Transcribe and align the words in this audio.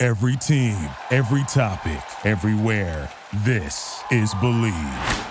Every 0.00 0.36
team, 0.36 0.76
every 1.10 1.42
topic, 1.48 2.00
everywhere. 2.24 3.10
This 3.38 4.00
is 4.12 4.32
Bleav. 4.34 5.26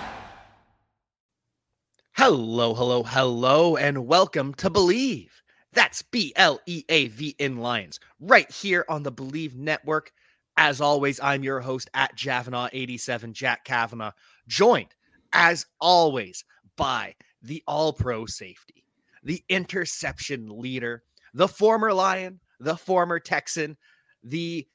Hello, 2.12 2.74
hello, 2.74 3.02
hello, 3.02 3.78
and 3.78 4.06
welcome 4.06 4.52
to 4.56 4.68
Bleav. 4.68 5.28
That's 5.72 6.02
B 6.02 6.34
L 6.36 6.60
E 6.66 6.84
A 6.90 7.08
V 7.08 7.34
in 7.38 7.56
Lions, 7.56 7.98
right 8.20 8.50
here 8.50 8.84
on 8.90 9.02
the 9.04 9.10
Bleav 9.10 9.54
Network. 9.54 10.12
As 10.58 10.82
always, 10.82 11.18
I'm 11.18 11.42
your 11.42 11.60
host 11.60 11.88
at 11.94 12.14
Javanaugh87, 12.14 13.32
Jack 13.32 13.64
Kavanaugh, 13.64 14.12
joined 14.48 14.94
as 15.32 15.64
always 15.80 16.44
by 16.76 17.14
the 17.40 17.62
All 17.66 17.94
Pro 17.94 18.26
safety, 18.26 18.84
the 19.24 19.42
interception 19.48 20.60
leader, 20.60 21.04
the 21.32 21.48
former 21.48 21.94
Lion, 21.94 22.40
the 22.60 22.76
former 22.76 23.18
Texan, 23.18 23.78
the 24.24 24.66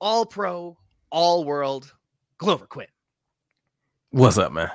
All 0.00 0.26
Pro, 0.26 0.76
All 1.10 1.44
World, 1.44 1.92
Glover 2.38 2.66
Quinn. 2.66 2.86
What's 4.10 4.38
up, 4.38 4.52
man? 4.52 4.70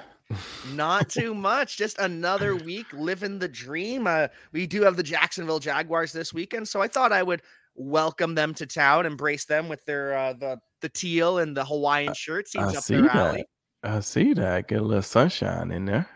Not 0.73 1.10
too 1.10 1.34
much. 1.34 1.78
Just 1.78 2.00
another 2.00 2.56
week 2.56 2.88
living 2.94 3.40
the 3.40 3.48
dream. 3.48 4.08
Uh, 4.08 4.28
we 4.52 4.68
do 4.68 4.82
have 4.82 4.98
the 4.98 5.04
Jacksonville 5.04 5.60
Jaguars 5.60 6.12
this 6.12 6.34
weekend, 6.34 6.68
so 6.68 6.82
I 6.82 6.88
thought 6.88 7.12
I 7.12 7.23
would 7.23 7.42
welcome 7.76 8.34
them 8.36 8.54
to 8.56 8.66
town, 8.66 9.06
embrace 9.06 9.45
them 9.45 9.70
with 9.70 9.86
their 9.86 10.18
uh, 10.18 10.34
the 10.34 10.60
the 10.82 10.90
teal 10.90 11.40
and 11.40 11.56
the 11.56 11.66
Hawaiian 11.66 12.14
shirt. 12.14 12.48
Seems 12.48 12.73
I 12.73 12.78
up 12.78 12.84
see 12.84 12.95
their 12.95 13.04
that. 13.04 13.16
alley. 13.16 13.45
I 13.84 14.00
see 14.00 14.34
that. 14.34 14.68
Get 14.68 14.82
a 14.82 14.84
little 14.84 15.02
sunshine 15.02 15.72
in 15.72 15.86
there. 15.86 16.08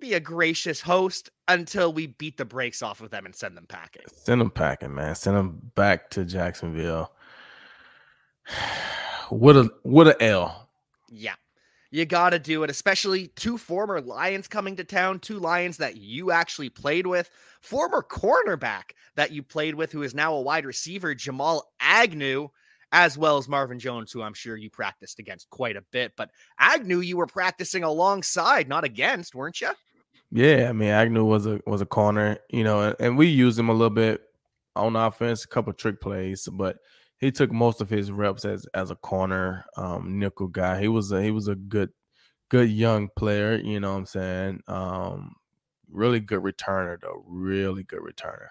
Be 0.00 0.14
a 0.14 0.20
gracious 0.20 0.80
host 0.80 1.30
until 1.48 1.92
we 1.92 2.08
beat 2.08 2.36
the 2.36 2.44
brakes 2.44 2.82
off 2.82 3.00
of 3.00 3.10
them 3.10 3.26
and 3.26 3.34
send 3.34 3.56
them 3.56 3.66
packing. 3.68 4.02
Send 4.12 4.40
them 4.40 4.50
packing, 4.50 4.94
man. 4.94 5.14
Send 5.14 5.36
them 5.36 5.70
back 5.74 6.10
to 6.10 6.24
Jacksonville. 6.24 7.12
What 9.30 9.56
a 9.56 9.70
what 9.82 10.08
a 10.08 10.22
L. 10.22 10.68
Yeah. 11.08 11.34
You 11.90 12.06
got 12.06 12.30
to 12.30 12.38
do 12.38 12.64
it, 12.64 12.70
especially 12.70 13.28
two 13.28 13.58
former 13.58 14.00
Lions 14.00 14.48
coming 14.48 14.76
to 14.76 14.84
town, 14.84 15.18
two 15.18 15.38
Lions 15.38 15.76
that 15.76 15.98
you 15.98 16.30
actually 16.30 16.70
played 16.70 17.06
with, 17.06 17.30
former 17.60 18.02
cornerback 18.02 18.92
that 19.14 19.30
you 19.30 19.42
played 19.42 19.74
with, 19.74 19.92
who 19.92 20.02
is 20.02 20.14
now 20.14 20.34
a 20.34 20.40
wide 20.40 20.64
receiver, 20.64 21.14
Jamal 21.14 21.70
Agnew, 21.80 22.48
as 22.92 23.18
well 23.18 23.36
as 23.36 23.46
Marvin 23.46 23.78
Jones, 23.78 24.10
who 24.10 24.22
I'm 24.22 24.32
sure 24.32 24.56
you 24.56 24.70
practiced 24.70 25.18
against 25.18 25.50
quite 25.50 25.76
a 25.76 25.84
bit. 25.92 26.12
But 26.16 26.30
Agnew, 26.58 27.00
you 27.00 27.18
were 27.18 27.26
practicing 27.26 27.84
alongside, 27.84 28.68
not 28.68 28.84
against, 28.84 29.34
weren't 29.34 29.60
you? 29.60 29.70
Yeah, 30.30 30.68
I 30.70 30.72
mean 30.72 30.88
Agnew 30.88 31.24
was 31.24 31.44
a 31.46 31.60
was 31.66 31.82
a 31.82 31.86
corner, 31.86 32.38
you 32.48 32.64
know, 32.64 32.80
and, 32.80 32.96
and 33.00 33.18
we 33.18 33.26
used 33.26 33.58
him 33.58 33.68
a 33.68 33.74
little 33.74 33.90
bit 33.90 34.22
on 34.74 34.96
offense, 34.96 35.44
a 35.44 35.48
couple 35.48 35.74
trick 35.74 36.00
plays, 36.00 36.48
but 36.50 36.78
he 37.22 37.30
took 37.30 37.52
most 37.52 37.80
of 37.80 37.88
his 37.88 38.10
reps 38.10 38.44
as 38.44 38.66
as 38.74 38.90
a 38.90 38.96
corner 38.96 39.64
um 39.76 40.18
nickel 40.18 40.48
guy. 40.48 40.80
He 40.80 40.88
was 40.88 41.12
a 41.12 41.22
he 41.22 41.30
was 41.30 41.48
a 41.48 41.54
good 41.54 41.90
good 42.50 42.68
young 42.68 43.08
player, 43.16 43.56
you 43.56 43.80
know 43.80 43.92
what 43.92 43.98
I'm 43.98 44.06
saying? 44.06 44.60
Um 44.66 45.36
really 45.90 46.20
good 46.20 46.42
returner 46.42 47.00
though, 47.00 47.22
really 47.26 47.84
good 47.84 48.00
returner. 48.00 48.48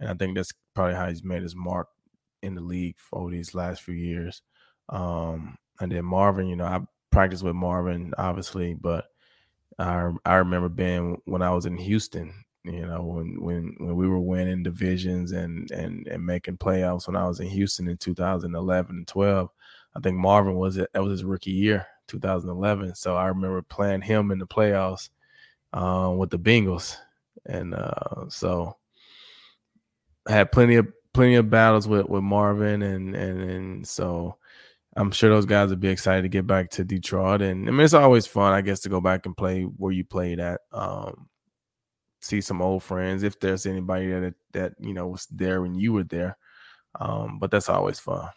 And 0.00 0.10
I 0.10 0.14
think 0.14 0.36
that's 0.36 0.52
probably 0.74 0.96
how 0.96 1.08
he's 1.08 1.24
made 1.24 1.42
his 1.42 1.54
mark 1.54 1.88
in 2.42 2.54
the 2.56 2.60
league 2.60 2.96
for 2.98 3.30
these 3.30 3.54
last 3.54 3.82
few 3.82 3.94
years. 3.94 4.42
Um 4.88 5.56
and 5.80 5.92
then 5.92 6.04
Marvin, 6.04 6.48
you 6.48 6.56
know, 6.56 6.64
I 6.64 6.80
practiced 7.12 7.44
with 7.44 7.54
Marvin 7.54 8.12
obviously, 8.18 8.74
but 8.74 9.06
I 9.78 10.10
I 10.24 10.36
remember 10.36 10.68
being 10.68 11.22
when 11.26 11.42
I 11.42 11.50
was 11.50 11.66
in 11.66 11.76
Houston, 11.76 12.34
you 12.72 12.86
know, 12.86 13.02
when 13.02 13.40
when 13.40 13.74
when 13.78 13.96
we 13.96 14.08
were 14.08 14.20
winning 14.20 14.62
divisions 14.62 15.32
and 15.32 15.70
and 15.70 16.06
and 16.06 16.24
making 16.24 16.58
playoffs 16.58 17.06
when 17.06 17.16
I 17.16 17.26
was 17.26 17.40
in 17.40 17.48
Houston 17.48 17.88
in 17.88 17.96
2011 17.96 18.96
and 18.96 19.06
12. 19.06 19.50
I 19.96 20.00
think 20.00 20.16
Marvin 20.16 20.56
was 20.56 20.76
it 20.76 20.90
that 20.92 21.02
was 21.02 21.12
his 21.12 21.24
rookie 21.24 21.50
year, 21.50 21.86
2011. 22.08 22.94
So 22.94 23.16
I 23.16 23.26
remember 23.26 23.62
playing 23.62 24.02
him 24.02 24.30
in 24.30 24.38
the 24.38 24.46
playoffs 24.46 25.10
uh, 25.72 26.12
with 26.16 26.30
the 26.30 26.38
Bengals, 26.38 26.96
and 27.46 27.74
uh, 27.74 28.28
so 28.28 28.76
I 30.26 30.32
had 30.32 30.52
plenty 30.52 30.76
of 30.76 30.88
plenty 31.12 31.36
of 31.36 31.50
battles 31.50 31.88
with 31.88 32.08
with 32.08 32.22
Marvin, 32.22 32.82
and 32.82 33.14
and 33.16 33.40
and 33.42 33.86
so 33.86 34.36
I'm 34.96 35.10
sure 35.10 35.30
those 35.30 35.46
guys 35.46 35.70
would 35.70 35.80
be 35.80 35.88
excited 35.88 36.22
to 36.22 36.28
get 36.28 36.46
back 36.46 36.70
to 36.70 36.84
Detroit. 36.84 37.40
And 37.40 37.68
I 37.68 37.70
mean, 37.70 37.80
it's 37.80 37.94
always 37.94 38.26
fun, 38.26 38.52
I 38.52 38.62
guess, 38.62 38.80
to 38.80 38.88
go 38.88 39.00
back 39.00 39.26
and 39.26 39.36
play 39.36 39.62
where 39.62 39.92
you 39.92 40.04
played 40.04 40.40
at. 40.40 40.60
Um, 40.72 41.28
see 42.20 42.40
some 42.40 42.62
old 42.62 42.82
friends 42.82 43.22
if 43.22 43.38
there's 43.40 43.66
anybody 43.66 44.08
that 44.08 44.34
that 44.52 44.72
you 44.80 44.94
know 44.94 45.08
was 45.08 45.26
there 45.26 45.62
when 45.62 45.74
you 45.74 45.92
were 45.92 46.04
there. 46.04 46.36
Um, 46.98 47.38
but 47.38 47.50
that's 47.50 47.68
always 47.68 48.00
fun. 48.00 48.28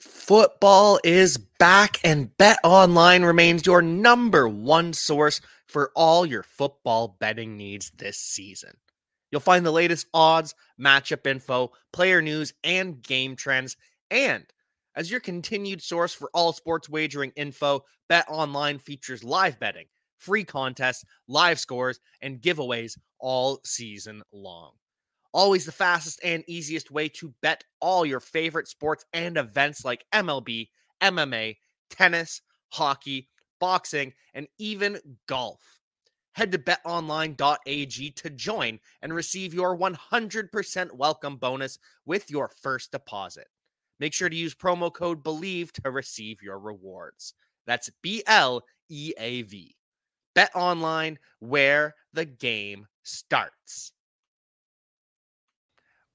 Football 0.00 1.00
is 1.02 1.38
back, 1.38 1.98
and 2.04 2.36
Bet 2.36 2.58
Online 2.62 3.24
remains 3.24 3.66
your 3.66 3.82
number 3.82 4.48
one 4.48 4.92
source 4.92 5.40
for 5.66 5.90
all 5.96 6.24
your 6.24 6.42
football 6.42 7.16
betting 7.18 7.56
needs 7.56 7.90
this 7.96 8.16
season. 8.16 8.76
You'll 9.30 9.40
find 9.40 9.66
the 9.66 9.72
latest 9.72 10.06
odds, 10.14 10.54
matchup 10.80 11.26
info, 11.26 11.72
player 11.92 12.22
news, 12.22 12.54
and 12.64 13.02
game 13.02 13.36
trends. 13.36 13.76
And 14.10 14.44
as 14.94 15.10
your 15.10 15.20
continued 15.20 15.82
source 15.82 16.14
for 16.14 16.30
all 16.32 16.52
sports 16.52 16.88
wagering 16.88 17.32
info, 17.36 17.84
Bet 18.08 18.26
Online 18.28 18.78
features 18.78 19.22
live 19.22 19.60
betting, 19.60 19.86
free 20.18 20.44
contests, 20.44 21.04
live 21.26 21.58
scores, 21.58 22.00
and 22.20 22.40
giveaways 22.40 22.96
all 23.18 23.60
season 23.64 24.22
long. 24.32 24.72
Always 25.32 25.64
the 25.64 25.72
fastest 25.72 26.20
and 26.24 26.42
easiest 26.46 26.90
way 26.90 27.08
to 27.10 27.34
bet 27.42 27.64
all 27.80 28.04
your 28.04 28.20
favorite 28.20 28.68
sports 28.68 29.04
and 29.12 29.36
events 29.36 29.84
like 29.84 30.04
MLB, 30.12 30.68
MMA, 31.00 31.56
tennis, 31.90 32.40
hockey, 32.70 33.28
boxing, 33.60 34.12
and 34.34 34.46
even 34.58 34.98
golf. 35.26 35.60
Head 36.32 36.52
to 36.52 36.58
betonline.ag 36.58 38.10
to 38.12 38.30
join 38.30 38.78
and 39.02 39.12
receive 39.12 39.52
your 39.52 39.76
100% 39.76 40.92
welcome 40.92 41.36
bonus 41.36 41.78
with 42.06 42.30
your 42.30 42.48
first 42.48 42.92
deposit. 42.92 43.48
Make 43.98 44.14
sure 44.14 44.28
to 44.28 44.36
use 44.36 44.54
promo 44.54 44.92
code 44.92 45.24
BLEAV 45.24 45.72
to 45.72 45.90
receive 45.90 46.40
your 46.40 46.58
rewards. 46.58 47.34
That's 47.66 47.90
B 48.02 48.22
L 48.26 48.62
E 48.88 49.12
A 49.18 49.42
V. 49.42 49.74
Bet 50.38 50.54
online 50.54 51.18
where 51.40 51.96
the 52.12 52.24
game 52.24 52.86
starts. 53.02 53.90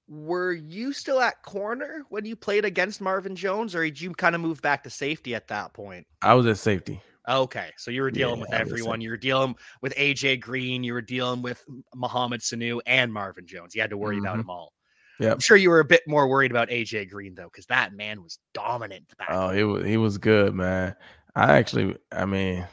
Were 0.08 0.54
you 0.54 0.94
still 0.94 1.20
at 1.20 1.44
corner 1.44 2.04
when 2.08 2.24
you 2.24 2.38
played 2.38 2.64
against 2.64 3.02
Marvin 3.02 3.36
Jones, 3.36 3.76
or 3.76 3.84
did 3.84 4.00
you 4.00 4.14
kind 4.14 4.34
of 4.34 4.40
move 4.40 4.62
back 4.62 4.84
to 4.84 4.90
safety 4.90 5.36
at 5.36 5.50
that 5.50 5.74
point? 5.74 6.08
I 6.22 6.36
was 6.36 6.46
at 6.46 6.58
safety. 6.58 7.02
Okay, 7.28 7.70
so 7.78 7.92
you 7.92 8.02
were 8.02 8.12
dealing 8.12 8.38
Yeah, 8.38 8.44
with 8.44 8.54
everyone. 8.54 9.02
You 9.02 9.10
were 9.10 9.18
dealing 9.18 9.56
with 9.82 9.94
AJ 9.98 10.40
Green. 10.40 10.86
You 10.86 10.94
were 10.94 11.02
dealing 11.02 11.42
with 11.42 11.62
Mohamed 11.94 12.40
Sanu 12.40 12.80
and 12.86 13.12
Marvin 13.12 13.46
Jones. 13.46 13.76
You 13.76 13.82
had 13.82 13.90
to 13.90 13.98
worry 13.98 14.20
about 14.20 14.36
Mhm. 14.36 14.44
them 14.44 14.50
all. 14.50 14.72
Yep. 15.20 15.34
I'm 15.34 15.40
sure 15.42 15.58
you 15.58 15.70
were 15.70 15.82
a 15.82 15.86
bit 15.86 16.04
more 16.08 16.30
worried 16.30 16.52
about 16.52 16.70
AJ 16.72 17.10
Green 17.10 17.36
though, 17.36 17.50
because 17.52 17.66
that 17.66 17.92
man 17.92 18.24
was 18.24 18.40
dominant 18.54 19.04
back. 19.18 19.28
Oh, 19.32 19.50
he 19.50 19.66
was 19.66 19.86
he 19.86 19.98
was 19.98 20.18
good, 20.18 20.54
man. 20.56 20.96
I 21.36 21.58
actually, 21.58 21.98
I 22.10 22.26
mean, 22.26 22.66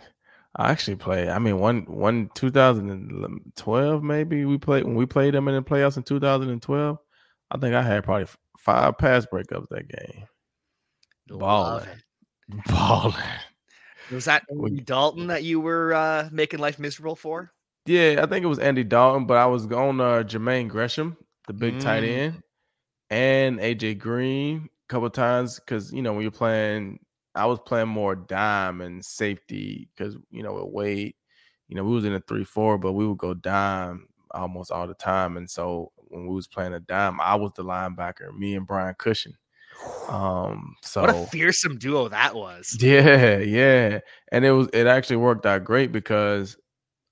I 0.56 0.70
actually 0.70 0.96
played. 0.96 1.28
I 1.28 1.38
mean, 1.38 1.58
one 1.58 1.82
one 1.86 2.30
2012 2.34 4.02
maybe 4.02 4.44
we 4.44 4.58
played 4.58 4.84
when 4.84 4.94
we 4.96 5.06
played 5.06 5.34
them 5.34 5.48
in 5.48 5.54
the 5.54 5.62
playoffs 5.62 5.96
in 5.96 6.02
2012. 6.02 6.98
I 7.52 7.58
think 7.58 7.74
I 7.74 7.82
had 7.82 8.04
probably 8.04 8.26
five 8.58 8.98
pass 8.98 9.26
breakups 9.26 9.68
that 9.70 9.88
game. 9.88 10.24
Balling. 11.28 11.88
Balling. 12.66 13.14
Was 14.10 14.24
that 14.24 14.42
Andy 14.50 14.80
Dalton 14.80 15.28
that 15.28 15.44
you 15.44 15.60
were 15.60 15.94
uh, 15.94 16.28
making 16.32 16.58
life 16.58 16.78
miserable 16.78 17.14
for? 17.14 17.52
Yeah, 17.86 18.20
I 18.22 18.26
think 18.26 18.44
it 18.44 18.48
was 18.48 18.58
Andy 18.58 18.84
Dalton, 18.84 19.26
but 19.26 19.36
I 19.36 19.46
was 19.46 19.66
on 19.66 20.00
uh, 20.00 20.22
Jermaine 20.24 20.68
Gresham, 20.68 21.16
the 21.46 21.52
big 21.52 21.78
tight 21.80 22.02
Mm. 22.02 22.08
end, 22.08 22.42
and 23.10 23.58
AJ 23.60 23.98
Green 23.98 24.68
a 24.68 24.92
couple 24.92 25.08
times 25.10 25.60
because 25.60 25.92
you 25.92 26.02
know 26.02 26.12
when 26.12 26.22
you're 26.22 26.30
playing, 26.32 26.98
I 27.34 27.46
was 27.46 27.60
playing 27.60 27.88
more 27.88 28.16
dime 28.16 28.80
and 28.80 29.04
safety 29.04 29.88
because 29.94 30.16
you 30.30 30.42
know 30.42 30.54
with 30.54 30.72
Wade, 30.72 31.14
you 31.68 31.76
know 31.76 31.84
we 31.84 31.94
was 31.94 32.04
in 32.04 32.14
a 32.14 32.20
three 32.20 32.44
four, 32.44 32.78
but 32.78 32.92
we 32.92 33.06
would 33.06 33.18
go 33.18 33.34
dime 33.34 34.06
almost 34.32 34.70
all 34.70 34.86
the 34.86 34.94
time, 34.94 35.36
and 35.36 35.48
so 35.48 35.92
when 35.96 36.26
we 36.26 36.34
was 36.34 36.48
playing 36.48 36.74
a 36.74 36.80
dime, 36.80 37.20
I 37.20 37.36
was 37.36 37.52
the 37.54 37.64
linebacker. 37.64 38.36
Me 38.36 38.54
and 38.54 38.66
Brian 38.66 38.94
Cushing 38.98 39.34
Um, 40.08 40.74
so 40.82 41.02
what 41.02 41.10
a 41.10 41.26
fearsome 41.26 41.78
duo 41.78 42.08
that 42.08 42.34
was. 42.34 42.76
Yeah, 42.80 43.38
yeah. 43.38 44.00
And 44.32 44.44
it 44.44 44.50
was 44.50 44.68
it 44.72 44.86
actually 44.86 45.16
worked 45.16 45.46
out 45.46 45.64
great 45.64 45.92
because 45.92 46.56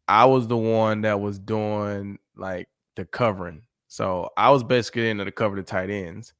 I 0.08 0.24
was 0.24 0.48
the 0.48 0.56
one 0.56 1.02
that 1.02 1.20
was 1.20 1.38
doing 1.38 2.18
like 2.36 2.68
the 2.96 3.04
covering. 3.04 3.62
So 3.86 4.30
I 4.36 4.50
was 4.50 4.64
basically 4.64 5.10
into 5.10 5.24
the 5.24 5.30
cover 5.32 5.56
the 5.56 5.62
tight 5.62 5.90
ends. 5.90 6.34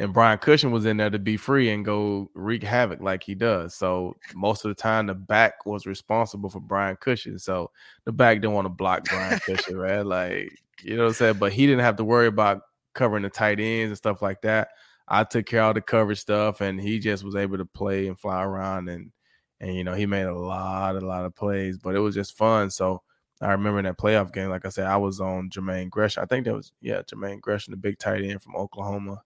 And 0.00 0.12
Brian 0.12 0.38
Cushing 0.38 0.72
was 0.72 0.86
in 0.86 0.96
there 0.96 1.10
to 1.10 1.20
be 1.20 1.36
free 1.36 1.70
and 1.70 1.84
go 1.84 2.28
wreak 2.34 2.64
havoc 2.64 3.00
like 3.00 3.22
he 3.22 3.34
does. 3.36 3.74
So 3.76 4.16
most 4.34 4.64
of 4.64 4.68
the 4.68 4.74
time 4.74 5.06
the 5.06 5.14
back 5.14 5.66
was 5.66 5.86
responsible 5.86 6.50
for 6.50 6.60
Brian 6.60 6.96
Cushing. 6.96 7.38
So 7.38 7.70
the 8.04 8.10
back 8.12 8.38
didn't 8.40 8.54
want 8.54 8.64
to 8.64 8.70
block 8.70 9.04
Brian 9.04 9.38
Cushing, 9.38 9.76
right? 9.76 10.04
Like, 10.04 10.58
you 10.82 10.96
know 10.96 11.04
what 11.04 11.08
I'm 11.10 11.14
saying? 11.14 11.34
But 11.38 11.52
he 11.52 11.66
didn't 11.66 11.84
have 11.84 11.96
to 11.96 12.04
worry 12.04 12.26
about 12.26 12.62
covering 12.94 13.22
the 13.22 13.30
tight 13.30 13.60
ends 13.60 13.90
and 13.90 13.96
stuff 13.96 14.20
like 14.20 14.42
that. 14.42 14.68
I 15.06 15.22
took 15.24 15.46
care 15.46 15.62
of 15.62 15.74
the 15.74 15.80
coverage 15.80 16.20
stuff, 16.20 16.60
and 16.60 16.80
he 16.80 16.98
just 16.98 17.24
was 17.24 17.36
able 17.36 17.58
to 17.58 17.66
play 17.66 18.08
and 18.08 18.18
fly 18.18 18.42
around 18.42 18.88
and 18.88 19.12
and 19.60 19.74
you 19.74 19.84
know 19.84 19.94
he 19.94 20.06
made 20.06 20.24
a 20.24 20.34
lot, 20.34 20.96
a 20.96 21.00
lot 21.00 21.24
of 21.24 21.34
plays, 21.34 21.78
but 21.78 21.94
it 21.94 22.00
was 22.00 22.14
just 22.14 22.36
fun. 22.36 22.70
So 22.70 23.02
I 23.40 23.52
remember 23.52 23.82
that 23.82 23.98
playoff 23.98 24.32
game, 24.32 24.50
like 24.50 24.64
I 24.64 24.70
said, 24.70 24.86
I 24.86 24.96
was 24.96 25.20
on 25.20 25.50
Jermaine 25.50 25.90
Gresham. 25.90 26.22
I 26.22 26.26
think 26.26 26.46
that 26.46 26.54
was 26.54 26.72
yeah, 26.80 27.02
Jermaine 27.02 27.40
Gresham, 27.40 27.72
the 27.72 27.76
big 27.76 27.98
tight 27.98 28.24
end 28.24 28.42
from 28.42 28.56
Oklahoma. 28.56 29.22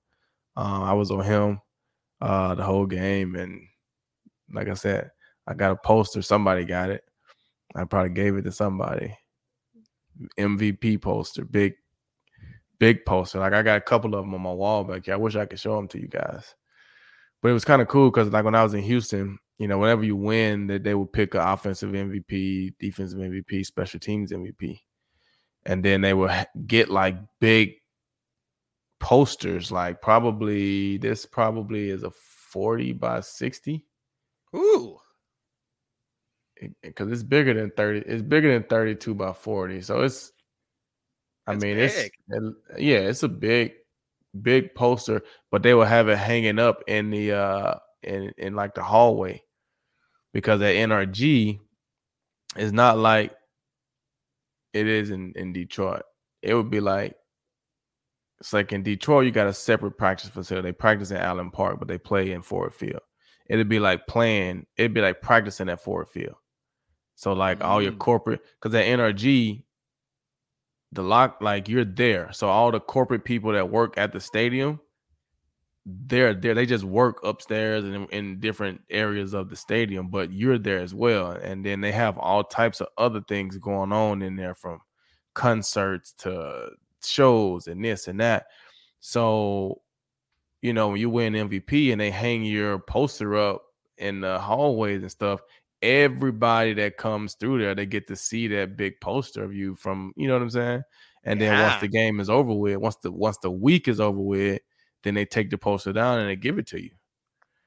Uh, 0.58 0.82
I 0.82 0.92
was 0.92 1.12
on 1.12 1.24
him 1.24 1.60
uh, 2.20 2.56
the 2.56 2.64
whole 2.64 2.86
game, 2.86 3.36
and 3.36 3.62
like 4.52 4.68
I 4.68 4.74
said, 4.74 5.12
I 5.46 5.54
got 5.54 5.70
a 5.70 5.76
poster. 5.76 6.20
Somebody 6.20 6.64
got 6.64 6.90
it. 6.90 7.04
I 7.76 7.84
probably 7.84 8.10
gave 8.10 8.36
it 8.36 8.42
to 8.42 8.50
somebody. 8.50 9.16
MVP 10.36 11.00
poster, 11.00 11.44
big 11.44 11.74
big 12.80 13.04
poster. 13.06 13.38
Like 13.38 13.52
I 13.52 13.62
got 13.62 13.76
a 13.78 13.82
couple 13.82 14.16
of 14.16 14.24
them 14.24 14.34
on 14.34 14.40
my 14.40 14.52
wall 14.52 14.82
back 14.82 15.04
here. 15.04 15.14
I 15.14 15.18
wish 15.18 15.36
I 15.36 15.46
could 15.46 15.60
show 15.60 15.76
them 15.76 15.86
to 15.88 16.00
you 16.00 16.08
guys. 16.08 16.56
But 17.40 17.50
it 17.50 17.54
was 17.54 17.64
kind 17.64 17.80
of 17.80 17.86
cool 17.86 18.10
because 18.10 18.32
like 18.32 18.44
when 18.44 18.56
I 18.56 18.64
was 18.64 18.74
in 18.74 18.82
Houston, 18.82 19.38
you 19.58 19.68
know, 19.68 19.78
whenever 19.78 20.02
you 20.02 20.16
win, 20.16 20.66
that 20.68 20.82
they 20.82 20.94
would 20.96 21.12
pick 21.12 21.34
an 21.34 21.40
offensive 21.40 21.90
MVP, 21.90 22.74
defensive 22.80 23.20
MVP, 23.20 23.64
special 23.64 24.00
teams 24.00 24.32
MVP, 24.32 24.80
and 25.66 25.84
then 25.84 26.00
they 26.00 26.14
would 26.14 26.32
get 26.66 26.90
like 26.90 27.16
big 27.40 27.74
posters. 29.00 29.70
Like 29.70 30.00
probably 30.02 30.98
this 30.98 31.26
probably 31.26 31.90
is 31.90 32.02
a 32.02 32.10
forty 32.10 32.92
by 32.92 33.20
sixty. 33.20 33.84
Ooh. 34.54 34.98
Because 36.82 37.12
it's 37.12 37.22
bigger 37.22 37.54
than 37.54 37.70
30, 37.76 38.00
it's 38.00 38.22
bigger 38.22 38.52
than 38.52 38.64
32 38.64 39.14
by 39.14 39.32
40. 39.32 39.80
So 39.80 40.00
it's 40.02 40.32
I 41.46 41.54
mean, 41.54 41.76
big. 41.76 42.12
it's 42.28 42.56
yeah, 42.76 42.98
it's 42.98 43.22
a 43.22 43.28
big, 43.28 43.74
big 44.42 44.74
poster, 44.74 45.22
but 45.50 45.62
they 45.62 45.72
will 45.72 45.84
have 45.84 46.08
it 46.08 46.18
hanging 46.18 46.58
up 46.58 46.82
in 46.86 47.10
the 47.10 47.32
uh 47.32 47.74
in 48.02 48.32
in 48.36 48.54
like 48.54 48.74
the 48.74 48.82
hallway 48.82 49.42
because 50.32 50.60
at 50.60 50.74
NRG 50.74 51.58
is 52.56 52.72
not 52.72 52.98
like 52.98 53.34
it 54.74 54.86
is 54.86 55.10
in 55.10 55.32
in 55.36 55.52
Detroit. 55.52 56.02
It 56.42 56.54
would 56.54 56.70
be 56.70 56.80
like 56.80 57.16
it's 58.40 58.52
like 58.52 58.72
in 58.72 58.82
Detroit, 58.82 59.24
you 59.24 59.30
got 59.30 59.46
a 59.46 59.52
separate 59.52 59.98
practice 59.98 60.30
facility. 60.30 60.68
They 60.68 60.72
practice 60.72 61.10
in 61.10 61.16
Allen 61.16 61.50
Park, 61.50 61.78
but 61.78 61.88
they 61.88 61.98
play 61.98 62.32
in 62.32 62.42
Ford 62.42 62.74
Field. 62.74 63.00
It'd 63.48 63.68
be 63.68 63.80
like 63.80 64.06
playing. 64.06 64.66
It'd 64.76 64.94
be 64.94 65.00
like 65.00 65.20
practicing 65.22 65.68
at 65.68 65.82
Ford 65.82 66.08
Field. 66.08 66.36
So 67.16 67.32
like 67.32 67.58
mm. 67.58 67.64
all 67.64 67.82
your 67.82 67.92
mm. 67.92 67.98
corporate, 67.98 68.40
because 68.60 68.74
at 68.74 68.86
NRG 68.86 69.64
the 70.92 71.02
lock 71.02 71.38
like 71.40 71.68
you're 71.68 71.84
there 71.84 72.32
so 72.32 72.48
all 72.48 72.70
the 72.70 72.80
corporate 72.80 73.24
people 73.24 73.52
that 73.52 73.68
work 73.68 73.98
at 73.98 74.12
the 74.12 74.20
stadium 74.20 74.80
they're 75.84 76.34
there 76.34 76.54
they 76.54 76.66
just 76.66 76.84
work 76.84 77.18
upstairs 77.24 77.84
and 77.84 78.08
in, 78.10 78.40
different 78.40 78.80
areas 78.90 79.34
of 79.34 79.48
the 79.48 79.56
stadium 79.56 80.08
but 80.08 80.32
you're 80.32 80.58
there 80.58 80.78
as 80.78 80.94
well 80.94 81.32
and 81.32 81.64
then 81.64 81.80
they 81.80 81.92
have 81.92 82.18
all 82.18 82.44
types 82.44 82.80
of 82.80 82.88
other 82.96 83.22
things 83.28 83.56
going 83.58 83.92
on 83.92 84.22
in 84.22 84.36
there 84.36 84.54
from 84.54 84.80
concerts 85.34 86.12
to 86.12 86.70
shows 87.04 87.66
and 87.66 87.84
this 87.84 88.08
and 88.08 88.20
that 88.20 88.46
so 89.00 89.80
you 90.62 90.72
know 90.72 90.88
when 90.88 91.00
you 91.00 91.10
win 91.10 91.32
mvp 91.34 91.92
and 91.92 92.00
they 92.00 92.10
hang 92.10 92.44
your 92.44 92.78
poster 92.80 93.36
up 93.36 93.62
in 93.98 94.20
the 94.20 94.38
hallways 94.38 95.02
and 95.02 95.10
stuff 95.10 95.40
everybody 95.82 96.74
that 96.74 96.96
comes 96.96 97.34
through 97.34 97.60
there, 97.60 97.74
they 97.74 97.86
get 97.86 98.06
to 98.08 98.16
see 98.16 98.48
that 98.48 98.76
big 98.76 99.00
poster 99.00 99.44
of 99.44 99.54
you 99.54 99.74
from, 99.74 100.12
you 100.16 100.26
know 100.26 100.34
what 100.34 100.42
I'm 100.42 100.50
saying? 100.50 100.82
And 101.24 101.40
then 101.40 101.62
once 101.62 101.80
the 101.80 101.88
game 101.88 102.20
is 102.20 102.30
over 102.30 102.52
with, 102.52 102.78
once 102.78 102.96
the 102.96 103.10
once 103.10 103.38
the 103.38 103.50
week 103.50 103.88
is 103.88 104.00
over 104.00 104.20
with, 104.20 104.60
then 105.02 105.14
they 105.14 105.24
take 105.24 105.50
the 105.50 105.58
poster 105.58 105.92
down 105.92 106.20
and 106.20 106.28
they 106.28 106.36
give 106.36 106.58
it 106.58 106.66
to 106.68 106.82
you. 106.82 106.90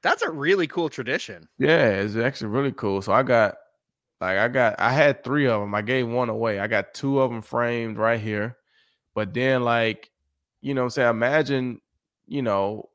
That's 0.02 0.22
a 0.22 0.30
really 0.30 0.66
cool 0.66 0.88
tradition. 0.88 1.48
Yeah, 1.58 1.90
it's 1.90 2.16
actually 2.16 2.48
really 2.48 2.72
cool. 2.72 3.02
So 3.02 3.12
I 3.12 3.22
got 3.22 3.54
like 4.20 4.38
I 4.38 4.48
got 4.48 4.80
I 4.80 4.90
had 4.90 5.22
three 5.22 5.46
of 5.46 5.60
them. 5.60 5.74
I 5.74 5.82
gave 5.82 6.08
one 6.08 6.28
away. 6.28 6.58
I 6.58 6.66
got 6.66 6.94
two 6.94 7.20
of 7.20 7.30
them 7.30 7.42
framed 7.42 7.98
right 7.98 8.20
here. 8.20 8.56
But 9.14 9.34
then 9.34 9.62
like, 9.62 10.10
you 10.60 10.74
know 10.74 10.84
I'm 10.84 10.90
saying? 10.90 11.10
Imagine, 11.10 11.80
you 12.26 12.42
know, 12.42 12.88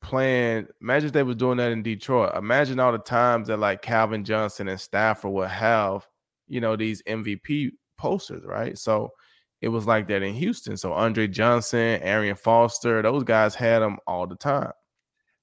playing. 0.00 0.68
Imagine 0.80 1.12
they 1.12 1.22
was 1.22 1.36
doing 1.36 1.58
that 1.58 1.72
in 1.72 1.82
Detroit. 1.82 2.36
Imagine 2.36 2.80
all 2.80 2.92
the 2.92 2.98
times 2.98 3.48
that 3.48 3.58
like 3.58 3.82
Calvin 3.82 4.24
Johnson 4.24 4.68
and 4.68 4.80
Stafford 4.80 5.32
would 5.32 5.48
have, 5.48 6.06
you 6.46 6.60
know, 6.60 6.76
these 6.76 7.02
MVP 7.02 7.70
posters, 7.96 8.44
right? 8.44 8.78
So 8.78 9.10
it 9.60 9.68
was 9.68 9.86
like 9.86 10.08
that 10.08 10.22
in 10.22 10.34
Houston. 10.34 10.76
So 10.76 10.92
Andre 10.92 11.26
Johnson, 11.26 12.00
Arian 12.02 12.36
Foster, 12.36 13.02
those 13.02 13.24
guys 13.24 13.54
had 13.54 13.80
them 13.80 13.98
all 14.06 14.26
the 14.26 14.36
time. 14.36 14.72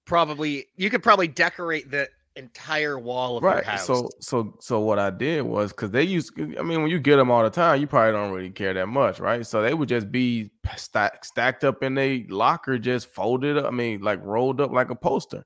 Probably 0.06 0.68
you 0.76 0.90
could 0.90 1.04
probably 1.04 1.28
decorate 1.28 1.90
the 1.90 2.08
entire 2.36 3.00
wall 3.00 3.38
of 3.38 3.44
right. 3.44 3.64
house. 3.64 3.86
So 3.86 4.10
so 4.20 4.58
so 4.60 4.80
what 4.82 5.00
I 5.00 5.10
did 5.10 5.42
was 5.42 5.72
because 5.72 5.92
they 5.92 6.04
used. 6.04 6.34
I 6.40 6.62
mean, 6.62 6.82
when 6.82 6.90
you 6.90 7.00
get 7.00 7.16
them 7.16 7.32
all 7.32 7.44
the 7.44 7.50
time, 7.50 7.80
you 7.80 7.88
probably 7.88 8.12
don't 8.12 8.32
really 8.32 8.50
care 8.50 8.74
that 8.74 8.88
much, 8.88 9.20
right? 9.20 9.46
So 9.46 9.62
they 9.62 9.74
would 9.74 9.90
just 9.90 10.12
be 10.12 10.52
stack, 10.76 11.24
stacked 11.26 11.64
up 11.64 11.84
in 11.84 11.98
a 11.98 12.26
locker, 12.30 12.78
just 12.78 13.08
folded 13.08 13.58
up. 13.58 13.66
I 13.66 13.72
mean, 13.72 14.02
like 14.02 14.24
rolled 14.24 14.62
up 14.62 14.72
like 14.72 14.90
a 14.90 14.96
poster. 14.96 15.46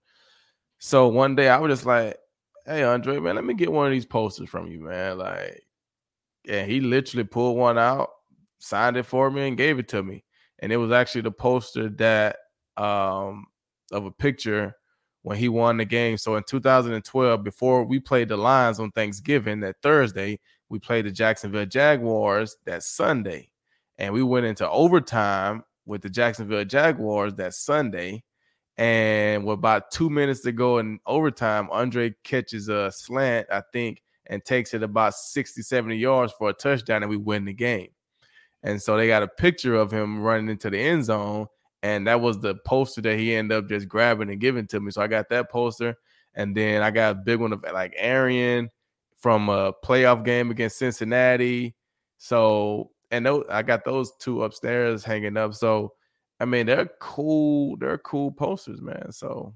So 0.80 1.08
one 1.08 1.36
day 1.36 1.50
I 1.50 1.58
was 1.60 1.72
just 1.72 1.86
like, 1.86 2.18
"Hey, 2.66 2.84
Andre, 2.84 3.20
man, 3.20 3.36
let 3.36 3.46
me 3.46 3.54
get 3.54 3.72
one 3.72 3.86
of 3.86 3.92
these 3.92 4.06
posters 4.06 4.50
from 4.50 4.68
you, 4.68 4.80
man." 4.82 5.18
Like, 5.18 5.64
yeah, 6.46 6.64
he 6.66 6.80
literally 6.80 7.26
pulled 7.26 7.58
one 7.58 7.78
out, 7.78 8.10
signed 8.60 8.98
it 8.98 9.04
for 9.04 9.30
me, 9.30 9.48
and 9.48 9.58
gave 9.58 9.80
it 9.80 9.88
to 9.90 10.02
me. 10.02 10.24
And 10.60 10.72
it 10.72 10.78
was 10.78 10.92
actually 10.92 11.22
the 11.22 11.32
poster 11.32 11.90
that 11.90 12.38
um 12.78 13.46
of 13.92 14.06
a 14.06 14.12
picture 14.12 14.76
when 15.24 15.38
he 15.38 15.50
won 15.50 15.78
the 15.78 15.86
game. 15.86 16.18
So 16.18 16.36
in 16.36 16.44
2012, 16.44 17.44
before 17.44 17.84
we 17.84 18.00
played 18.00 18.30
the 18.30 18.38
Lions 18.38 18.80
on 18.80 18.92
Thanksgiving 18.92 19.60
that 19.62 19.78
Thursday, 19.82 20.40
we 20.70 20.80
played 20.80 21.06
the 21.06 21.12
Jacksonville 21.12 21.66
Jaguars 21.66 22.58
that 22.66 22.84
Sunday. 22.84 23.50
And 23.98 24.14
we 24.14 24.24
went 24.24 24.46
into 24.46 24.70
overtime 24.70 25.64
with 25.86 26.02
the 26.02 26.10
Jacksonville 26.10 26.64
Jaguars 26.66 27.34
that 27.36 27.54
Sunday. 27.54 28.24
And 28.78 29.44
with 29.44 29.56
about 29.56 29.92
two 29.92 30.10
minutes 30.10 30.40
to 30.42 30.54
go 30.54 30.78
in 30.78 31.00
overtime, 31.06 31.68
Andre 31.70 32.16
catches 32.24 32.70
a 32.70 32.90
slant, 32.92 33.48
I 33.52 33.62
think, 33.74 34.02
and 34.28 34.44
takes 34.46 34.74
it 34.74 34.84
about 34.84 35.16
60, 35.16 35.62
70 35.62 35.98
yards 35.98 36.32
for 36.38 36.50
a 36.50 36.54
touchdown, 36.54 37.04
and 37.04 37.10
we 37.10 37.18
win 37.18 37.44
the 37.44 37.54
game. 37.54 37.90
And 38.64 38.82
so 38.82 38.96
they 38.96 39.08
got 39.08 39.24
a 39.24 39.28
picture 39.28 39.76
of 39.76 39.92
him 39.92 40.22
running 40.22 40.50
into 40.50 40.70
the 40.70 40.80
end 40.80 41.06
zone 41.06 41.48
and 41.84 42.08
that 42.08 42.22
was 42.22 42.40
the 42.40 42.56
poster 42.66 43.02
that 43.02 43.18
he 43.18 43.36
ended 43.36 43.58
up 43.58 43.70
just 43.70 43.88
grabbing 43.88 44.30
and 44.30 44.42
giving 44.42 44.68
to 44.68 44.80
me. 44.80 44.92
So 44.92 45.02
I 45.02 45.08
got 45.08 45.30
that 45.30 45.50
poster, 45.50 45.96
and 46.36 46.56
then 46.56 46.82
I 46.82 46.92
got 46.92 47.12
a 47.12 47.16
big 47.16 47.40
one 47.40 47.54
of 47.54 47.64
like 47.74 47.94
Arian 47.98 48.70
from 49.18 49.50
a 49.50 49.74
playoff 49.74 50.24
game 50.24 50.52
against 50.52 50.78
Cincinnati. 50.78 51.76
So 52.18 52.92
and 53.12 53.26
those, 53.26 53.46
I 53.50 53.64
got 53.64 53.86
those 53.86 54.12
two 54.20 54.44
upstairs 54.44 55.04
hanging 55.04 55.38
up. 55.38 55.54
So 55.54 55.94
I 56.40 56.46
mean, 56.46 56.66
they're 56.66 56.90
cool. 57.00 57.76
They're 57.78 57.98
cool 57.98 58.32
posters, 58.32 58.82
man. 58.82 59.12
So 59.12 59.54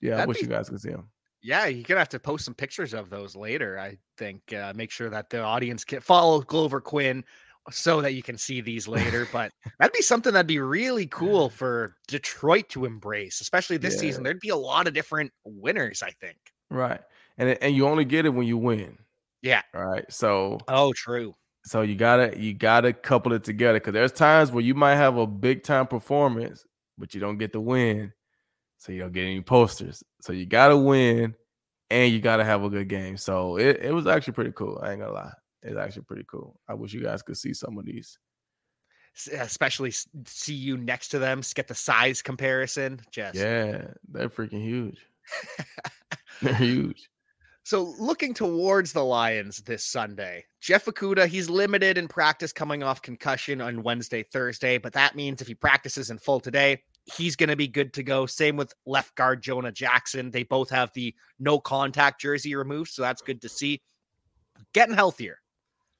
yeah, 0.00 0.16
That'd 0.16 0.22
I 0.22 0.26
wish 0.26 0.38
be, 0.38 0.42
you 0.44 0.48
guys 0.48 0.68
could 0.68 0.80
see 0.80 0.90
them. 0.90 1.08
Yeah, 1.40 1.66
you're 1.66 1.84
gonna 1.84 2.00
have 2.00 2.08
to 2.10 2.18
post 2.18 2.44
some 2.44 2.54
pictures 2.54 2.94
of 2.94 3.10
those 3.10 3.36
later. 3.36 3.78
I 3.78 3.98
think 4.16 4.52
uh, 4.52 4.72
make 4.74 4.90
sure 4.90 5.10
that 5.10 5.30
the 5.30 5.42
audience 5.42 5.84
can 5.84 6.00
follow 6.00 6.40
Glover 6.40 6.80
Quinn 6.80 7.24
so 7.70 8.00
that 8.00 8.14
you 8.14 8.22
can 8.22 8.38
see 8.38 8.60
these 8.60 8.88
later. 8.88 9.26
But 9.32 9.52
that'd 9.78 9.92
be 9.92 10.02
something 10.02 10.32
that'd 10.32 10.46
be 10.46 10.58
really 10.58 11.06
cool 11.06 11.50
for 11.50 11.96
Detroit 12.06 12.68
to 12.70 12.84
embrace, 12.84 13.40
especially 13.40 13.76
this 13.76 13.94
yeah. 13.94 14.00
season. 14.00 14.22
There'd 14.22 14.40
be 14.40 14.48
a 14.48 14.56
lot 14.56 14.86
of 14.86 14.94
different 14.94 15.32
winners, 15.44 16.02
I 16.02 16.10
think. 16.20 16.38
Right. 16.70 17.00
And 17.36 17.50
and 17.62 17.74
you 17.74 17.86
only 17.86 18.04
get 18.04 18.26
it 18.26 18.30
when 18.30 18.46
you 18.46 18.56
win. 18.56 18.98
Yeah. 19.42 19.62
All 19.74 19.84
right. 19.84 20.10
So 20.10 20.58
Oh, 20.68 20.92
true. 20.92 21.34
So 21.64 21.82
you 21.82 21.94
gotta 21.94 22.38
you 22.38 22.54
gotta 22.54 22.92
couple 22.92 23.32
it 23.32 23.44
together 23.44 23.78
because 23.78 23.92
there's 23.92 24.12
times 24.12 24.50
where 24.50 24.64
you 24.64 24.74
might 24.74 24.96
have 24.96 25.16
a 25.16 25.26
big 25.26 25.62
time 25.62 25.86
performance, 25.86 26.64
but 26.96 27.14
you 27.14 27.20
don't 27.20 27.38
get 27.38 27.52
the 27.52 27.60
win. 27.60 28.12
So 28.78 28.92
you 28.92 29.00
don't 29.00 29.12
get 29.12 29.24
any 29.24 29.40
posters. 29.40 30.02
So 30.20 30.32
you 30.32 30.46
gotta 30.46 30.76
win 30.76 31.34
and 31.90 32.12
you 32.12 32.20
gotta 32.20 32.44
have 32.44 32.64
a 32.64 32.70
good 32.70 32.88
game. 32.88 33.16
So 33.16 33.58
it, 33.58 33.80
it 33.82 33.92
was 33.92 34.06
actually 34.06 34.34
pretty 34.34 34.52
cool. 34.52 34.78
I 34.82 34.92
ain't 34.92 35.00
gonna 35.00 35.12
lie. 35.12 35.32
It's 35.62 35.76
actually 35.76 36.02
pretty 36.02 36.24
cool. 36.30 36.60
I 36.68 36.74
wish 36.74 36.92
you 36.92 37.02
guys 37.02 37.22
could 37.22 37.36
see 37.36 37.52
some 37.52 37.78
of 37.78 37.84
these. 37.84 38.18
especially 39.32 39.92
see 40.26 40.54
you 40.54 40.76
next 40.76 41.08
to 41.08 41.18
them, 41.18 41.42
get 41.54 41.68
the 41.68 41.74
size 41.74 42.22
comparison. 42.22 43.00
Just 43.10 43.34
yeah, 43.34 43.88
they're 44.08 44.28
freaking 44.28 44.62
huge. 44.62 44.98
they're 46.42 46.54
huge. 46.54 47.08
So 47.68 47.94
looking 47.98 48.32
towards 48.32 48.94
the 48.94 49.04
Lions 49.04 49.58
this 49.58 49.84
Sunday, 49.84 50.46
Jeff 50.58 50.86
Okudah, 50.86 51.26
he's 51.26 51.50
limited 51.50 51.98
in 51.98 52.08
practice 52.08 52.50
coming 52.50 52.82
off 52.82 53.02
concussion 53.02 53.60
on 53.60 53.82
Wednesday, 53.82 54.22
Thursday, 54.22 54.78
but 54.78 54.94
that 54.94 55.14
means 55.14 55.42
if 55.42 55.48
he 55.48 55.54
practices 55.54 56.08
in 56.08 56.16
full 56.16 56.40
today, 56.40 56.80
he's 57.14 57.36
going 57.36 57.50
to 57.50 57.56
be 57.56 57.68
good 57.68 57.92
to 57.92 58.02
go. 58.02 58.24
Same 58.24 58.56
with 58.56 58.72
left 58.86 59.14
guard 59.16 59.42
Jonah 59.42 59.70
Jackson. 59.70 60.30
They 60.30 60.44
both 60.44 60.70
have 60.70 60.90
the 60.94 61.14
no 61.38 61.58
contact 61.58 62.22
jersey 62.22 62.54
removed, 62.54 62.90
so 62.90 63.02
that's 63.02 63.20
good 63.20 63.42
to 63.42 63.50
see. 63.50 63.82
Getting 64.72 64.94
healthier. 64.94 65.38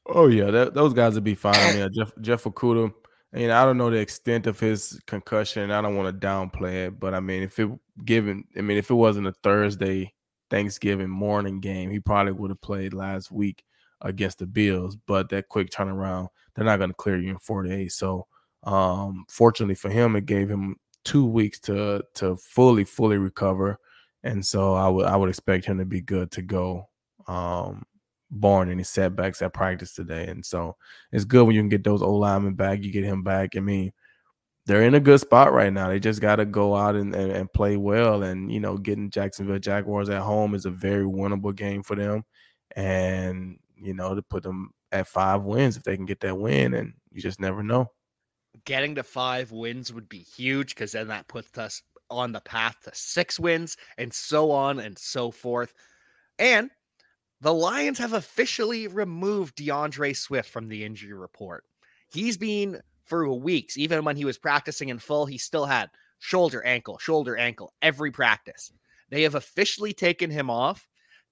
Oh 0.08 0.26
yeah, 0.28 0.50
that, 0.50 0.74
those 0.74 0.94
guys 0.94 1.14
would 1.14 1.24
be 1.24 1.34
fine. 1.34 1.76
Mean, 1.76 1.88
Jeff 1.94 2.12
Jeff 2.20 2.44
Okudah. 2.44 2.92
I 3.32 3.36
mean, 3.36 3.50
I 3.50 3.64
don't 3.64 3.76
know 3.76 3.90
the 3.90 3.98
extent 3.98 4.46
of 4.46 4.58
his 4.58 4.98
concussion. 5.06 5.70
I 5.70 5.82
don't 5.82 5.96
want 5.96 6.18
to 6.18 6.26
downplay 6.26 6.86
it, 6.86 6.98
but 6.98 7.12
I 7.12 7.20
mean, 7.20 7.42
if 7.42 7.58
it 7.58 7.68
given, 8.04 8.44
I 8.56 8.62
mean, 8.62 8.78
if 8.78 8.90
it 8.90 8.94
wasn't 8.94 9.26
a 9.26 9.34
Thursday 9.42 10.14
Thanksgiving 10.48 11.10
morning 11.10 11.60
game, 11.60 11.90
he 11.90 12.00
probably 12.00 12.32
would 12.32 12.50
have 12.50 12.60
played 12.62 12.94
last 12.94 13.30
week 13.30 13.64
against 14.00 14.38
the 14.38 14.46
Bills. 14.46 14.96
But 14.96 15.28
that 15.28 15.50
quick 15.50 15.68
turnaround, 15.68 16.28
they're 16.54 16.64
not 16.64 16.78
going 16.78 16.90
to 16.90 16.96
clear 16.96 17.18
you 17.18 17.30
in 17.30 17.38
four 17.38 17.64
days. 17.64 17.96
So, 17.96 18.26
um, 18.62 19.26
fortunately 19.28 19.74
for 19.74 19.90
him, 19.90 20.16
it 20.16 20.24
gave 20.24 20.48
him 20.48 20.76
two 21.04 21.26
weeks 21.26 21.60
to 21.60 22.02
to 22.14 22.36
fully 22.36 22.84
fully 22.84 23.18
recover, 23.18 23.78
and 24.24 24.44
so 24.44 24.72
I 24.72 24.88
would 24.88 25.04
I 25.04 25.16
would 25.16 25.28
expect 25.28 25.66
him 25.66 25.76
to 25.78 25.84
be 25.84 26.00
good 26.00 26.30
to 26.32 26.42
go. 26.42 26.88
Um, 27.26 27.84
barring 28.30 28.70
any 28.70 28.84
setbacks 28.84 29.42
at 29.42 29.54
practice 29.54 29.94
today, 29.94 30.26
and 30.26 30.44
so 30.44 30.76
it's 31.12 31.24
good 31.24 31.46
when 31.46 31.54
you 31.54 31.62
can 31.62 31.68
get 31.68 31.84
those 31.84 32.02
old 32.02 32.20
linemen 32.20 32.54
back. 32.54 32.82
You 32.82 32.92
get 32.92 33.04
him 33.04 33.22
back. 33.22 33.56
I 33.56 33.60
mean, 33.60 33.92
they're 34.68 34.82
in 34.82 34.94
a 34.94 35.00
good 35.00 35.18
spot 35.18 35.54
right 35.54 35.72
now. 35.72 35.88
They 35.88 35.98
just 35.98 36.20
got 36.20 36.36
to 36.36 36.44
go 36.44 36.76
out 36.76 36.94
and, 36.94 37.14
and, 37.14 37.32
and, 37.32 37.52
play 37.52 37.78
well. 37.78 38.22
And, 38.22 38.52
you 38.52 38.60
know, 38.60 38.76
getting 38.76 39.08
Jacksonville 39.08 39.58
Jaguars 39.58 40.10
at 40.10 40.20
home 40.20 40.54
is 40.54 40.66
a 40.66 40.70
very 40.70 41.06
winnable 41.06 41.56
game 41.56 41.82
for 41.82 41.96
them. 41.96 42.22
And, 42.76 43.58
you 43.76 43.94
know, 43.94 44.14
to 44.14 44.20
put 44.20 44.42
them 44.42 44.72
at 44.92 45.08
five 45.08 45.44
wins 45.44 45.78
if 45.78 45.84
they 45.84 45.96
can 45.96 46.04
get 46.04 46.20
that 46.20 46.36
win. 46.36 46.74
And 46.74 46.92
you 47.10 47.22
just 47.22 47.40
never 47.40 47.62
know. 47.62 47.90
Getting 48.66 48.94
to 48.96 49.02
five 49.02 49.52
wins 49.52 49.90
would 49.90 50.08
be 50.08 50.18
huge 50.18 50.74
because 50.74 50.92
then 50.92 51.08
that 51.08 51.28
puts 51.28 51.56
us 51.56 51.80
on 52.10 52.32
the 52.32 52.40
path 52.40 52.76
to 52.84 52.90
six 52.92 53.40
wins 53.40 53.74
and 53.96 54.12
so 54.12 54.50
on 54.50 54.80
and 54.80 54.98
so 54.98 55.30
forth. 55.30 55.72
And 56.38 56.68
the 57.40 57.54
Lions 57.54 57.98
have 57.98 58.12
officially 58.12 58.88
removed 58.88 59.56
D'Andre 59.56 60.12
Swift 60.12 60.50
from 60.50 60.68
the 60.68 60.84
injury 60.84 61.12
report. 61.12 61.64
He's 62.10 62.36
been 62.36 62.80
for 63.04 63.32
weeks. 63.32 63.76
Even 63.76 64.04
when 64.04 64.16
he 64.16 64.24
was 64.24 64.38
practicing 64.38 64.88
in 64.88 64.98
full, 64.98 65.26
he 65.26 65.38
still 65.38 65.66
had 65.66 65.90
shoulder, 66.18 66.62
ankle, 66.64 66.98
shoulder, 66.98 67.36
ankle 67.36 67.72
every 67.80 68.10
practice. 68.10 68.72
They 69.10 69.22
have 69.22 69.34
officially 69.34 69.92
taken 69.92 70.30
him 70.30 70.50
off. 70.50 70.86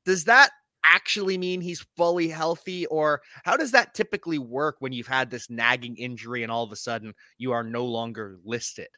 Does 0.05 0.25
that 0.25 0.51
actually 0.85 1.37
mean 1.37 1.61
he's 1.61 1.85
fully 1.97 2.29
healthy, 2.29 2.87
or 2.87 3.21
how 3.43 3.57
does 3.57 3.73
that 3.73 3.93
typically 3.93 4.39
work 4.39 4.77
when 4.79 4.93
you've 4.93 5.07
had 5.09 5.31
this 5.31 5.51
nagging 5.51 5.97
injury 5.97 6.45
and 6.45 6.53
all 6.53 6.63
of 6.63 6.71
a 6.71 6.77
sudden 6.77 7.13
you 7.39 7.53
are 7.53 7.65
no 7.65 7.85
longer 7.85 8.39
listed? 8.45 8.89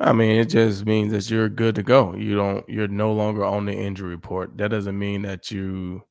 I 0.00 0.12
mean, 0.12 0.40
it 0.40 0.48
just 0.48 0.84
means 0.86 1.12
that 1.12 1.30
you're 1.30 1.48
good 1.48 1.76
to 1.76 1.82
go. 1.82 2.14
You 2.14 2.36
don't, 2.36 2.68
you're 2.68 2.88
no 2.88 3.12
longer 3.12 3.44
on 3.44 3.66
the 3.66 3.72
injury 3.72 4.10
report. 4.10 4.56
That 4.58 4.68
doesn't 4.68 4.98
mean 4.98 5.22
that 5.22 5.50
you, 5.50 6.02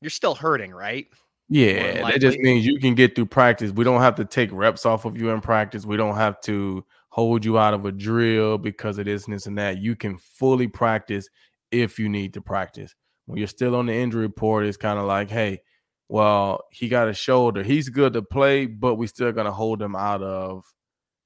you're 0.00 0.10
still 0.10 0.34
hurting, 0.34 0.72
right? 0.72 1.06
Yeah, 1.48 2.10
that 2.10 2.20
just 2.20 2.38
means 2.38 2.64
you 2.64 2.80
can 2.80 2.94
get 2.94 3.14
through 3.14 3.26
practice. 3.26 3.72
We 3.72 3.84
don't 3.84 4.00
have 4.00 4.14
to 4.16 4.24
take 4.24 4.50
reps 4.52 4.86
off 4.86 5.04
of 5.04 5.16
you 5.16 5.30
in 5.30 5.40
practice. 5.40 5.84
We 5.84 5.96
don't 5.96 6.16
have 6.16 6.40
to 6.42 6.84
hold 7.10 7.44
you 7.44 7.58
out 7.58 7.74
of 7.74 7.84
a 7.84 7.92
drill 7.92 8.56
because 8.56 8.96
of 8.98 9.04
this 9.04 9.26
and 9.26 9.34
this 9.34 9.46
and 9.46 9.58
that. 9.58 9.78
You 9.78 9.94
can 9.94 10.16
fully 10.16 10.66
practice 10.66 11.28
if 11.70 11.98
you 11.98 12.08
need 12.08 12.32
to 12.34 12.40
practice. 12.40 12.94
When 13.26 13.38
you're 13.38 13.48
still 13.48 13.76
on 13.76 13.86
the 13.86 13.94
injury 13.94 14.22
report, 14.22 14.64
it's 14.64 14.78
kind 14.78 14.98
of 14.98 15.04
like, 15.04 15.30
hey, 15.30 15.60
well, 16.08 16.64
he 16.70 16.88
got 16.88 17.08
a 17.08 17.14
shoulder. 17.14 17.62
He's 17.62 17.88
good 17.88 18.14
to 18.14 18.22
play, 18.22 18.66
but 18.66 18.94
we 18.94 19.06
still 19.06 19.32
gonna 19.32 19.52
hold 19.52 19.80
him 19.80 19.94
out 19.94 20.22
of, 20.22 20.64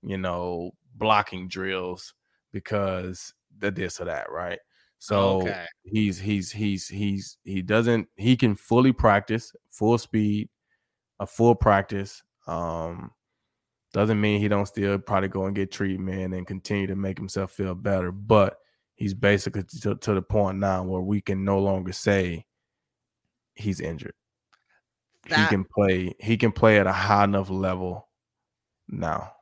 you 0.02 0.18
know, 0.18 0.72
blocking 0.96 1.48
drills 1.48 2.14
because 2.52 3.34
the 3.58 3.70
this 3.70 4.00
or 4.00 4.06
that, 4.06 4.30
right? 4.30 4.58
So 4.98 5.42
okay. 5.42 5.66
he's 5.84 6.18
he's 6.18 6.50
he's 6.50 6.88
he's 6.88 7.36
he 7.44 7.62
doesn't 7.62 8.08
he 8.16 8.36
can 8.36 8.54
fully 8.54 8.92
practice 8.92 9.52
full 9.70 9.98
speed, 9.98 10.48
a 11.20 11.26
full 11.26 11.54
practice. 11.54 12.22
Um, 12.46 13.10
doesn't 13.92 14.20
mean 14.20 14.40
he 14.40 14.48
don't 14.48 14.66
still 14.66 14.98
probably 14.98 15.28
go 15.28 15.46
and 15.46 15.54
get 15.56 15.70
treatment 15.70 16.34
and 16.34 16.46
continue 16.46 16.86
to 16.86 16.96
make 16.96 17.18
himself 17.18 17.52
feel 17.52 17.74
better, 17.74 18.12
but 18.12 18.58
he's 18.94 19.14
basically 19.14 19.64
to, 19.82 19.94
to 19.96 20.14
the 20.14 20.22
point 20.22 20.58
now 20.58 20.82
where 20.82 21.00
we 21.00 21.20
can 21.20 21.44
no 21.44 21.58
longer 21.58 21.92
say 21.92 22.46
he's 23.54 23.80
injured. 23.80 24.14
That, 25.28 25.40
he 25.40 25.46
can 25.46 25.64
play. 25.64 26.14
He 26.20 26.36
can 26.36 26.52
play 26.52 26.78
at 26.78 26.86
a 26.86 26.92
high 26.92 27.24
enough 27.24 27.50
level 27.50 28.08
now 28.88 29.32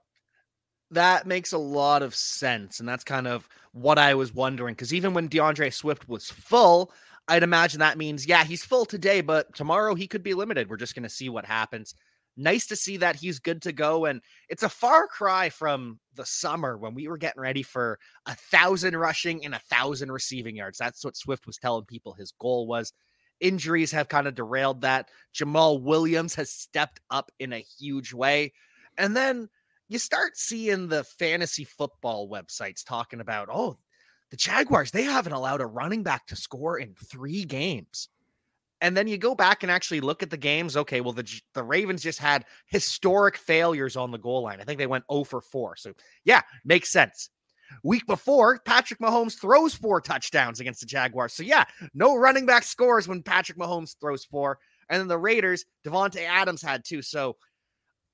that 0.95 1.27
makes 1.27 1.53
a 1.53 1.59
lot 1.59 2.03
of 2.03 2.15
sense. 2.15 2.81
And 2.81 2.89
that's 2.89 3.05
kind 3.05 3.27
of 3.27 3.49
what 3.73 3.99
I 3.99 4.15
was 4.15 4.35
wondering. 4.35 4.75
Because 4.75 4.95
even 4.95 5.15
when 5.15 5.29
D'Andre 5.29 5.71
Swift 5.71 6.09
was 6.09 6.31
full, 6.31 6.93
I'd 7.29 7.43
imagine 7.43 7.81
that 7.81 7.99
means, 7.99 8.27
yeah, 8.27 8.45
he's 8.45 8.65
full 8.65 8.85
today, 8.85 9.21
but 9.21 9.55
tomorrow 9.55 9.95
he 9.95 10.07
could 10.07 10.23
be 10.23 10.35
limited. 10.35 10.69
We're 10.69 10.77
just 10.77 10.95
going 10.95 11.05
to 11.05 11.09
see 11.09 11.29
what 11.29 11.45
happens. 11.45 11.95
Nice 12.37 12.67
to 12.67 12.77
see 12.77 12.97
that 12.97 13.17
he's 13.17 13.39
good 13.39 13.63
to 13.63 13.73
go. 13.73 14.07
And 14.07 14.21
it's 14.49 14.65
a 14.65 14.69
far 14.69 15.07
cry 15.07 15.49
from 15.49 16.01
the 16.15 16.27
summer 16.27 16.77
when 16.77 16.95
we 16.95 17.07
were 17.07 17.17
getting 17.17 17.41
ready 17.41 17.63
for 17.63 17.99
a 18.27 18.35
thousand 18.35 18.97
rushing 18.97 19.45
and 19.45 19.55
a 19.55 19.61
thousand 19.71 20.11
receiving 20.11 20.57
yards. 20.57 20.79
That's 20.79 21.05
what 21.05 21.17
Swift 21.17 21.47
was 21.47 21.59
telling 21.59 21.85
people 21.85 22.13
his 22.13 22.33
goal 22.33 22.67
was. 22.67 22.93
Injuries 23.41 23.93
have 23.93 24.09
kind 24.09 24.27
of 24.27 24.35
derailed 24.35 24.83
that. 24.83 25.11
Jamaal 25.35 25.81
Williams 25.81 26.35
has 26.35 26.51
stepped 26.51 27.01
up 27.11 27.31
in 27.39 27.53
a 27.53 27.65
huge 27.79 28.13
way. 28.13 28.53
And 28.99 29.17
then 29.17 29.49
you 29.95 29.99
start 30.01 30.37
seeing 30.37 30.89
the 30.89 31.05
fantasy 31.05 31.63
football 31.63 32.29
websites 32.29 32.85
talking 32.85 33.21
about, 33.21 33.49
oh, 33.49 33.79
the 34.33 34.37
Jaguars, 34.37 34.91
they 34.91 35.05
haven't 35.05 35.33
allowed 35.33 35.61
a 35.61 35.67
running 35.67 36.03
back 36.03 36.27
to 36.27 36.37
score 36.37 36.81
in 36.81 36.95
three 36.95 37.45
games. 37.45 38.09
And 38.81 38.97
then 38.97 39.07
you 39.07 39.19
go 39.19 39.37
back 39.37 39.63
and 39.63 39.71
actually 39.71 40.01
look 40.01 40.25
at 40.25 40.31
the 40.31 40.37
games. 40.37 40.77
Okay, 40.77 41.01
well, 41.01 41.13
the, 41.13 41.31
the 41.55 41.63
Ravens 41.63 42.03
just 42.03 42.19
had 42.19 42.45
historic 42.67 43.37
failures 43.37 43.95
on 43.95 44.11
the 44.11 44.19
goal 44.19 44.43
line. 44.43 44.61
I 44.61 44.65
think 44.65 44.79
they 44.79 44.89
went 44.89 45.05
0 45.13 45.23
for 45.23 45.41
4. 45.41 45.77
So, 45.77 45.93
yeah, 46.25 46.41
makes 46.65 46.91
sense. 46.91 47.31
Week 47.85 48.05
before, 48.09 48.59
Patrick 48.67 48.99
Mahomes 48.99 49.41
throws 49.41 49.75
four 49.75 50.01
touchdowns 50.01 50.59
against 50.59 50.81
the 50.81 50.87
Jaguars. 50.87 51.35
So, 51.35 51.45
yeah, 51.45 51.67
no 51.95 52.17
running 52.17 52.47
back 52.47 52.65
scores 52.65 53.07
when 53.07 53.23
Patrick 53.23 53.59
Mahomes 53.59 53.95
throws 54.01 54.25
four. 54.25 54.59
And 54.91 54.99
then 54.99 55.07
the 55.07 55.19
Raiders, 55.19 55.65
Davante 55.87 56.27
Adams 56.27 56.63
had 56.63 56.85
two. 56.85 57.01
So, 57.01 57.37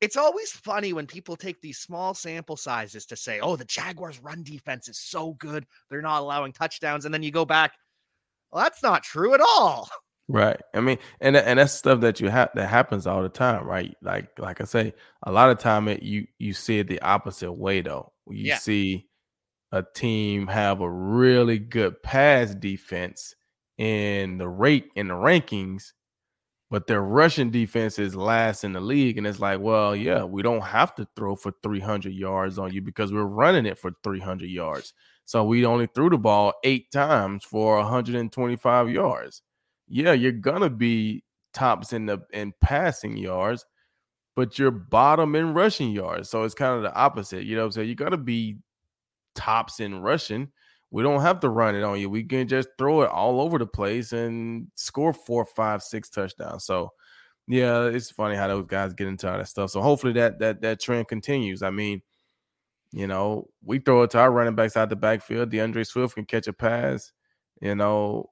it's 0.01 0.17
always 0.17 0.51
funny 0.51 0.93
when 0.93 1.07
people 1.07 1.37
take 1.37 1.61
these 1.61 1.79
small 1.79 2.15
sample 2.15 2.57
sizes 2.57 3.05
to 3.07 3.17
say, 3.17 3.41
oh, 3.41 3.57
the 3.57 3.65
Jaguars' 3.67 4.21
run 4.23 4.43
defense 4.43 4.89
is 4.89 4.99
so 4.99 5.35
good. 5.35 5.67
They're 5.91 6.01
not 6.01 6.21
allowing 6.21 6.53
touchdowns. 6.53 7.05
And 7.05 7.13
then 7.13 7.23
you 7.23 7.31
go 7.31 7.45
back, 7.45 7.73
well, 8.51 8.63
that's 8.63 8.83
not 8.83 9.03
true 9.03 9.35
at 9.35 9.41
all. 9.41 9.89
Right. 10.29 10.61
I 10.75 10.81
mean, 10.81 10.99
and 11.21 11.37
and 11.37 11.59
that's 11.59 11.73
stuff 11.73 12.01
that 12.03 12.21
you 12.21 12.29
have 12.29 12.51
that 12.55 12.69
happens 12.69 13.05
all 13.09 13.21
the 13.21 13.29
time, 13.29 13.67
right? 13.67 13.97
Like 14.01 14.39
like 14.39 14.61
I 14.61 14.65
say, 14.65 14.95
a 15.25 15.33
lot 15.33 15.51
of 15.51 15.59
time 15.59 15.89
it 15.89 16.05
you 16.05 16.29
you 16.39 16.53
see 16.53 16.79
it 16.79 16.87
the 16.87 17.03
opposite 17.03 17.53
way 17.53 17.81
though. 17.81 18.13
You 18.29 18.45
yeah. 18.45 18.59
see 18.59 19.09
a 19.73 19.83
team 19.83 20.47
have 20.47 20.83
a 20.83 20.91
really 20.91 21.59
good 21.59 22.01
pass 22.05 22.55
defense 22.55 23.35
in 23.77 24.39
the 24.39 24.49
rate 24.49 24.87
in 24.95 25.09
the 25.09 25.15
rankings, 25.15 25.93
but 26.71 26.87
their 26.87 27.03
rushing 27.03 27.51
defense 27.51 27.99
is 27.99 28.15
last 28.15 28.63
in 28.63 28.73
the 28.73 28.81
league. 28.81 29.19
And 29.19 29.27
it's 29.27 29.41
like, 29.41 29.59
well, 29.59 29.95
yeah, 29.95 30.23
we 30.23 30.41
don't 30.41 30.63
have 30.63 30.95
to 30.95 31.09
throw 31.17 31.35
for 31.35 31.53
300 31.65 32.13
yards 32.13 32.59
on 32.59 32.73
you 32.73 32.81
because 32.81 33.13
we're 33.13 33.25
running 33.25 33.67
it 33.67 33.77
for 33.77 33.91
300 34.05 34.49
yards. 34.49 34.95
So 35.25 35.45
we 35.45 35.67
only 35.67 35.89
threw 35.93 36.11
the 36.11 36.19
ball 36.19 36.55
eight 36.63 36.91
times 36.93 37.45
for 37.45 37.77
125 37.79 38.89
yards. 38.89 39.43
Yeah, 39.89 40.13
you're 40.13 40.31
gonna 40.33 40.71
be 40.71 41.25
tops 41.53 41.93
in 41.93 42.07
the 42.07 42.21
in 42.33 42.55
passing 42.61 43.17
yards, 43.17 43.67
but 44.37 44.57
you're 44.59 44.71
bottom 44.71 45.35
in 45.35 45.53
rushing 45.55 45.91
yards. 45.91 46.31
So 46.31 46.45
it's 46.45 46.55
kind 46.55 46.77
of 46.77 46.83
the 46.83 46.95
opposite. 46.95 47.45
You 47.45 47.57
know 47.57 47.63
what 47.63 47.67
I'm 47.67 47.73
saying? 47.73 47.89
You 47.89 47.97
gotta 47.97 48.17
be 48.17 48.59
tops 49.35 49.81
in 49.81 50.01
rushing 50.01 50.49
we 50.91 51.03
don't 51.03 51.23
have 51.23 51.41
to 51.41 51.49
run 51.49 51.75
it 51.77 51.83
on 51.83 52.01
you. 52.01 52.11
We 52.11 52.25
can 52.25 52.49
just 52.49 52.69
throw 52.79 53.03
it 53.03 53.11
all 53.11 53.41
over 53.41 53.59
the 53.59 53.67
place 53.67 54.13
and 54.13 54.67
score 54.75 55.13
four, 55.13 55.45
five, 55.45 55.83
six 55.83 56.11
touchdowns. 56.11 56.65
So 56.65 56.91
yeah, 57.47 57.87
it's 57.87 58.11
funny 58.11 58.37
how 58.37 58.49
those 58.49 58.67
guys 58.67 58.93
get 58.93 59.09
into 59.09 59.31
all 59.31 59.39
that 59.39 59.49
stuff. 59.49 59.71
So 59.71 59.81
hopefully 59.83 60.13
that 60.15 60.39
that 60.41 60.63
that 60.63 60.81
trend 60.81 61.09
continues. 61.09 61.63
I 61.63 61.71
mean, 61.71 62.03
you 62.93 63.07
know, 63.07 63.49
we 63.65 63.79
throw 63.79 64.03
it 64.03 64.11
to 64.11 64.19
our 64.19 64.31
running 64.31 64.55
backs 64.55 64.77
out 64.77 64.89
the 64.89 64.97
backfield. 64.97 65.51
D'Andre 65.51 65.85
Swift 65.85 66.15
can 66.15 66.25
catch 66.25 66.49
a 66.49 66.53
pass. 66.53 67.13
You 67.61 67.75
know, 67.75 68.31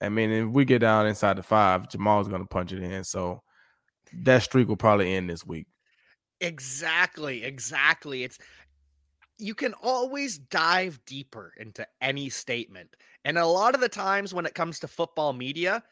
I 0.00 0.08
mean, 0.08 0.30
if 0.30 0.48
we 0.48 0.64
get 0.64 0.80
down 0.80 1.06
inside 1.06 1.36
the 1.36 1.42
five, 1.42 1.88
Jamaal's 1.88 2.28
going 2.28 2.42
to 2.42 2.48
punch 2.48 2.72
it 2.72 2.82
in. 2.82 3.04
So 3.04 3.42
that 4.24 4.42
streak 4.42 4.68
will 4.68 4.76
probably 4.76 5.14
end 5.14 5.30
this 5.30 5.46
week. 5.46 5.66
Exactly, 6.40 7.44
exactly. 7.44 8.22
It's 8.22 8.38
you 9.38 9.54
can 9.54 9.74
always 9.82 10.38
dive 10.38 11.00
deeper 11.06 11.52
into 11.56 11.86
any 12.00 12.28
statement. 12.28 12.96
And 13.24 13.38
a 13.38 13.46
lot 13.46 13.74
of 13.74 13.80
the 13.80 13.88
times 13.88 14.32
when 14.32 14.46
it 14.46 14.54
comes 14.54 14.80
to 14.80 14.88
football 14.88 15.32
media, 15.32 15.82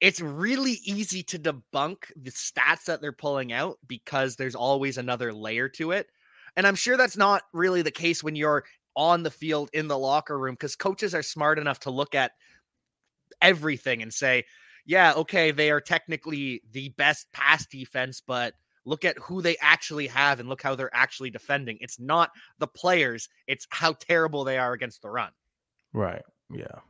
it's 0.00 0.20
really 0.20 0.78
easy 0.84 1.22
to 1.24 1.38
debunk 1.38 1.96
the 2.16 2.30
stats 2.30 2.84
that 2.86 3.00
they're 3.00 3.12
pulling 3.12 3.52
out 3.52 3.78
because 3.86 4.36
there's 4.36 4.54
always 4.54 4.98
another 4.98 5.32
layer 5.32 5.68
to 5.70 5.92
it. 5.92 6.08
And 6.56 6.66
I'm 6.66 6.74
sure 6.74 6.96
that's 6.96 7.16
not 7.16 7.42
really 7.52 7.82
the 7.82 7.90
case 7.90 8.22
when 8.22 8.36
you're 8.36 8.64
on 8.96 9.22
the 9.22 9.30
field 9.30 9.70
in 9.72 9.88
the 9.88 9.98
locker 9.98 10.38
room 10.38 10.54
because 10.54 10.76
coaches 10.76 11.14
are 11.14 11.22
smart 11.22 11.58
enough 11.58 11.80
to 11.80 11.90
look 11.90 12.14
at 12.14 12.32
everything 13.40 14.02
and 14.02 14.12
say, 14.12 14.44
yeah, 14.86 15.12
okay, 15.14 15.50
they 15.50 15.70
are 15.70 15.80
technically 15.80 16.62
the 16.72 16.88
best 16.90 17.30
pass 17.32 17.66
defense, 17.66 18.22
but 18.26 18.54
look 18.88 19.04
at 19.04 19.18
who 19.18 19.42
they 19.42 19.56
actually 19.60 20.06
have 20.06 20.40
and 20.40 20.48
look 20.48 20.62
how 20.62 20.74
they're 20.74 20.94
actually 20.94 21.30
defending. 21.30 21.76
It's 21.80 22.00
not 22.00 22.30
the 22.58 22.66
players, 22.66 23.28
it's 23.46 23.66
how 23.70 23.92
terrible 23.92 24.44
they 24.44 24.58
are 24.58 24.72
against 24.72 25.02
the 25.02 25.10
run. 25.10 25.30
Right. 25.92 26.22
Yeah. 26.50 26.80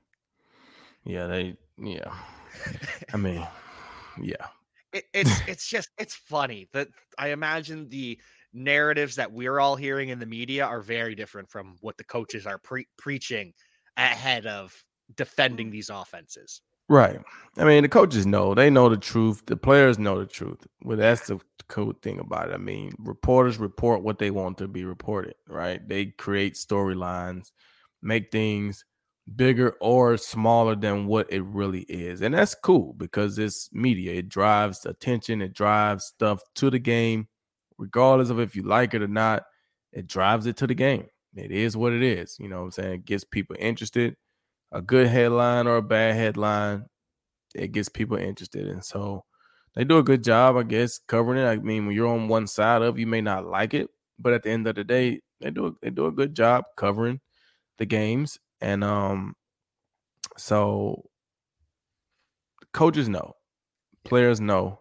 Yeah, 1.05 1.26
they 1.26 1.57
yeah. 1.78 2.12
I 3.12 3.17
mean, 3.17 3.47
yeah. 4.21 4.47
It, 4.93 5.05
it's 5.12 5.40
it's 5.49 5.69
just 5.69 5.88
it's 5.99 6.14
funny 6.14 6.69
that 6.73 6.88
I 7.19 7.28
imagine 7.28 7.88
the 7.88 8.19
narratives 8.52 9.17
that 9.17 9.33
we're 9.33 9.59
all 9.59 9.76
hearing 9.76 10.09
in 10.09 10.19
the 10.19 10.26
media 10.26 10.64
are 10.64 10.81
very 10.81 11.14
different 11.14 11.50
from 11.50 11.76
what 11.81 11.97
the 11.97 12.05
coaches 12.05 12.47
are 12.47 12.59
pre- 12.59 12.88
preaching 12.97 13.52
ahead 13.97 14.47
of 14.47 14.73
defending 15.17 15.69
mm. 15.69 15.73
these 15.73 15.90
offenses. 15.90 16.62
Right. 16.88 17.18
I 17.59 17.64
mean, 17.64 17.83
the 17.83 17.88
coaches 17.88 18.26
know. 18.26 18.54
They 18.54 18.71
know 18.71 18.88
the 18.88 18.97
truth. 18.97 19.42
The 19.47 19.57
players 19.57 19.99
know 19.99 20.18
the 20.18 20.26
truth. 20.26 20.66
Well, 20.83 20.97
that's 20.97 21.26
the 21.26 21.40
cool 21.68 21.92
thing 22.02 22.18
about 22.21 22.50
it. 22.50 22.54
I 22.54 22.59
mean, 22.59 22.92
reporters 22.99 23.59
report 23.59 24.02
what 24.02 24.18
they 24.18 24.30
want 24.30 24.59
to 24.59 24.68
be 24.68 24.85
reported, 24.85 25.35
right? 25.49 25.87
They 25.87 26.07
create 26.07 26.54
storylines, 26.54 27.50
make 28.00 28.30
things 28.30 28.85
bigger 29.37 29.76
or 29.80 30.16
smaller 30.16 30.75
than 30.75 31.07
what 31.07 31.30
it 31.33 31.42
really 31.42 31.83
is. 31.83 32.23
And 32.23 32.35
that's 32.35 32.54
cool 32.54 32.95
because 32.95 33.38
it's 33.38 33.68
media. 33.73 34.14
It 34.14 34.28
drives 34.28 34.87
attention, 34.87 35.42
it 35.42 35.52
drives 35.52 36.07
stuff 36.07 36.40
to 36.57 36.71
the 36.71 36.78
game, 36.78 37.28
regardless 37.76 38.30
of 38.30 38.40
if 38.40 38.57
you 38.57 38.62
like 38.62 38.95
it 38.95 39.02
or 39.02 39.09
not. 39.09 39.45
It 39.92 40.07
drives 40.07 40.47
it 40.47 40.57
to 40.59 40.66
the 40.66 40.75
game. 40.75 41.07
It 41.35 41.50
is 41.50 41.76
what 41.76 41.92
it 41.92 42.02
is. 42.02 42.37
You 42.38 42.49
know 42.49 42.59
what 42.59 42.64
I'm 42.66 42.71
saying? 42.71 42.92
It 42.95 43.04
gets 43.04 43.25
people 43.25 43.57
interested. 43.59 44.16
A 44.73 44.83
good 44.83 45.07
headline 45.09 45.67
or 45.67 45.77
a 45.79 45.83
bad 45.83 46.15
headline, 46.15 46.87
it 47.55 47.73
gets 47.73 47.89
people 47.89 48.17
interested. 48.17 48.69
And 48.69 48.85
so 48.85 49.25
they 49.75 49.85
do 49.85 49.99
a 49.99 50.03
good 50.03 50.23
job, 50.25 50.57
I 50.57 50.63
guess, 50.65 50.99
covering 50.99 51.43
it. 51.43 51.47
I 51.47 51.57
mean, 51.57 51.87
when 51.87 51.95
you're 51.95 52.09
on 52.09 52.29
one 52.29 52.47
side 52.47 52.83
of, 52.83 52.99
you 52.99 53.07
may 53.07 53.21
not 53.21 53.47
like 53.47 53.75
it, 53.75 53.89
but 54.19 54.33
at 54.35 54.43
the 54.43 54.51
end 54.51 54.67
of 54.67 54.75
the 54.75 54.85
day, 54.85 55.21
they 55.41 55.51
do 55.51 55.77
they 55.81 55.91
do 55.91 56.07
a 56.07 56.13
good 56.13 56.35
job 56.35 56.65
covering 56.77 57.21
the 57.79 57.87
games 57.87 58.39
and 58.61 58.83
um, 58.83 59.35
so 60.37 61.05
coaches 62.73 63.09
know, 63.09 63.35
players 64.05 64.41
know, 64.41 64.81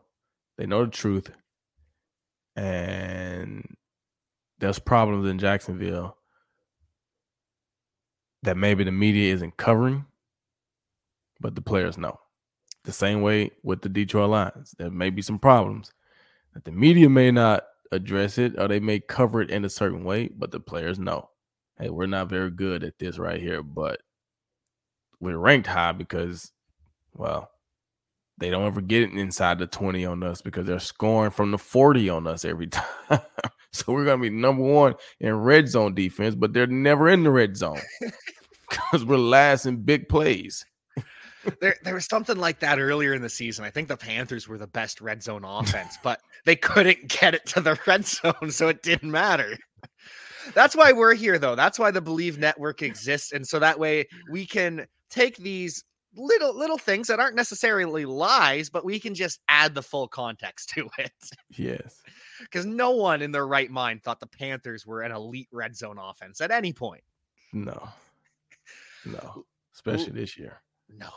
they 0.58 0.65
know 0.65 0.86
the 0.86 0.91
truth, 0.91 1.32
and 2.56 3.75
there's 4.60 4.79
problems 4.79 5.29
in 5.29 5.39
Jacksonville 5.39 6.16
that 8.48 8.58
maybe 8.58 8.84
the 8.86 8.92
media 8.92 9.34
isn't 9.34 9.58
covering, 9.58 10.06
but 11.42 11.54
the 11.54 11.62
players 11.62 11.98
know. 11.98 12.18
The 12.86 12.94
same 12.94 13.22
way 13.22 13.51
with 13.62 13.82
the 13.82 13.89
Detroit 13.89 14.30
Lions, 14.30 14.74
there 14.77 14.89
may 14.89 15.10
be 15.10 15.22
some 15.22 15.38
problems 15.38 15.92
that 16.54 16.63
the 16.63 16.72
media 16.72 17.10
may 17.10 17.30
not 17.30 17.66
address 17.92 18.38
it 18.38 18.58
or 18.58 18.70
they 18.70 18.80
may 18.80 19.01
cover 19.01 19.42
it 19.42 19.51
in 19.51 19.66
a 19.66 19.70
certain 19.70 20.06
way, 20.06 20.30
but 20.30 20.51
the 20.51 20.62
players 20.62 20.98
know 20.98 21.30
hey, 21.77 21.89
we're 21.89 22.08
not 22.08 22.30
very 22.30 22.50
good 22.50 22.84
at 22.84 22.98
this 22.98 23.20
right 23.20 23.39
here, 23.39 23.62
but 23.62 24.00
we're 25.20 25.38
ranked 25.38 25.68
high 25.68 25.92
because, 25.92 26.51
well, 27.13 27.51
they 28.38 28.50
don't 28.50 28.66
ever 28.66 28.81
get 28.81 29.03
it 29.03 29.14
inside 29.14 29.60
the 29.60 29.68
20 29.68 30.05
on 30.05 30.24
us 30.24 30.42
because 30.42 30.66
they're 30.66 30.79
scoring 30.79 31.31
from 31.31 31.51
the 31.51 31.57
40 31.57 32.10
on 32.10 32.27
us 32.27 32.46
every 32.46 32.68
time. 32.68 33.22
so 33.72 33.92
we're 33.94 34.05
going 34.05 34.20
to 34.20 34.29
be 34.29 34.36
number 34.36 34.64
one 34.64 34.96
in 35.20 35.36
red 35.36 35.68
zone 35.68 35.94
defense, 35.94 36.36
but 36.36 36.53
they're 36.53 36.68
never 36.68 37.10
in 37.10 37.24
the 37.24 37.31
red 37.31 37.57
zone 37.57 37.81
because 38.70 39.06
we're 39.06 39.18
last 39.18 39.66
in 39.66 39.77
big 39.77 40.10
plays. 40.10 40.66
there, 41.62 41.75
there 41.84 41.94
was 41.94 42.06
something 42.06 42.38
like 42.38 42.60
that 42.60 42.80
earlier 42.80 43.14
in 43.14 43.22
the 43.22 43.30
season. 43.30 43.66
I 43.66 43.70
think 43.70 43.88
the 43.88 43.98
Panthers 43.98 44.48
were 44.48 44.58
the 44.58 44.68
best 44.68 45.01
red 45.01 45.24
zone 45.24 45.44
offense, 45.46 45.98
but 46.03 46.22
they 46.46 46.56
couldn't 46.56 47.08
get 47.08 47.34
it 47.34 47.46
to 47.48 47.62
the 47.62 47.80
red 47.88 48.06
zone, 48.06 48.51
so 48.51 48.68
it 48.68 48.84
didn't 48.84 49.12
matter. 49.12 49.58
That's 50.53 50.75
why 50.75 50.92
we're 50.92 51.14
here, 51.14 51.38
though. 51.38 51.56
That's 51.56 51.80
why 51.80 51.92
the 51.92 52.01
Bleav 52.01 52.38
Network 52.38 52.82
exists, 52.82 53.32
and 53.32 53.46
so 53.46 53.60
that 53.60 53.80
way 53.80 54.08
we 54.32 54.46
can 54.46 54.88
take 55.10 55.38
these 55.38 55.84
little 56.16 56.58
little 56.58 56.77
things 56.77 57.08
that 57.08 57.20
aren't 57.20 57.36
necessarily 57.36 58.06
lies, 58.06 58.70
but 58.70 58.86
we 58.86 59.00
can 59.00 59.14
just 59.14 59.40
add 59.50 59.75
the 59.75 59.84
full 59.84 60.08
context 60.08 60.70
to 60.70 60.90
it. 60.98 61.12
Yes, 61.51 62.01
because 62.40 62.66
no 62.66 62.92
one 62.92 63.22
in 63.22 63.32
their 63.32 63.48
right 63.48 63.70
mind 63.70 64.03
thought 64.03 64.20
the 64.20 64.27
Panthers 64.27 64.86
were 64.86 65.01
an 65.01 65.12
elite 65.12 65.50
red 65.51 65.75
zone 65.75 65.98
offense 66.00 66.42
at 66.42 66.51
any 66.51 66.74
point. 66.74 67.03
No, 67.53 67.88
no, 69.11 69.46
especially 69.75 70.11
this 70.11 70.37
year. 70.37 70.61
No. 70.89 71.09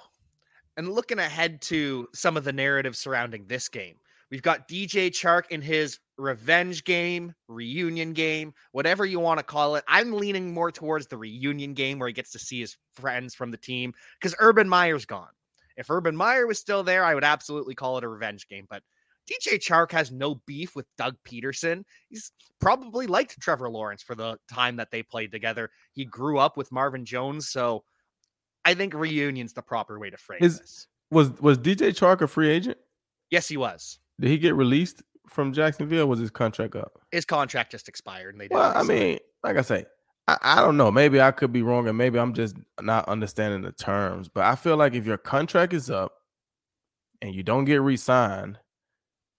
And 0.77 0.93
looking 0.93 1.19
ahead 1.19 1.61
to 1.63 2.09
some 2.15 2.37
of 2.37 2.45
the 2.45 2.53
narrative 2.53 2.97
surrounding 2.97 3.47
this 3.47 3.69
game, 3.69 3.97
we've 4.31 4.43
got 4.43 4.69
DJ 4.69 5.11
Chark 5.11 5.43
in 5.51 5.61
his 5.61 5.99
revenge 6.17 6.85
game, 6.85 7.35
reunion 7.49 8.13
game, 8.13 8.55
whatever 8.73 9.05
you 9.05 9.21
want 9.21 9.39
to 9.39 9.45
call 9.45 9.77
it. 9.77 9.85
I'm 9.89 10.13
leaning 10.13 10.55
more 10.55 10.71
towards 10.71 11.07
the 11.07 11.17
reunion 11.17 11.75
game 11.75 11.99
where 11.99 12.09
he 12.09 12.15
gets 12.15 12.31
to 12.33 12.39
see 12.39 12.61
his 12.61 12.77
friends 12.95 13.35
from 13.35 13.51
the 13.51 13.57
team 13.57 13.93
because 14.21 14.35
Urban 14.39 14.69
Meyer's 14.69 15.05
gone. 15.05 15.31
If 15.77 15.91
Urban 15.91 16.15
Meyer 16.15 16.47
was 16.47 16.59
still 16.59 16.83
there, 16.83 17.05
I 17.05 17.15
would 17.15 17.25
absolutely 17.25 17.75
call 17.75 17.97
it 17.97 18.05
a 18.05 18.09
revenge 18.09 18.47
game. 18.49 18.67
But 18.69 18.83
DJ 19.31 19.59
Chark 19.59 19.93
has 19.93 20.11
no 20.11 20.37
beef 20.47 20.75
with 20.75 20.87
Doug 20.99 21.17
Pederson. 21.27 21.85
He's 22.09 22.33
probably 22.61 23.07
liked 23.07 23.41
Trevor 23.41 23.71
Lawrence 23.71 24.03
for 24.03 24.15
the 24.15 24.39
time 24.53 24.77
that 24.77 24.91
they 24.91 25.03
played 25.03 25.31
together. 25.31 25.71
He 25.93 26.05
grew 26.05 26.39
up 26.39 26.57
with 26.57 26.73
Marvin 26.73 27.05
Jones, 27.05 27.49
so 27.49 27.85
I 28.65 28.75
think 28.75 28.95
reunion's 28.95 29.53
the 29.53 29.63
proper 29.63 29.99
way 29.99 30.11
to 30.11 30.17
phrase 30.17 30.41
His, 30.41 30.59
this. 30.59 30.87
Was 31.11 31.33
was 31.41 31.59
DJ 31.59 31.91
Chark 31.91 32.21
a 32.21 32.27
free 32.27 32.51
agent? 32.51 32.79
Yes, 33.31 33.49
he 33.49 33.57
was. 33.57 33.99
Did 34.21 34.31
he 34.31 34.39
get 34.39 34.55
released 34.55 35.03
from 35.29 35.53
Jacksonville? 35.53 36.07
was 36.07 36.19
his 36.19 36.31
contract 36.31 36.77
up? 36.77 37.01
His 37.11 37.25
contract 37.25 37.71
just 37.71 37.89
expired, 37.89 38.35
and 38.35 38.41
they. 38.41 38.49
Well, 38.51 38.77
I 38.77 38.83
mean, 38.83 39.19
like 39.43 39.57
I 39.57 39.63
say, 39.63 39.87
I, 40.29 40.39
I 40.43 40.61
don't 40.61 40.77
know. 40.77 40.91
Maybe 40.91 41.21
I 41.21 41.31
could 41.31 41.53
be 41.53 41.63
wrong, 41.63 41.89
and 41.89 41.97
maybe 41.97 42.19
I'm 42.19 42.35
just 42.35 42.57
not 42.81 43.09
understanding 43.09 43.63
the 43.63 43.73
terms. 43.73 44.29
But 44.29 44.45
I 44.45 44.55
feel 44.57 44.77
like 44.77 44.95
if 44.95 45.07
your 45.07 45.19
contract 45.19 45.73
is 45.73 45.91
up 45.91 46.13
and 47.23 47.35
you 47.35 47.43
don't 47.43 47.65
get 47.65 47.81
re-signed, 47.81 48.59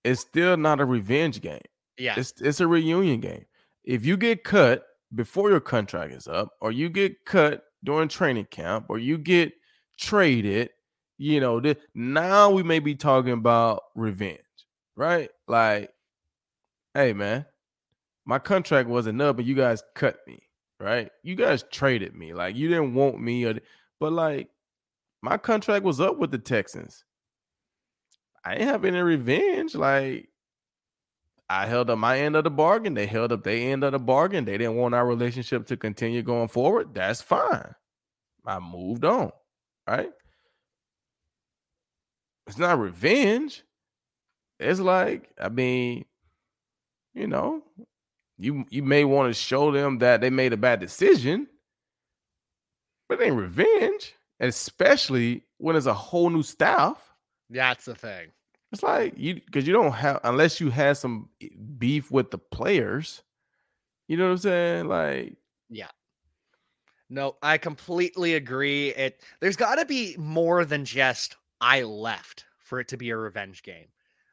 it's 0.03 0.21
still 0.21 0.57
not 0.57 0.79
a 0.79 0.85
revenge 0.85 1.41
game. 1.41 1.59
Yeah, 1.97 2.15
it's 2.17 2.33
it's 2.41 2.59
a 2.59 2.67
reunion 2.67 3.19
game. 3.19 3.45
If 3.83 4.05
you 4.05 4.17
get 4.17 4.43
cut 4.43 4.83
before 5.13 5.49
your 5.49 5.59
contract 5.59 6.13
is 6.13 6.27
up, 6.27 6.49
or 6.61 6.71
you 6.71 6.89
get 6.89 7.25
cut 7.25 7.63
during 7.83 8.07
training 8.07 8.47
camp, 8.51 8.85
or 8.89 8.97
you 8.97 9.17
get 9.17 9.53
traded, 9.97 10.69
you 11.17 11.39
know, 11.39 11.59
th- 11.59 11.77
now 11.93 12.49
we 12.49 12.63
may 12.63 12.79
be 12.79 12.95
talking 12.95 13.33
about 13.33 13.83
revenge 13.95 14.39
right? 14.95 15.29
Like, 15.47 15.89
hey 16.93 17.13
man, 17.13 17.45
my 18.25 18.39
contract 18.39 18.87
wasn't 18.87 19.21
up, 19.21 19.35
but 19.37 19.45
you 19.45 19.55
guys 19.55 19.83
cut 19.95 20.17
me, 20.27 20.39
right? 20.79 21.09
You 21.23 21.35
guys 21.35 21.63
traded 21.71 22.15
me. 22.15 22.33
Like 22.33 22.55
you 22.55 22.69
didn't 22.69 22.93
want 22.93 23.19
me, 23.19 23.45
or 23.45 23.59
but 23.99 24.13
like 24.13 24.49
my 25.21 25.37
contract 25.37 25.83
was 25.83 25.99
up 25.99 26.17
with 26.17 26.31
the 26.31 26.37
Texans. 26.37 27.03
I 28.43 28.55
didn't 28.55 28.69
have 28.69 28.85
any 28.85 28.99
revenge. 28.99 29.75
Like 29.75 30.29
I 31.49 31.65
held 31.65 31.89
up 31.89 31.97
my 31.97 32.19
end 32.19 32.35
of 32.35 32.43
the 32.43 32.49
bargain. 32.49 32.93
They 32.93 33.05
held 33.05 33.31
up 33.31 33.43
their 33.43 33.71
end 33.71 33.83
of 33.83 33.91
the 33.91 33.99
bargain. 33.99 34.45
They 34.45 34.57
didn't 34.57 34.77
want 34.77 34.95
our 34.95 35.05
relationship 35.05 35.67
to 35.67 35.77
continue 35.77 36.21
going 36.21 36.47
forward. 36.47 36.93
That's 36.93 37.21
fine. 37.21 37.75
I 38.45 38.59
moved 38.59 39.05
on. 39.05 39.31
Right. 39.87 40.11
It's 42.47 42.57
not 42.57 42.79
revenge. 42.79 43.63
It's 44.59 44.79
like, 44.79 45.29
I 45.39 45.49
mean, 45.49 46.05
you 47.13 47.27
know, 47.27 47.63
you 48.37 48.65
you 48.69 48.83
may 48.83 49.03
want 49.03 49.29
to 49.29 49.39
show 49.39 49.71
them 49.71 49.99
that 49.99 50.21
they 50.21 50.29
made 50.29 50.53
a 50.53 50.57
bad 50.57 50.79
decision, 50.79 51.47
but 53.09 53.19
it 53.19 53.25
ain't 53.25 53.35
revenge, 53.35 54.15
especially 54.39 55.43
when 55.57 55.75
it's 55.75 55.85
a 55.85 55.93
whole 55.93 56.29
new 56.29 56.43
staff. 56.43 57.10
That's 57.51 57.85
the 57.85 57.95
thing. 57.95 58.29
It's 58.71 58.83
like 58.83 59.13
you 59.17 59.35
because 59.35 59.67
you 59.67 59.73
don't 59.73 59.91
have 59.91 60.21
unless 60.23 60.59
you 60.61 60.69
had 60.69 60.97
some 60.97 61.29
beef 61.77 62.09
with 62.09 62.31
the 62.31 62.37
players. 62.37 63.21
You 64.07 64.17
know 64.17 64.25
what 64.25 64.31
I'm 64.31 64.37
saying? 64.37 64.87
Like, 64.87 65.35
yeah. 65.69 65.89
No, 67.09 67.35
I 67.43 67.57
completely 67.57 68.35
agree. 68.35 68.89
It 68.89 69.21
there's 69.41 69.57
got 69.57 69.75
to 69.75 69.85
be 69.85 70.15
more 70.17 70.63
than 70.63 70.85
just 70.85 71.35
I 71.59 71.83
left 71.83 72.45
for 72.59 72.79
it 72.79 72.87
to 72.89 72.97
be 72.97 73.09
a 73.09 73.17
revenge 73.17 73.63
game. 73.63 73.87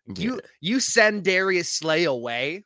Yeah. 0.07 0.14
You 0.24 0.40
you 0.61 0.81
send 0.81 1.24
Darius 1.24 1.70
Slay 1.70 2.04
away, 2.04 2.64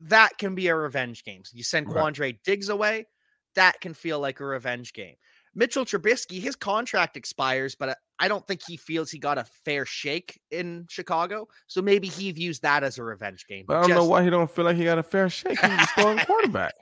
that 0.00 0.36
can 0.36 0.54
be 0.54 0.68
a 0.68 0.76
revenge 0.76 1.24
game. 1.24 1.42
You 1.52 1.64
send 1.64 1.88
Right. 1.88 2.14
Quandre 2.14 2.38
Diggs 2.44 2.68
away, 2.68 3.06
that 3.54 3.80
can 3.80 3.94
feel 3.94 4.20
like 4.20 4.40
a 4.40 4.44
revenge 4.44 4.92
game. 4.92 5.16
Mitchell 5.56 5.84
Trubisky, 5.86 6.40
his 6.40 6.54
contract 6.54 7.16
expires, 7.16 7.74
but 7.74 7.98
I- 8.18 8.28
don't 8.28 8.46
think 8.46 8.60
he 8.66 8.76
feels 8.76 9.10
he 9.10 9.18
got 9.18 9.38
a 9.38 9.44
fair 9.64 9.84
shake 9.86 10.38
in 10.50 10.86
Chicago. 10.88 11.48
So 11.66 11.80
maybe 11.82 12.08
he 12.08 12.30
views 12.30 12.60
that 12.60 12.84
as 12.84 12.98
a 12.98 13.02
revenge 13.02 13.46
game. 13.48 13.64
But 13.66 13.78
I 13.78 13.80
don't 13.86 13.90
know 13.96 14.04
why 14.04 14.22
he 14.22 14.30
don't 14.30 14.50
feel 14.50 14.64
like 14.66 14.76
he 14.76 14.84
got 14.84 14.98
a 14.98 15.02
fair 15.02 15.28
shake. 15.28 15.58
He 15.58 15.66
was 15.68 15.78
the 15.78 15.86
starting 15.86 16.24
quarterback. 16.26 16.74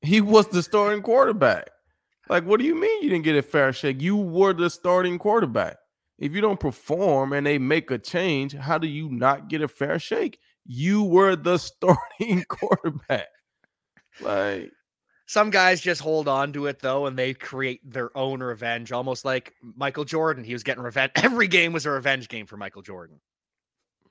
He 0.00 0.20
was 0.20 0.48
the 0.48 0.62
starting 0.62 1.02
quarterback. 1.02 1.70
Like, 2.28 2.44
what 2.44 2.58
do 2.60 2.66
you 2.66 2.74
mean 2.74 3.02
you 3.02 3.10
didn't 3.10 3.24
get 3.24 3.36
a 3.36 3.42
fair 3.42 3.72
shake? 3.72 4.00
You 4.00 4.16
were 4.16 4.52
the 4.52 4.70
starting 4.70 5.18
quarterback. 5.18 5.76
If 6.18 6.32
you 6.32 6.40
don't 6.40 6.60
perform 6.60 7.32
and 7.32 7.46
they 7.46 7.58
make 7.58 7.90
a 7.90 7.98
change, 7.98 8.54
how 8.54 8.78
do 8.78 8.86
you 8.86 9.08
not 9.10 9.48
get 9.48 9.60
a 9.60 9.68
fair 9.68 9.98
shake? 9.98 10.38
You 10.64 11.02
were 11.02 11.36
the 11.36 11.58
starting 11.58 12.44
quarterback. 12.48 13.26
Like, 14.20 14.70
Some 15.32 15.48
guys 15.48 15.80
just 15.80 16.02
hold 16.02 16.28
on 16.28 16.52
to 16.52 16.66
it 16.66 16.80
though, 16.80 17.06
and 17.06 17.18
they 17.18 17.32
create 17.32 17.80
their 17.90 18.14
own 18.14 18.42
revenge, 18.42 18.92
almost 18.92 19.24
like 19.24 19.54
Michael 19.62 20.04
Jordan. 20.04 20.44
He 20.44 20.52
was 20.52 20.62
getting 20.62 20.82
revenge. 20.82 21.12
Every 21.16 21.48
game 21.48 21.72
was 21.72 21.86
a 21.86 21.90
revenge 21.90 22.28
game 22.28 22.44
for 22.44 22.58
Michael 22.58 22.82
Jordan. 22.82 23.18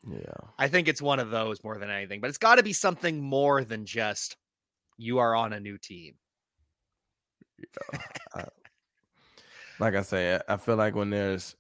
yeah. 0.10 0.50
I 0.58 0.68
think 0.68 0.88
it's 0.88 1.00
one 1.00 1.20
of 1.20 1.30
those 1.30 1.64
more 1.64 1.78
than 1.78 1.92
anything, 1.92 2.22
but 2.22 2.30
it's 2.30 2.40
got 2.40 2.56
to 2.56 2.64
be 2.64 2.74
something 2.74 3.22
more 3.22 3.64
than 3.64 3.86
just 3.86 4.36
you 4.98 5.20
are 5.20 5.36
on 5.36 5.54
a 5.54 5.60
new 5.60 5.78
team. 5.78 6.16
like 9.80 9.94
I 9.94 10.02
say, 10.02 10.34
I 10.34 10.54
I 10.56 10.58
feel 10.58 10.76
like 10.76 10.96
when 10.96 11.12
there's, 11.12 11.56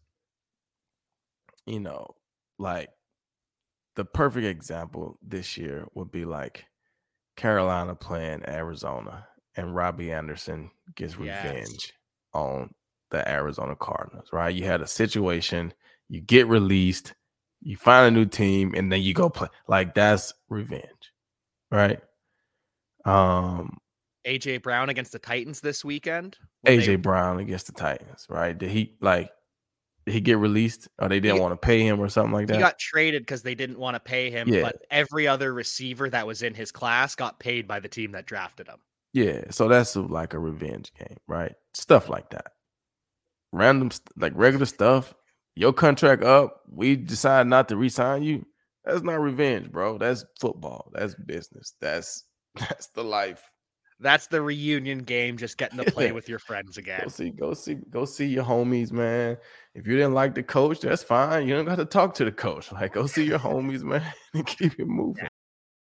you 1.67 1.79
know, 1.79 2.15
like 2.57 2.89
the 3.95 4.05
perfect 4.05 4.47
example 4.47 5.19
this 5.21 5.55
year 5.55 5.85
would 5.93 6.11
be 6.11 6.25
like 6.25 6.65
Carolina 7.35 7.93
playing 7.93 8.41
Arizona 8.47 9.27
and 9.55 9.75
Robby 9.75 10.11
Anderson 10.11 10.71
gets 10.95 11.13
Yes. 11.19 11.43
revenge 11.45 11.93
on 12.33 12.73
the 13.09 13.27
Arizona 13.29 13.75
Cardinals, 13.75 14.29
right? 14.31 14.53
You 14.55 14.65
had 14.65 14.81
a 14.81 14.87
situation, 14.87 15.73
you 16.07 16.21
get 16.21 16.47
released, 16.47 17.13
you 17.61 17.75
find 17.77 18.07
a 18.07 18.11
new 18.19 18.25
team, 18.25 18.73
and 18.75 18.91
then 18.91 19.01
you 19.01 19.13
go 19.13 19.29
play. 19.29 19.49
Like 19.67 19.93
that's 19.93 20.33
revenge, 20.49 21.11
right? 21.69 21.99
Um, 23.05 23.77
AJ 24.25 24.61
Brown 24.61 24.89
against 24.89 25.11
the 25.11 25.19
Titans 25.19 25.61
this 25.61 25.83
weekend. 25.83 26.37
AJ 26.65 26.85
they- 26.85 26.95
Brown 26.95 27.39
against 27.39 27.65
the 27.67 27.73
Titans, 27.73 28.25
right? 28.29 28.57
Did 28.57 28.69
he 28.69 28.95
like 29.01 29.31
did 30.05 30.13
he 30.13 30.21
get 30.21 30.37
released 30.39 30.87
or 30.99 31.09
they 31.09 31.19
didn't 31.19 31.35
He- 31.35 31.41
want 31.41 31.53
to 31.53 31.57
pay 31.65 31.85
him 31.85 31.99
or 31.99 32.09
something 32.09 32.33
like 32.33 32.47
that? 32.47 32.55
he 32.55 32.59
got 32.59 32.79
traded 32.79 33.21
because 33.23 33.43
they 33.43 33.53
didn't 33.55 33.77
want 33.77 33.95
to 33.95 33.99
pay 33.99 34.31
him, 34.31 34.47
Yeah. 34.47 34.61
but 34.63 34.77
every 34.89 35.27
other 35.27 35.53
receiver 35.53 36.09
that 36.09 36.25
was 36.25 36.41
in 36.43 36.53
his 36.55 36.71
class 36.71 37.13
got 37.15 37.39
paid 37.39 37.67
by 37.67 37.79
the 37.79 37.87
team 37.89 38.11
that 38.13 38.25
drafted 38.25 38.67
him. 38.67 38.79
Yeah, 39.13 39.43
so 39.49 39.67
that's 39.67 39.95
uh, 39.95 40.01
like 40.01 40.33
a 40.33 40.39
revenge 40.39 40.91
game, 40.97 41.17
right? 41.27 41.53
Stuff 41.73 42.09
like 42.09 42.29
that. 42.31 42.53
Random 43.51 43.91
like 44.17 44.33
regular 44.35 44.65
stuff. 44.65 45.13
Your 45.55 45.73
contract 45.73 46.23
up, 46.23 46.61
we 46.71 46.95
decide 46.95 47.47
not 47.47 47.67
to 47.69 47.77
re-sign 47.77 48.23
you. 48.23 48.45
That's 48.85 49.01
not 49.01 49.19
revenge, 49.19 49.69
bro. 49.69 49.97
That's 49.97 50.23
football. 50.39 50.89
That's 50.93 51.13
business. 51.15 51.73
That's 51.81 52.23
that's 52.55 52.87
the 52.87 53.03
life. 53.03 53.43
That's 53.99 54.25
the 54.25 54.41
reunion 54.41 54.99
game, 54.99 55.37
just 55.37 55.57
getting 55.59 55.77
to 55.77 55.91
play 55.91 56.11
with 56.11 56.27
your 56.27 56.39
friends 56.39 56.77
again. 56.79 57.01
Go 57.03 57.09
see, 57.09 57.29
go 57.29 57.53
see, 57.53 57.75
go 57.91 58.05
see 58.05 58.25
your 58.25 58.43
homies, 58.43 58.91
man. 58.91 59.37
If 59.75 59.85
you 59.85 59.95
didn't 59.95 60.15
like 60.15 60.33
the 60.33 60.41
coach, 60.41 60.79
that's 60.79 61.03
fine. 61.03 61.47
You 61.47 61.53
don't 61.53 61.65
got 61.65 61.75
to 61.75 61.85
talk 61.85 62.15
to 62.15 62.25
the 62.25 62.31
coach. 62.31 62.71
Like, 62.71 62.93
go 62.93 63.05
see 63.05 63.25
your 63.25 63.37
homies, 63.37 63.83
man, 63.83 64.03
and 64.33 64.47
keep 64.47 64.79
it 64.79 64.87
moving. 64.87 65.27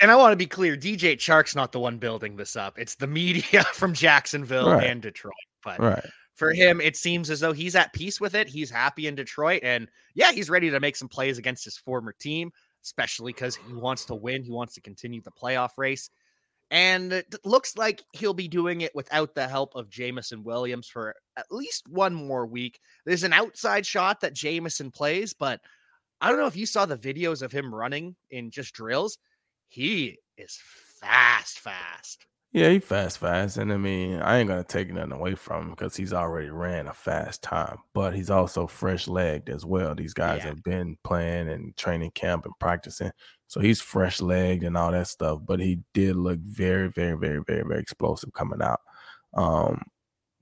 And 0.00 0.10
I 0.10 0.16
want 0.16 0.32
to 0.32 0.36
be 0.36 0.46
clear, 0.46 0.76
DJ 0.76 1.16
Chark's 1.16 1.56
not 1.56 1.72
the 1.72 1.80
one 1.80 1.98
building 1.98 2.36
this 2.36 2.54
up. 2.56 2.78
It's 2.78 2.94
the 2.94 3.06
media 3.06 3.64
from 3.74 3.92
Jacksonville 3.94 4.70
Right. 4.70 4.86
and 4.86 5.02
Detroit. 5.02 5.32
But 5.64 5.80
Right. 5.80 6.04
for 6.34 6.52
him, 6.52 6.80
it 6.80 6.96
seems 6.96 7.30
as 7.30 7.40
though 7.40 7.52
he's 7.52 7.74
at 7.74 7.92
peace 7.92 8.20
with 8.20 8.34
it. 8.34 8.48
He's 8.48 8.70
happy 8.70 9.06
in 9.06 9.14
Detroit. 9.14 9.60
And 9.64 9.88
yeah, 10.14 10.32
he's 10.32 10.50
ready 10.50 10.70
to 10.70 10.80
make 10.80 10.96
some 10.96 11.08
plays 11.08 11.38
against 11.38 11.64
his 11.64 11.76
former 11.76 12.12
team, 12.12 12.52
especially 12.84 13.32
because 13.32 13.56
he 13.56 13.72
wants 13.74 14.04
to 14.06 14.14
win. 14.14 14.42
He 14.44 14.50
wants 14.52 14.74
to 14.74 14.80
continue 14.80 15.20
the 15.20 15.32
playoff 15.32 15.70
race. 15.76 16.08
And 16.70 17.12
it 17.12 17.34
looks 17.44 17.76
like 17.76 18.02
he'll 18.12 18.32
be 18.32 18.48
doing 18.48 18.80
it 18.80 18.94
without 18.94 19.34
the 19.34 19.46
help 19.46 19.74
of 19.74 19.90
Jameson 19.90 20.42
Williams 20.42 20.88
for 20.88 21.14
at 21.36 21.44
least 21.50 21.86
one 21.86 22.14
more 22.14 22.46
week. 22.46 22.80
There's 23.04 23.24
an 23.24 23.34
outside 23.34 23.84
shot 23.84 24.20
that 24.22 24.32
Jamison 24.32 24.90
plays, 24.90 25.34
but 25.34 25.60
I 26.22 26.28
don't 26.30 26.38
know 26.38 26.46
if 26.46 26.56
you 26.56 26.64
saw 26.64 26.86
the 26.86 26.96
videos 26.96 27.42
of 27.42 27.52
him 27.52 27.74
running 27.74 28.16
in 28.30 28.50
just 28.50 28.72
drills. 28.74 29.18
He 29.72 30.18
is 30.36 30.58
fast, 31.00 31.60
fast. 31.60 32.26
Yeah, 32.52 32.68
he 32.68 32.78
fast, 32.78 33.16
fast. 33.16 33.56
And 33.56 33.72
I 33.72 33.78
mean, 33.78 34.20
I 34.20 34.36
ain't 34.36 34.48
gonna 34.48 34.62
take 34.64 34.92
nothing 34.92 35.12
away 35.12 35.34
from 35.34 35.62
him 35.62 35.70
because 35.70 35.96
he's 35.96 36.12
already 36.12 36.50
ran 36.50 36.88
a 36.88 36.92
fast 36.92 37.42
time, 37.42 37.78
but 37.94 38.14
he's 38.14 38.28
also 38.28 38.66
fresh 38.66 39.08
legged 39.08 39.48
as 39.48 39.64
well. 39.64 39.94
These 39.94 40.12
guys 40.12 40.40
Yeah. 40.42 40.48
have 40.50 40.62
been 40.62 40.98
playing 41.04 41.48
and 41.48 41.74
training 41.78 42.10
camp 42.10 42.44
and 42.44 42.52
practicing. 42.60 43.12
So 43.46 43.60
he's 43.60 43.80
fresh 43.80 44.20
legged 44.20 44.64
and 44.64 44.76
all 44.76 44.92
that 44.92 45.08
stuff. 45.08 45.40
But 45.46 45.58
he 45.58 45.80
did 45.94 46.16
look 46.16 46.38
very, 46.40 46.88
very, 46.90 47.16
very, 47.16 47.42
very, 47.42 47.64
very 47.64 47.80
explosive 47.80 48.34
coming 48.34 48.60
out. 48.60 48.80
Um, 49.32 49.80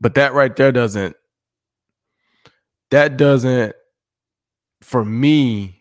but 0.01 0.17
that 0.17 0.33
right 0.35 0.57
there 0.57 0.73
doesn't 0.73 1.15
that 2.91 3.17
doesn't 3.17 3.77
for 4.81 5.05
me 5.05 5.77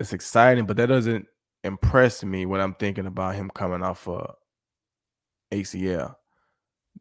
it's 0.00 0.12
exciting, 0.12 0.64
but 0.66 0.76
that 0.78 0.86
doesn't 0.86 1.26
impress 1.64 2.24
me 2.24 2.46
when 2.46 2.60
I'm 2.60 2.74
thinking 2.74 3.06
about 3.06 3.34
him 3.34 3.50
coming 3.50 3.82
off 3.82 4.06
a 4.06 4.34
ACL 5.52 6.16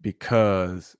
because 0.01 0.95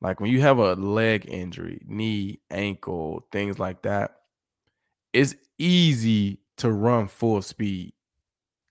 like 0.00 0.20
when 0.20 0.30
you 0.30 0.40
have 0.42 0.58
a 0.58 0.74
leg 0.74 1.26
injury, 1.28 1.80
knee, 1.86 2.40
ankle, 2.50 3.26
things 3.32 3.58
like 3.58 3.82
that, 3.82 4.16
it's 5.12 5.34
easy 5.58 6.40
to 6.58 6.70
run 6.70 7.08
full 7.08 7.40
speed. 7.42 7.92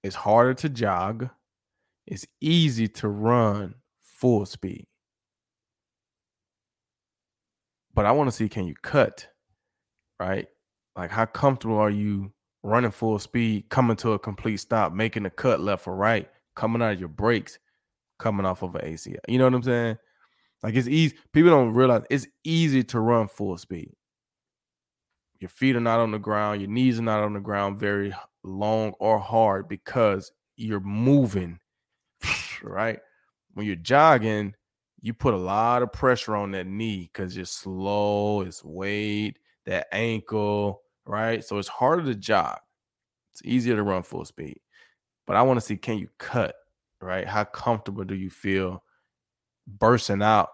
It's 0.04 0.16
harder 0.16 0.54
to 0.56 0.70
jog. 0.70 1.30
It's 2.06 2.28
easy 2.42 2.88
to 2.90 3.08
run 3.08 3.76
full 4.00 4.46
speed. 4.46 4.86
But 7.94 8.06
I 8.06 8.12
want 8.12 8.28
to 8.28 8.36
see 8.36 8.50
can 8.50 8.68
you 8.68 8.76
cut, 8.76 9.28
right? 10.20 10.48
Like 10.96 11.10
how 11.10 11.26
comfortable 11.26 11.78
are 11.78 11.90
you 11.90 12.32
running 12.66 12.92
full 12.92 13.20
speed, 13.20 13.70
coming 13.70 13.96
to 13.98 14.14
a 14.14 14.20
complete 14.20 14.58
stop, 14.58 14.92
making 14.92 15.26
a 15.26 15.30
cut 15.30 15.62
left 15.62 15.88
or 15.88 15.96
right, 15.96 16.28
coming 16.56 16.82
out 16.82 16.94
of 16.94 17.00
your 17.00 17.10
breaks, 17.10 17.60
coming 18.18 18.46
off 18.46 18.64
of 18.64 18.76
an 18.76 18.82
ACL. 18.82 19.20
You 19.28 19.38
know 19.38 19.44
what 19.46 19.54
I'm 19.54 19.64
saying? 19.64 19.98
Like 20.64 20.74
it's 20.74 20.88
easy. 20.88 21.16
People 21.32 21.52
don't 21.52 21.74
realize 21.74 22.04
it's 22.10 22.28
easy 22.44 22.84
to 22.86 23.00
run 23.00 23.28
full 23.28 23.58
speed. 23.58 23.92
Your 25.40 25.50
feet 25.50 25.76
are 25.76 25.82
not 25.82 26.00
on 26.00 26.12
the 26.12 26.18
ground, 26.18 26.62
your 26.62 26.70
knees 26.70 26.98
are 26.98 27.04
not 27.04 27.24
on 27.24 27.34
the 27.34 27.40
ground 27.40 27.78
very 27.78 28.14
long 28.44 28.94
or 29.00 29.20
hard 29.20 29.68
because 29.68 30.32
you're 30.56 30.80
moving, 30.80 31.60
right? 32.64 33.00
When 33.54 33.68
you're 33.68 33.76
jogging, 33.76 34.56
you 35.02 35.14
put 35.14 35.36
a 35.36 35.38
lot 35.38 35.84
of 35.84 35.94
pressure 35.94 36.36
on 36.36 36.52
that 36.52 36.66
knee 36.66 37.12
because 37.14 37.36
you're 37.36 37.46
slow, 37.46 38.42
it's 38.42 38.64
weight, 38.64 39.38
that 39.68 39.88
ankle, 39.92 40.82
right? 41.06 41.44
So 41.44 41.58
it's 41.58 41.68
harder 41.68 42.04
to 42.06 42.16
jog. 42.16 42.58
It's 43.34 43.42
easier 43.44 43.76
to 43.76 43.84
run 43.84 44.04
full 44.04 44.26
speed. 44.26 44.60
But 45.28 45.36
I 45.36 45.42
want 45.42 45.58
to 45.58 45.66
see 45.66 45.78
can 45.78 45.98
you 45.98 46.10
cut, 46.18 46.56
right? 47.02 47.28
How 47.28 47.44
comfortable 47.44 48.04
do 48.04 48.16
you 48.16 48.30
feel 48.30 48.84
bursting 49.68 50.22
out 50.22 50.50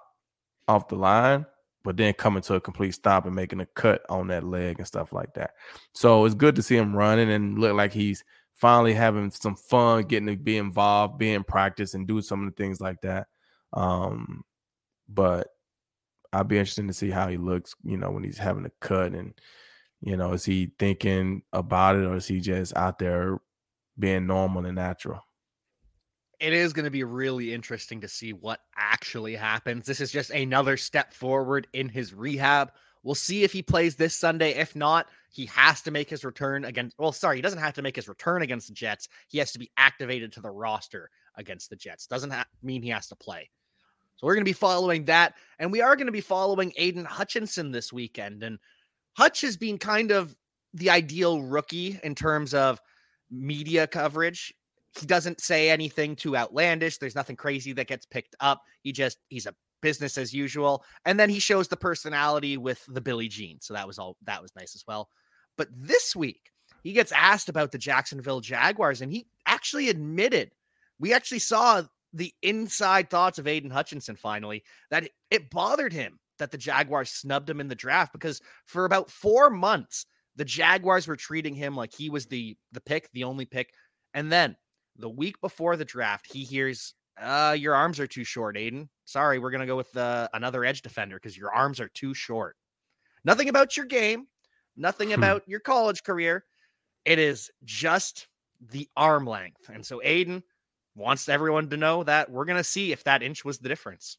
off 0.68 0.88
the 0.88 0.96
line, 0.96 1.46
but 1.84 1.98
then 1.98 2.14
coming 2.14 2.42
to 2.44 2.56
a 2.56 2.62
complete 2.62 2.94
stop 2.94 3.26
and 3.26 3.36
making 3.36 3.60
a 3.60 3.66
cut 3.66 4.02
on 4.10 4.28
that 4.28 4.44
leg 4.44 4.78
and 4.80 4.88
stuff 4.88 5.14
like 5.14 5.34
that. 5.34 5.52
So 5.94 6.26
it's 6.26 6.36
good 6.36 6.56
to 6.56 6.64
see 6.64 6.78
him 6.78 6.96
running 6.96 7.32
and 7.32 7.60
look 7.60 7.76
like 7.76 7.92
he's 7.92 8.24
finally 8.54 8.94
having 8.94 9.32
some 9.32 9.56
fun, 9.56 10.04
getting 10.04 10.28
to 10.28 10.36
be 10.36 10.58
involved, 10.58 11.18
be 11.18 11.34
in 11.34 11.44
practice, 11.44 11.94
and 11.94 12.08
do 12.08 12.22
some 12.22 12.46
of 12.46 12.54
the 12.54 12.64
things 12.64 12.80
like 12.80 13.02
that. 13.02 13.28
Um, 13.74 14.44
but 15.10 15.48
I'd 16.32 16.48
be 16.48 16.58
interested 16.58 16.88
to 16.88 16.94
see 16.94 17.10
how 17.10 17.28
he 17.28 17.38
looks, 17.38 17.76
you 17.84 17.98
know, 17.98 18.12
when 18.12 18.24
he's 18.24 18.38
having 18.38 18.66
a 18.66 18.72
cut 18.80 19.14
and 19.14 19.34
you 20.02 20.18
know, 20.18 20.34
is 20.34 20.46
he 20.46 20.72
thinking 20.80 21.44
about 21.54 21.96
it 21.96 22.06
or 22.06 22.16
is 22.16 22.28
he 22.28 22.40
just 22.40 22.76
out 22.76 23.00
there 23.00 23.40
being 24.02 24.28
normal 24.28 24.66
and 24.66 24.76
natural. 24.76 25.22
It 26.40 26.54
is 26.54 26.74
going 26.74 26.86
to 26.86 26.92
be 26.92 27.04
really 27.04 27.54
interesting 27.54 28.02
to 28.02 28.08
see 28.08 28.34
what 28.34 28.62
actually 28.76 29.36
happens. 29.36 29.86
This 29.86 30.02
is 30.02 30.12
just 30.12 30.32
another 30.32 30.76
step 30.76 31.14
forward 31.14 31.68
in 31.74 31.88
his 31.88 32.14
rehab. 32.14 32.72
We'll 33.04 33.16
see 33.16 33.44
if 33.44 33.54
he 33.54 33.62
plays 33.62 33.96
this 33.96 34.16
Sunday. 34.16 34.52
If 34.52 34.76
not, 34.76 35.08
he 35.32 35.46
has 35.48 35.82
to 35.84 35.92
make 35.92 36.10
his 36.10 36.26
return 36.26 36.66
against. 36.66 36.98
Well, 37.00 37.12
sorry, 37.12 37.36
he 37.36 37.42
doesn't 37.42 37.60
have 37.60 37.74
to 37.76 37.82
make 37.82 37.96
his 37.96 38.08
return 38.08 38.42
against 38.42 38.68
the 38.68 38.74
Jets. 38.74 39.08
He 39.28 39.38
has 39.38 39.52
to 39.52 39.60
be 39.60 39.72
activated 39.78 40.32
to 40.34 40.42
the 40.42 40.50
roster 40.50 41.10
against 41.36 41.70
the 41.70 41.76
Jets. 41.76 42.08
Doesn't 42.08 42.32
ha- 42.32 42.46
mean 42.64 42.82
he 42.82 42.90
has 42.90 43.08
to 43.08 43.16
play. 43.16 43.50
So 44.18 44.28
we're 44.28 44.36
going 44.36 44.46
to 44.46 44.50
be 44.50 44.54
following 44.54 45.06
that. 45.06 45.36
And 45.60 45.72
we 45.72 45.82
are 45.82 45.96
going 45.96 46.08
to 46.08 46.12
be 46.12 46.22
following 46.22 46.74
Aidan 46.76 47.06
Hutchinson 47.06 47.72
this 47.72 47.94
weekend. 47.94 48.44
And 48.44 48.60
Hutch 49.14 49.42
has 49.42 49.58
been 49.58 49.78
kind 49.78 50.12
of 50.12 50.36
the 50.74 50.90
ideal 50.90 51.42
rookie 51.42 52.00
in 52.04 52.16
terms 52.16 52.54
of 52.54 52.80
media 53.30 53.88
coverage. 53.88 54.54
He 55.00 55.06
doesn't 55.06 55.42
say 55.42 55.70
anything 55.70 56.16
too 56.16 56.36
outlandish. 56.36 56.98
There's 56.98 57.16
nothing 57.16 57.36
crazy 57.36 57.74
that 57.74 57.88
gets 57.88 58.06
picked 58.06 58.36
up. 58.40 58.62
He 58.82 58.92
just, 58.92 59.18
he's 59.30 59.46
a 59.46 59.56
business 59.82 60.18
as 60.18 60.34
usual. 60.34 60.84
And 61.06 61.20
then 61.20 61.30
he 61.30 61.40
shows 61.40 61.68
the 61.68 61.78
personality 61.78 62.58
with 62.58 62.86
the 62.88 63.02
Billie 63.02 63.28
Jean. 63.28 63.60
So 63.62 63.74
that 63.74 63.88
was 63.88 64.00
all, 64.00 64.18
that 64.24 64.42
was 64.42 64.56
nice 64.56 64.76
as 64.76 64.84
well. 64.88 65.10
But 65.58 65.70
this 65.74 66.16
week, 66.16 66.52
he 66.84 66.94
gets 66.94 67.12
asked 67.12 67.50
about 67.50 67.72
the 67.72 67.78
Jacksonville 67.78 68.42
Jaguars 68.42 69.02
and 69.02 69.12
he 69.12 69.28
actually 69.46 69.90
admitted 69.90 70.52
we 71.00 71.14
actually 71.14 71.40
saw 71.40 71.82
the 72.14 72.34
inside 72.44 73.10
thoughts 73.10 73.40
of 73.40 73.48
Aidan 73.48 73.72
Hutchinson 73.72 74.16
finally 74.16 74.64
that 74.92 75.10
it 75.30 75.50
bothered 75.50 75.94
him 75.94 76.20
that 76.42 76.52
the 76.52 76.58
Jaguars 76.58 77.12
snubbed 77.12 77.50
him 77.50 77.62
in 77.62 77.68
the 77.68 77.76
draft 77.76 78.14
because 78.14 78.42
for 78.66 78.86
about 78.86 79.10
four 79.10 79.50
months 79.50 80.06
the 80.36 80.46
Jaguars 80.46 81.08
were 81.08 81.16
treating 81.16 81.54
him 81.54 81.76
like 81.76 81.94
he 81.94 82.10
was 82.10 82.26
the 82.26 82.58
the 82.72 82.82
pick, 82.82 83.12
the 83.12 83.24
only 83.24 83.46
pick. 83.46 83.72
And 84.14 84.32
then 84.32 84.56
the 84.98 85.10
week 85.10 85.40
before 85.42 85.76
the 85.76 85.86
draft, 85.86 86.26
he 86.32 86.44
hears, 86.44 86.94
uh, 87.22 87.56
your 87.58 87.76
arms 87.76 88.00
are 88.00 88.08
too 88.08 88.24
short, 88.24 88.58
Aidan. 88.58 88.90
Sorry, 89.06 89.40
we're 89.40 89.52
gonna 89.52 89.68
go 89.68 89.78
with 89.78 89.96
uh, 89.96 90.28
another 90.34 90.66
edge 90.66 90.82
defender 90.82 91.18
because 91.18 91.38
your 91.38 91.54
arms 91.54 91.80
are 91.80 91.90
too 91.90 92.14
short. 92.14 92.56
Nothing 93.24 93.50
about 93.50 93.78
your 93.78 93.86
game, 93.86 94.26
nothing 94.76 95.10
hmm. 95.10 95.16
about 95.16 95.44
your 95.48 95.60
college 95.60 96.04
career. 96.04 96.46
It 97.06 97.20
is 97.20 97.52
just 97.64 98.28
the 98.70 98.90
arm 98.96 99.26
length. 99.26 99.70
And 99.70 99.86
so 99.86 100.02
Aidan 100.04 100.44
wants 100.96 101.30
everyone 101.30 101.70
to 101.70 101.78
know 101.78 102.04
that 102.04 102.30
we're 102.32 102.46
going 102.46 102.58
to 102.58 102.64
see 102.64 102.92
if 102.92 103.04
that 103.06 103.24
inch 103.24 103.44
was 103.44 103.58
the 103.58 103.70
difference. 103.70 104.18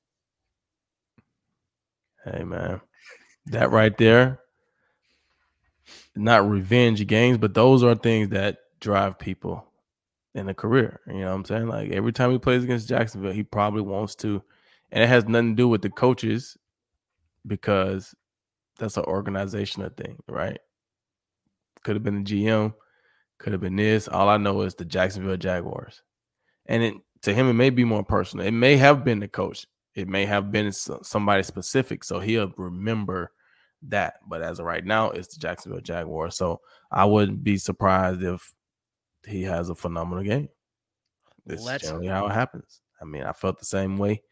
Hey, 2.25 2.45
man. 2.45 2.81
That 3.47 3.71
right 3.71 3.97
there, 3.99 4.41
not 6.15 6.49
revenge 6.49 7.05
games, 7.07 7.39
but 7.39 7.55
those 7.55 7.83
are 7.83 7.95
things 7.95 8.29
that 8.31 8.59
drive 8.81 9.19
people 9.19 9.67
in 10.35 10.49
a 10.49 10.55
career. 10.55 11.01
You 11.07 11.21
know 11.21 11.27
what 11.27 11.35
I'm 11.35 11.45
saying? 11.45 11.69
Like 11.69 11.91
every 11.91 12.13
time 12.13 12.31
he 12.31 12.39
plays 12.39 12.63
against 12.63 12.89
Jacksonville, 12.89 13.33
he 13.33 13.43
probably 13.43 13.83
wants 13.83 14.15
to. 14.17 14.43
And 14.93 15.03
it 15.03 15.09
has 15.09 15.25
nothing 15.27 15.51
to 15.51 15.57
do 15.57 15.69
with 15.69 15.83
the 15.83 15.91
coaches 15.91 16.57
because 17.47 18.15
that's 18.79 18.97
an 18.97 19.05
organizational 19.05 19.91
thing, 19.91 20.19
right? 20.29 20.59
Could 21.83 21.97
have 21.97 22.05
been 22.05 22.23
the 22.23 22.45
GM, 22.45 22.75
could 23.39 23.53
have 23.53 23.61
been 23.63 23.77
this. 23.77 24.07
All 24.07 24.29
I 24.29 24.37
know 24.37 24.61
is 24.63 24.75
the 24.75 24.85
Jacksonville 24.85 25.37
Jaguars 25.37 26.03
and 26.67 26.83
it, 26.83 26.95
to 27.23 27.35
him 27.35 27.49
it 27.49 27.55
may 27.55 27.71
be 27.71 27.85
more 27.85 28.05
personal. 28.05 28.47
It 28.47 28.53
may 28.53 28.77
have 28.77 29.05
been 29.05 29.21
the 29.21 29.29
coach. 29.29 29.67
It 29.95 30.09
may 30.09 30.25
have 30.27 30.51
been 30.51 30.73
somebody 30.73 31.43
specific, 31.43 32.05
so 32.05 32.19
he'll 32.19 32.53
remember 32.57 33.33
that. 33.89 34.15
But 34.27 34.43
as 34.43 34.59
of 34.59 34.67
right 34.67 34.85
now, 34.85 35.11
it's 35.11 35.35
the 35.35 35.41
Jacksonville 35.41 35.81
Jaguars. 35.81 36.37
So 36.37 36.61
I 36.91 37.05
wouldn't 37.05 37.45
be 37.45 37.59
surprised 37.59 38.23
if 38.23 38.53
he 39.27 39.43
has 39.43 39.69
a 39.69 39.75
phenomenal 39.75 40.25
game. 40.25 40.49
Let's 41.47 41.85
is 41.85 41.89
generally 41.89 42.09
how 42.09 42.27
it 42.27 42.33
happens. 42.33 42.81
I 43.01 43.05
mean, 43.05 43.25
I 43.25 43.33
felt 43.33 43.59
the 43.59 43.65
same 43.65 43.99
way 43.99 44.23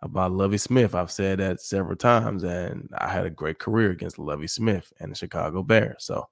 about 0.00 0.32
Lovie 0.32 0.58
Smith. 0.58 0.94
I've 0.94 1.10
said 1.10 1.38
that 1.38 1.60
several 1.60 1.96
times, 1.96 2.44
and 2.44 2.88
I 2.96 3.08
had 3.08 3.26
a 3.26 3.30
great 3.30 3.58
career 3.58 3.90
against 3.90 4.18
Lovie 4.18 4.46
Smith 4.46 4.92
and 5.00 5.12
the 5.12 5.16
Chicago 5.16 5.62
Bears. 5.62 6.04
So 6.04 6.28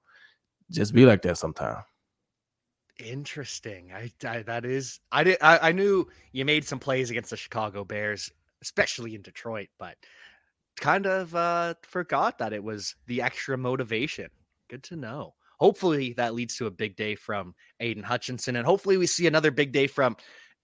just 0.69 0.93
be 0.93 1.05
like 1.05 1.21
that 1.23 1.37
sometime. 1.37 1.83
Interesting. 2.99 3.91
I, 3.93 4.11
I, 4.27 4.43
that 4.43 4.65
is 4.65 4.99
I 5.11 5.23
did 5.23 5.37
I, 5.41 5.69
I 5.69 5.71
knew 5.71 6.07
you 6.33 6.45
made 6.45 6.65
some 6.65 6.79
plays 6.79 7.09
against 7.09 7.31
the 7.31 7.37
Chicago 7.37 7.83
Bears, 7.83 8.31
especially 8.61 9.15
in 9.15 9.21
Detroit, 9.21 9.69
but 9.79 9.95
kind 10.79 11.05
of 11.05 11.35
uh 11.35 11.73
forgot 11.83 12.37
that 12.39 12.53
it 12.53 12.63
was 12.63 12.95
the 13.07 13.21
extra 13.21 13.57
motivation. 13.57 14.29
Good 14.69 14.83
to 14.83 14.95
know. 14.95 15.33
Hopefully 15.59 16.13
that 16.13 16.33
leads 16.33 16.55
to 16.57 16.65
a 16.65 16.71
big 16.71 16.95
day 16.95 17.13
from 17.15 17.53
Aidan 17.79 18.03
Hutchinson, 18.03 18.55
and 18.55 18.65
hopefully 18.65 18.97
we 18.97 19.07
see 19.07 19.27
another 19.27 19.51
big 19.51 19.71
day 19.71 19.87
from 19.87 20.17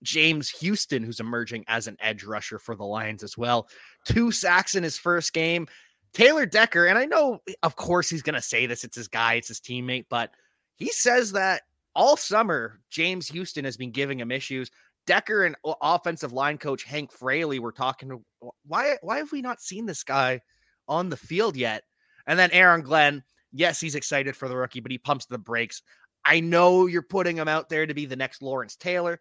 James 0.04 0.50
Houston, 0.50 1.04
who's 1.04 1.20
emerging 1.20 1.66
as 1.68 1.88
an 1.88 1.98
edge 2.00 2.24
rusher 2.24 2.60
for 2.60 2.76
the 2.76 2.86
Lions 2.86 3.24
as 3.24 3.38
well. 3.38 3.68
Two 4.06 4.32
sacks 4.32 4.76
in 4.76 4.84
his 4.84 4.98
first 4.98 5.34
game. 5.34 5.68
Taylor 6.14 6.46
Decker, 6.46 6.86
and 6.86 6.98
I 6.98 7.06
know, 7.06 7.40
of 7.64 7.76
course, 7.76 8.10
he's 8.10 8.22
going 8.22 8.36
to 8.36 8.42
say 8.42 8.66
this. 8.66 8.84
It's 8.84 8.96
his 8.96 9.08
guy, 9.08 9.36
it's 9.36 9.50
his 9.50 9.60
teammate, 9.60 10.06
but 10.10 10.32
he 10.76 10.88
says 10.92 11.34
that 11.34 11.64
all 11.96 12.16
summer, 12.16 12.80
James 12.90 13.28
Houston 13.28 13.66
has 13.66 13.78
been 13.78 13.92
giving 13.92 14.20
him 14.20 14.32
issues. 14.32 14.70
Decker 15.08 15.46
and 15.46 15.56
offensive 15.82 16.34
line 16.34 16.60
coach 16.60 16.84
Hank 16.84 17.12
Fraley 17.12 17.58
were 17.58 17.72
talking 17.72 18.24
why 18.66 18.98
why 19.02 19.18
have 19.18 19.32
we 19.32 19.42
not 19.42 19.62
seen 19.62 19.88
this 19.88 20.04
guy 20.04 20.42
on 20.88 21.10
the 21.10 21.18
field 21.18 21.58
yet? 21.58 21.84
And 22.28 22.38
then 22.38 22.52
Aaron 22.52 22.82
Glenn, 22.82 23.24
yes, 23.52 23.80
he's 23.80 23.96
excited 23.96 24.36
for 24.36 24.48
the 24.48 24.56
rookie, 24.56 24.82
but 24.82 24.92
he 24.92 25.00
pumps 25.00 25.26
the 25.26 25.40
brakes. 25.40 25.82
I 26.26 26.42
know 26.42 26.86
you're 26.86 27.02
putting 27.02 27.38
him 27.38 27.48
out 27.48 27.70
there 27.70 27.88
to 27.88 27.94
be 27.94 28.06
the 28.06 28.16
next 28.16 28.42
Lawrence 28.42 28.76
Taylor, 28.76 29.20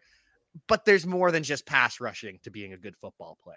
but 0.66 0.85
there's 0.85 1.07
more 1.07 1.31
than 1.31 1.44
just 1.44 1.64
pass 1.64 2.01
rushing 2.01 2.40
to 2.42 2.51
being 2.51 2.72
a 2.72 2.79
good 2.79 2.96
football 2.96 3.38
player. 3.42 3.57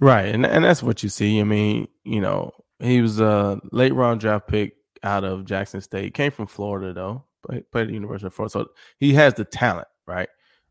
Right. 0.00 0.26
And 0.26 0.46
and 0.46 0.64
that's 0.64 0.82
what 0.82 1.02
you 1.02 1.08
see. 1.08 1.40
I 1.40 1.44
mean, 1.44 1.88
you 2.04 2.20
know, 2.20 2.52
he 2.78 3.00
was 3.00 3.18
a 3.18 3.60
late 3.72 3.94
round 3.94 4.20
draft 4.20 4.46
pick 4.46 4.74
out 5.02 5.24
of 5.24 5.46
Jackson 5.46 5.80
State. 5.80 6.14
Came 6.14 6.30
from 6.30 6.46
Florida 6.46 6.92
though 6.92 7.24
played, 7.42 7.64
at 7.74 7.86
the 7.86 7.92
University 7.92 8.26
of 8.26 8.34
Florida. 8.34 8.52
So 8.52 8.66
he 8.98 9.14
has 9.14 9.34
the 9.34 9.44
talent, 9.44 9.88
right? 10.06 10.28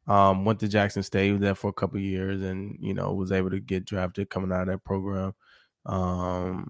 Um, 0.10 0.43
went 0.43 0.60
to 0.62 0.67
Jackson 0.67 1.04
State, 1.04 1.32
was 1.32 1.41
there 1.41 1.56
for 1.56 1.69
a 1.69 1.74
couple 1.74 2.00
years, 2.00 2.41
and 2.41 2.76
you 2.82 2.93
know 2.93 3.13
was 3.13 3.32
able 3.32 3.52
to 3.52 3.60
get 3.60 3.86
drafted 3.86 4.30
coming 4.30 4.52
out 4.52 4.63
of 4.63 4.67
that 4.67 4.84
program. 4.84 5.34
Um, 5.86 6.67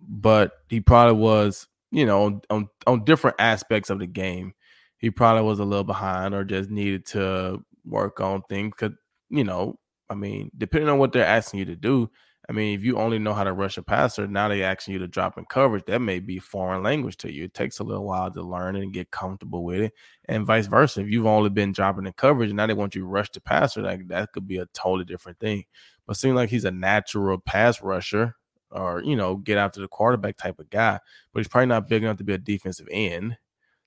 but 0.00 0.52
he 0.68 0.80
probably 0.80 1.20
was, 1.20 1.66
you 1.90 2.06
know, 2.06 2.40
on, 2.50 2.68
on 2.86 3.04
different 3.04 3.36
aspects 3.40 3.90
of 3.90 3.98
the 3.98 4.06
game. 4.06 4.52
He 4.98 5.10
probably 5.10 5.42
was 5.42 5.60
a 5.60 5.64
little 5.64 5.84
behind, 5.84 6.34
or 6.34 6.44
just 6.44 6.70
needed 6.70 7.06
to 7.06 7.64
work 7.86 8.20
on 8.20 8.42
things. 8.48 8.74
Cause 8.76 8.92
you 9.30 9.44
know, 9.44 9.78
I 10.10 10.14
mean, 10.14 10.50
depending 10.56 10.90
on 10.90 10.98
what 10.98 11.12
they're 11.12 11.24
asking 11.24 11.60
you 11.60 11.64
to 11.66 11.76
do, 11.76 12.10
I 12.48 12.54
mean, 12.54 12.74
if 12.74 12.82
you 12.82 12.96
only 12.96 13.18
know 13.18 13.34
how 13.34 13.44
to 13.44 13.52
rush 13.52 13.76
a 13.76 13.82
passer, 13.82 14.26
now 14.26 14.48
they 14.48 14.62
asking 14.62 14.94
you 14.94 15.00
to 15.00 15.08
drop 15.08 15.36
in 15.36 15.44
coverage. 15.44 15.84
That 15.84 16.00
may 16.00 16.18
be 16.18 16.38
foreign 16.38 16.82
language 16.82 17.18
to 17.18 17.32
you. 17.32 17.44
It 17.44 17.52
takes 17.52 17.78
a 17.78 17.84
little 17.84 18.06
while 18.06 18.30
to 18.30 18.42
learn 18.42 18.76
and 18.76 18.92
get 18.92 19.10
comfortable 19.10 19.64
with 19.64 19.80
it, 19.82 19.92
and 20.30 20.46
vice 20.46 20.66
versa. 20.66 21.02
If 21.02 21.08
you've 21.08 21.26
only 21.26 21.50
been 21.50 21.72
dropping 21.72 22.06
in 22.06 22.12
coverage, 22.14 22.48
and 22.48 22.56
now 22.56 22.66
they 22.66 22.72
want 22.72 22.94
you 22.94 23.02
to 23.02 23.06
rush 23.06 23.30
the 23.30 23.42
passer. 23.42 23.82
Like 23.82 24.08
that 24.08 24.32
could 24.32 24.48
be 24.48 24.58
a 24.58 24.66
totally 24.72 25.04
different 25.04 25.38
thing. 25.40 25.64
But 26.06 26.16
seems 26.16 26.36
like 26.36 26.48
he's 26.48 26.64
a 26.64 26.70
natural 26.70 27.38
pass 27.38 27.82
rusher, 27.82 28.34
or 28.70 29.02
you 29.02 29.14
know, 29.14 29.36
get 29.36 29.58
after 29.58 29.82
the 29.82 29.88
quarterback 29.88 30.38
type 30.38 30.58
of 30.58 30.70
guy. 30.70 30.98
But 31.32 31.40
he's 31.40 31.48
probably 31.48 31.66
not 31.66 31.86
big 31.86 32.02
enough 32.02 32.16
to 32.16 32.24
be 32.24 32.32
a 32.32 32.38
defensive 32.38 32.88
end. 32.90 33.36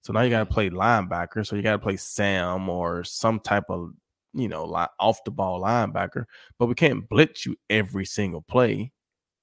So 0.01 0.13
now 0.13 0.21
you 0.21 0.29
got 0.29 0.47
to 0.47 0.53
play 0.53 0.69
linebacker. 0.69 1.45
So 1.45 1.55
you 1.55 1.63
got 1.63 1.73
to 1.73 1.79
play 1.79 1.97
Sam 1.97 2.69
or 2.69 3.03
some 3.03 3.39
type 3.39 3.65
of 3.69 3.93
you 4.33 4.47
know, 4.47 4.65
off 4.99 5.23
the 5.23 5.31
ball 5.31 5.61
linebacker, 5.61 6.25
but 6.57 6.67
we 6.67 6.75
can't 6.75 7.07
blitz 7.09 7.45
you 7.45 7.55
every 7.69 8.05
single 8.05 8.41
play. 8.41 8.91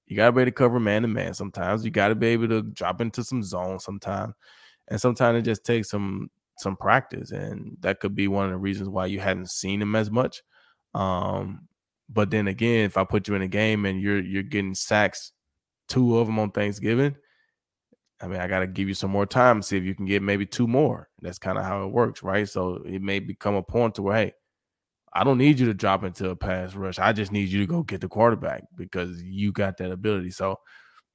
You 0.07 0.17
got 0.17 0.27
to 0.27 0.33
be 0.33 0.41
able 0.41 0.51
to 0.51 0.55
cover 0.55 0.81
man 0.81 1.03
to 1.03 1.09
man 1.09 1.35
sometimes. 1.35 1.85
You 1.85 1.91
got 1.91 2.09
to 2.09 2.15
be 2.15 2.29
able 2.29 2.49
to 2.49 2.63
drop 2.63 3.01
into 3.01 3.23
some 3.23 3.43
zone 3.43 3.79
sometimes. 3.79 4.35
And 4.89 5.01
sometimes 5.01 5.39
it 5.39 5.43
just 5.43 5.65
takes 5.65 5.91
some 5.91 6.31
some 6.59 6.77
practice. 6.77 7.31
And 7.31 7.77
that 7.81 8.01
could 8.01 8.15
be 8.15 8.27
one 8.29 8.47
of 8.47 8.51
the 8.51 8.57
reasons 8.57 8.89
why 8.89 9.07
you 9.07 9.21
hadn't 9.21 9.51
seen 9.51 9.83
him 9.83 9.95
as 9.95 10.11
much. 10.11 10.43
Um, 10.95 11.69
but 12.09 12.31
then 12.31 12.49
again, 12.49 12.87
if 12.87 12.97
I 12.97 13.05
put 13.05 13.29
you 13.29 13.35
in 13.35 13.43
a 13.43 13.49
game 13.49 13.85
and 13.85 14.01
you're 14.01 14.23
you're 14.23 14.43
getting 14.43 14.75
sacks, 14.75 15.33
two 15.89 16.19
of 16.19 16.27
them 16.27 16.39
on 16.39 16.53
Thanksgiving, 16.53 17.17
I 18.21 18.27
mean, 18.27 18.41
I 18.41 18.49
got 18.49 18.61
to 18.61 18.67
give 18.67 18.89
you 18.89 18.95
some 18.95 19.11
more 19.11 19.27
time, 19.27 19.63
see 19.63 19.77
if 19.77 19.85
you 19.85 19.95
can 19.95 20.07
get 20.07 20.23
maybe 20.23 20.47
two 20.47 20.67
more. 20.67 21.09
That's 21.21 21.39
kind 21.39 21.59
of 21.59 21.65
how 21.65 21.85
it 21.85 21.93
works, 21.93 22.23
right? 22.23 22.49
So 22.49 22.83
it 22.85 23.03
may 23.03 23.21
become 23.21 23.55
a 23.55 23.63
point 23.63 23.95
to 23.97 24.03
where, 24.03 24.17
hey, 24.17 24.33
I 25.13 25.25
don't 25.25 25.39
need 25.39 25.59
you 25.59 25.67
to 25.67 25.75
drop 25.75 26.05
into 26.05 26.31
a 26.31 26.37
pass 26.37 26.75
rush. 26.75 26.99
I 26.99 27.13
just 27.13 27.33
need 27.33 27.49
you 27.49 27.61
to 27.61 27.67
go 27.67 27.83
get 27.83 28.01
the 28.01 28.09
quarterback 28.09 28.65
because 28.77 29.23
you 29.23 29.53
got 29.53 29.77
that 29.79 29.91
ability. 29.91 30.31
So 30.31 30.59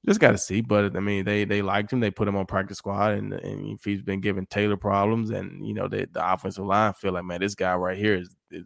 just 0.06 0.20
got 0.20 0.32
to 0.32 0.38
see. 0.38 0.62
But 0.62 0.96
I 0.96 1.00
mean, 1.00 1.26
they 1.26 1.46
they 1.46 1.62
liked 1.62 1.92
him. 1.92 2.00
They 2.00 2.12
put 2.12 2.28
him 2.28 2.36
on 2.36 2.46
practice 2.46 2.78
squad, 2.78 3.14
and, 3.14 3.34
and 3.34 3.78
if 3.78 3.84
he's 3.84 4.02
been 4.02 4.22
giving 4.22 4.46
Taylor 4.48 4.78
problems, 4.78 5.30
and 5.30 5.66
you 5.66 5.74
know 5.74 5.88
the 5.88 6.08
the 6.12 6.34
offensive 6.34 6.66
line 6.66 6.94
feel 6.94 7.14
like 7.14 7.26
man, 7.26 7.40
this 7.40 7.56
guy 7.56 7.74
right 7.76 7.98
here 7.98 8.16
is, 8.16 8.36
is, 8.52 8.66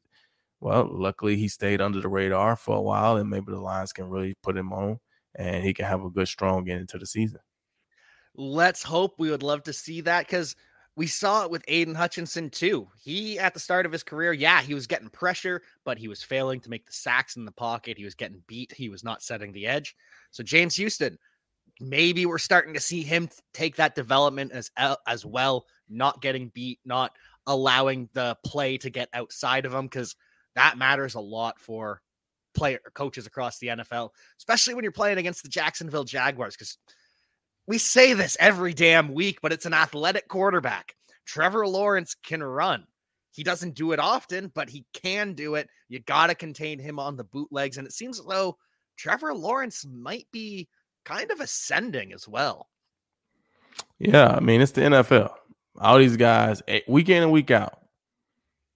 well. 0.59 0.89
Luckily, 0.91 1.35
he 1.35 1.47
stayed 1.47 1.81
under 1.81 2.01
the 2.01 2.09
radar 2.09 2.55
for 2.55 2.75
a 2.77 2.81
while, 2.81 3.17
and 3.17 3.29
maybe 3.29 3.51
the 3.51 3.59
Lions 3.59 3.93
can 3.93 4.09
really 4.09 4.35
put 4.41 4.57
him 4.57 4.73
on, 4.73 4.99
and 5.35 5.63
he 5.63 5.73
can 5.73 5.85
have 5.85 6.03
a 6.03 6.09
good 6.09 6.27
strong 6.27 6.69
end 6.69 6.81
into 6.81 6.97
the 6.97 7.05
season. 7.05 7.39
Let's 8.35 8.83
hope. 8.83 9.15
We 9.17 9.29
would 9.29 9.43
love 9.43 9.63
to 9.63 9.73
see 9.73 10.01
that 10.01 10.27
because 10.27 10.55
we 10.97 11.05
saw 11.05 11.43
it 11.43 11.51
with 11.51 11.63
Aidan 11.67 11.93
Hutchinson 11.93 12.49
too. 12.49 12.87
He 12.99 13.37
at 13.37 13.53
the 13.53 13.59
start 13.59 13.85
of 13.85 13.91
his 13.91 14.01
career, 14.01 14.33
yeah, 14.33 14.63
he 14.63 14.73
was 14.73 14.87
getting 14.87 15.09
pressure, 15.09 15.61
but 15.85 15.99
he 15.99 16.07
was 16.07 16.23
failing 16.23 16.59
to 16.61 16.71
make 16.71 16.87
the 16.87 16.91
sacks 16.91 17.35
in 17.35 17.45
the 17.45 17.51
pocket. 17.51 17.99
He 17.99 18.03
was 18.03 18.15
getting 18.15 18.41
beat. 18.47 18.73
He 18.73 18.89
was 18.89 19.03
not 19.03 19.21
setting 19.21 19.53
the 19.53 19.67
edge. 19.67 19.95
So 20.31 20.41
James 20.41 20.75
Houston, 20.75 21.19
maybe 21.79 22.25
we're 22.25 22.39
starting 22.39 22.73
to 22.73 22.79
see 22.79 23.03
him 23.03 23.29
take 23.53 23.75
that 23.75 23.93
development 23.93 24.51
as 24.51 24.71
as 25.05 25.23
well, 25.23 25.67
not 25.87 26.19
getting 26.19 26.49
beat, 26.49 26.79
not 26.83 27.11
allowing 27.45 28.09
the 28.13 28.35
play 28.43 28.79
to 28.79 28.89
get 28.89 29.07
outside 29.13 29.67
of 29.67 29.73
him 29.75 29.85
because 29.85 30.15
that 30.55 30.79
matters 30.79 31.13
a 31.13 31.19
lot 31.19 31.59
for 31.59 32.01
player 32.55 32.79
coaches 32.95 33.27
across 33.27 33.59
the 33.59 33.67
NFL, 33.67 34.09
especially 34.39 34.73
when 34.73 34.83
you're 34.83 34.91
playing 34.91 35.19
against 35.19 35.43
the 35.43 35.49
Jacksonville 35.49 36.03
Jaguars 36.03 36.55
because 36.55 36.79
we 37.67 37.77
say 37.77 38.13
this 38.13 38.37
every 38.39 38.73
damn 38.73 39.13
week, 39.13 39.39
but 39.41 39.51
it's 39.51 39.65
an 39.65 39.73
athletic 39.73 40.27
quarterback. 40.27 40.95
Trevor 41.25 41.67
Lawrence 41.67 42.15
can 42.15 42.41
run. 42.41 42.85
He 43.31 43.43
doesn't 43.43 43.75
do 43.75 43.91
it 43.91 43.99
often, 43.99 44.51
but 44.55 44.69
he 44.69 44.85
can 44.93 45.33
do 45.33 45.55
it. 45.55 45.69
You 45.89 45.99
got 45.99 46.27
to 46.27 46.35
contain 46.35 46.79
him 46.79 46.97
on 46.97 47.17
the 47.17 47.25
bootlegs. 47.25 47.77
And 47.77 47.85
it 47.85 47.93
seems 47.93 48.19
as 48.19 48.25
though 48.25 48.57
Trevor 48.95 49.33
Lawrence 49.33 49.85
might 49.85 50.27
be 50.31 50.67
kind 51.05 51.29
of 51.29 51.39
ascending 51.39 52.13
as 52.13 52.27
well. 52.27 52.67
Yeah. 53.99 54.29
I 54.29 54.39
mean, 54.39 54.61
it's 54.61 54.71
the 54.71 54.81
NFL. 54.81 55.33
All 55.79 55.99
these 55.99 56.17
guys, 56.17 56.63
eh, 56.67 56.79
week 56.87 57.09
in 57.09 57.21
and 57.21 57.31
week 57.31 57.51
out, 57.51 57.79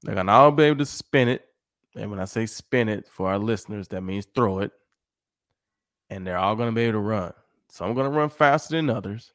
they're 0.04 0.14
going 0.14 0.28
to 0.28 0.34
all 0.34 0.52
be 0.52 0.66
able 0.66 0.80
to 0.80 0.86
spin 0.86 1.28
it. 1.28 1.46
And 1.96 2.12
when 2.12 2.20
I 2.20 2.26
say 2.26 2.46
spin 2.46 2.88
it 2.88 3.08
for 3.08 3.30
our 3.30 3.40
listeners, 3.40 3.88
that 3.88 4.02
means 4.02 4.28
throw 4.36 4.60
it. 4.60 4.72
And 6.10 6.28
they're 6.28 6.38
all 6.38 6.56
going 6.56 6.70
to 6.70 6.76
be 6.76 6.84
able 6.84 6.94
to 6.94 7.00
run. 7.00 7.34
Some 7.72 7.90
are 7.90 7.94
going 7.94 8.12
to 8.12 8.18
run 8.18 8.28
faster 8.28 8.76
than 8.76 8.90
others, 8.90 9.32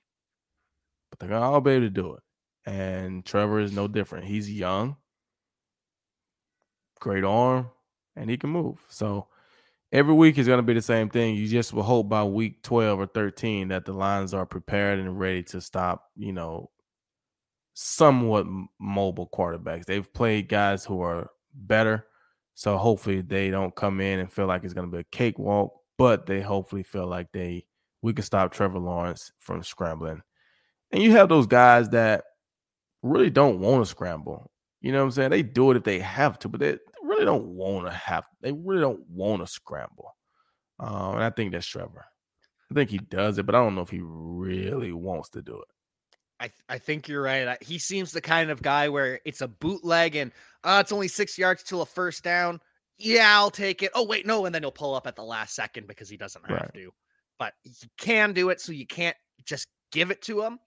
but 1.09 1.18
they're 1.18 1.31
going 1.31 1.40
to 1.40 1.46
all 1.46 1.62
be 1.62 1.70
able 1.70 1.87
to 1.87 1.90
do 1.90 2.14
it. 2.16 2.22
And 2.70 3.25
Trevor 3.25 3.61
is 3.61 3.72
no 3.72 3.88
different. 3.88 4.27
He's 4.27 4.53
young, 4.53 4.96
great 7.01 7.25
arm, 7.25 7.70
and 8.14 8.29
he 8.29 8.37
can 8.37 8.51
move. 8.51 8.85
So 8.88 9.29
every 9.90 10.12
week 10.12 10.37
is 10.37 10.46
going 10.46 10.59
to 10.59 10.62
be 10.62 10.75
the 10.75 10.83
same 10.83 11.09
thing. 11.09 11.35
You 11.35 11.49
just 11.49 11.72
will 11.72 11.83
hope 11.83 12.11
by 12.11 12.25
week 12.25 12.62
12 12.62 13.01
or 13.01 13.07
13 13.07 13.68
that 13.68 13.87
the 13.87 13.94
lines 13.94 14.35
are 14.35 14.44
prepared 14.44 14.99
and 14.99 15.18
ready 15.18 15.42
to 15.44 15.62
stop, 15.62 16.11
you 16.14 16.35
know, 16.35 16.68
somewhat 17.72 18.46
mobile 18.79 19.31
quarterbacks. 19.33 19.87
They've 19.87 20.12
played 20.12 20.51
guys 20.51 20.85
who 20.85 21.01
are 21.01 21.31
better. 21.55 22.05
So 22.53 22.77
hopefully 22.77 23.22
they 23.22 23.49
don't 23.49 23.75
come 23.75 24.03
in 24.03 24.18
and 24.20 24.31
feel 24.31 24.46
like 24.46 24.62
it's 24.62 24.75
going 24.75 24.90
to 24.90 24.94
be 24.94 25.01
a 25.01 25.05
cakewalk, 25.05 25.72
but 25.96 26.27
they 26.27 26.42
hopefully 26.42 26.83
feel 26.83 27.07
like 27.07 27.33
they 27.33 27.64
we 28.03 28.13
can 28.13 28.25
stop 28.25 28.53
Trevor 28.53 28.79
Lawrence 28.79 29.33
from 29.39 29.63
scrambling. 29.63 30.23
And 30.93 31.03
you 31.03 31.13
have 31.13 31.29
those 31.29 31.47
guys 31.47 31.91
that 31.91 32.25
really 33.03 33.31
don't 33.31 33.61
want 33.61 33.85
to 33.85 33.91
scramble. 33.91 34.51
You 34.81 34.93
know 34.93 34.99
what 34.99 35.05
I'm 35.07 35.11
saying? 35.13 35.31
They 35.31 35.43
do 35.43 35.71
it 35.71 35.77
if 35.77 35.85
they 35.85 35.99
have 35.99 36.39
to, 36.41 36.49
but 36.49 36.61
they 36.61 36.79
really 37.03 37.25
don't 37.25 37.47
want 37.47 37.87
to 37.87 37.93
have. 37.93 38.25
They 38.41 38.53
really 38.53 38.81
don't 38.81 39.09
want 39.09 39.43
to 39.43 39.47
scramble. 39.47 40.15
Um, 40.79 41.15
and 41.15 41.25
I 41.25 41.31
think 41.31 41.53
that's 41.53 41.67
Trevor. 41.67 42.05
I 42.71 42.75
think 42.75 42.91
he 42.91 42.99
does 42.99 43.39
it, 43.39 43.47
but 43.47 43.55
I 43.55 43.59
don't 43.59 43.75
know 43.75 43.83
if 43.83 43.91
he 43.91 44.01
really 44.03 44.93
wants 44.93 45.31
to 45.31 45.43
do 45.43 45.57
it. 45.57 45.69
I, 46.39 46.51
I 46.69 46.79
think 46.79 47.09
you're 47.09 47.23
right. 47.23 47.57
He 47.63 47.79
seems 47.79 48.13
the 48.13 48.21
kind 48.21 48.51
of 48.51 48.61
guy 48.61 48.89
where 48.89 49.21
it's 49.25 49.41
a 49.41 49.49
bootleg 49.49 50.17
and 50.17 50.33
uh, 50.65 50.81
it's 50.83 50.93
only 50.93 51.09
six 51.09 51.39
yards 51.39 51.63
till 51.63 51.81
a 51.81 51.87
first 51.87 52.23
down. 52.23 52.61
Yeah, 52.99 53.33
I'll 53.35 53.51
take 53.51 53.83
it. 53.83 53.91
Oh 53.95 54.05
wait, 54.05 54.27
no, 54.27 54.45
and 54.45 54.55
then 54.55 54.63
he'll 54.63 54.71
pull 54.71 54.95
up 54.95 55.07
at 55.07 55.17
the 55.17 55.23
last 55.23 55.55
second 55.55 55.87
because 55.87 56.09
he 56.09 56.17
doesn't 56.17 56.45
have 56.47 56.61
right. 56.61 56.75
to 56.75 56.93
but 57.38 57.55
he 57.62 57.88
can 57.99 58.33
do 58.33 58.51
it, 58.51 58.61
so 58.61 58.72
you 58.72 58.87
can't 58.87 59.16
just 59.44 59.68
give 59.92 60.11
it 60.11 60.22
to 60.22 60.42
him. 60.42 60.59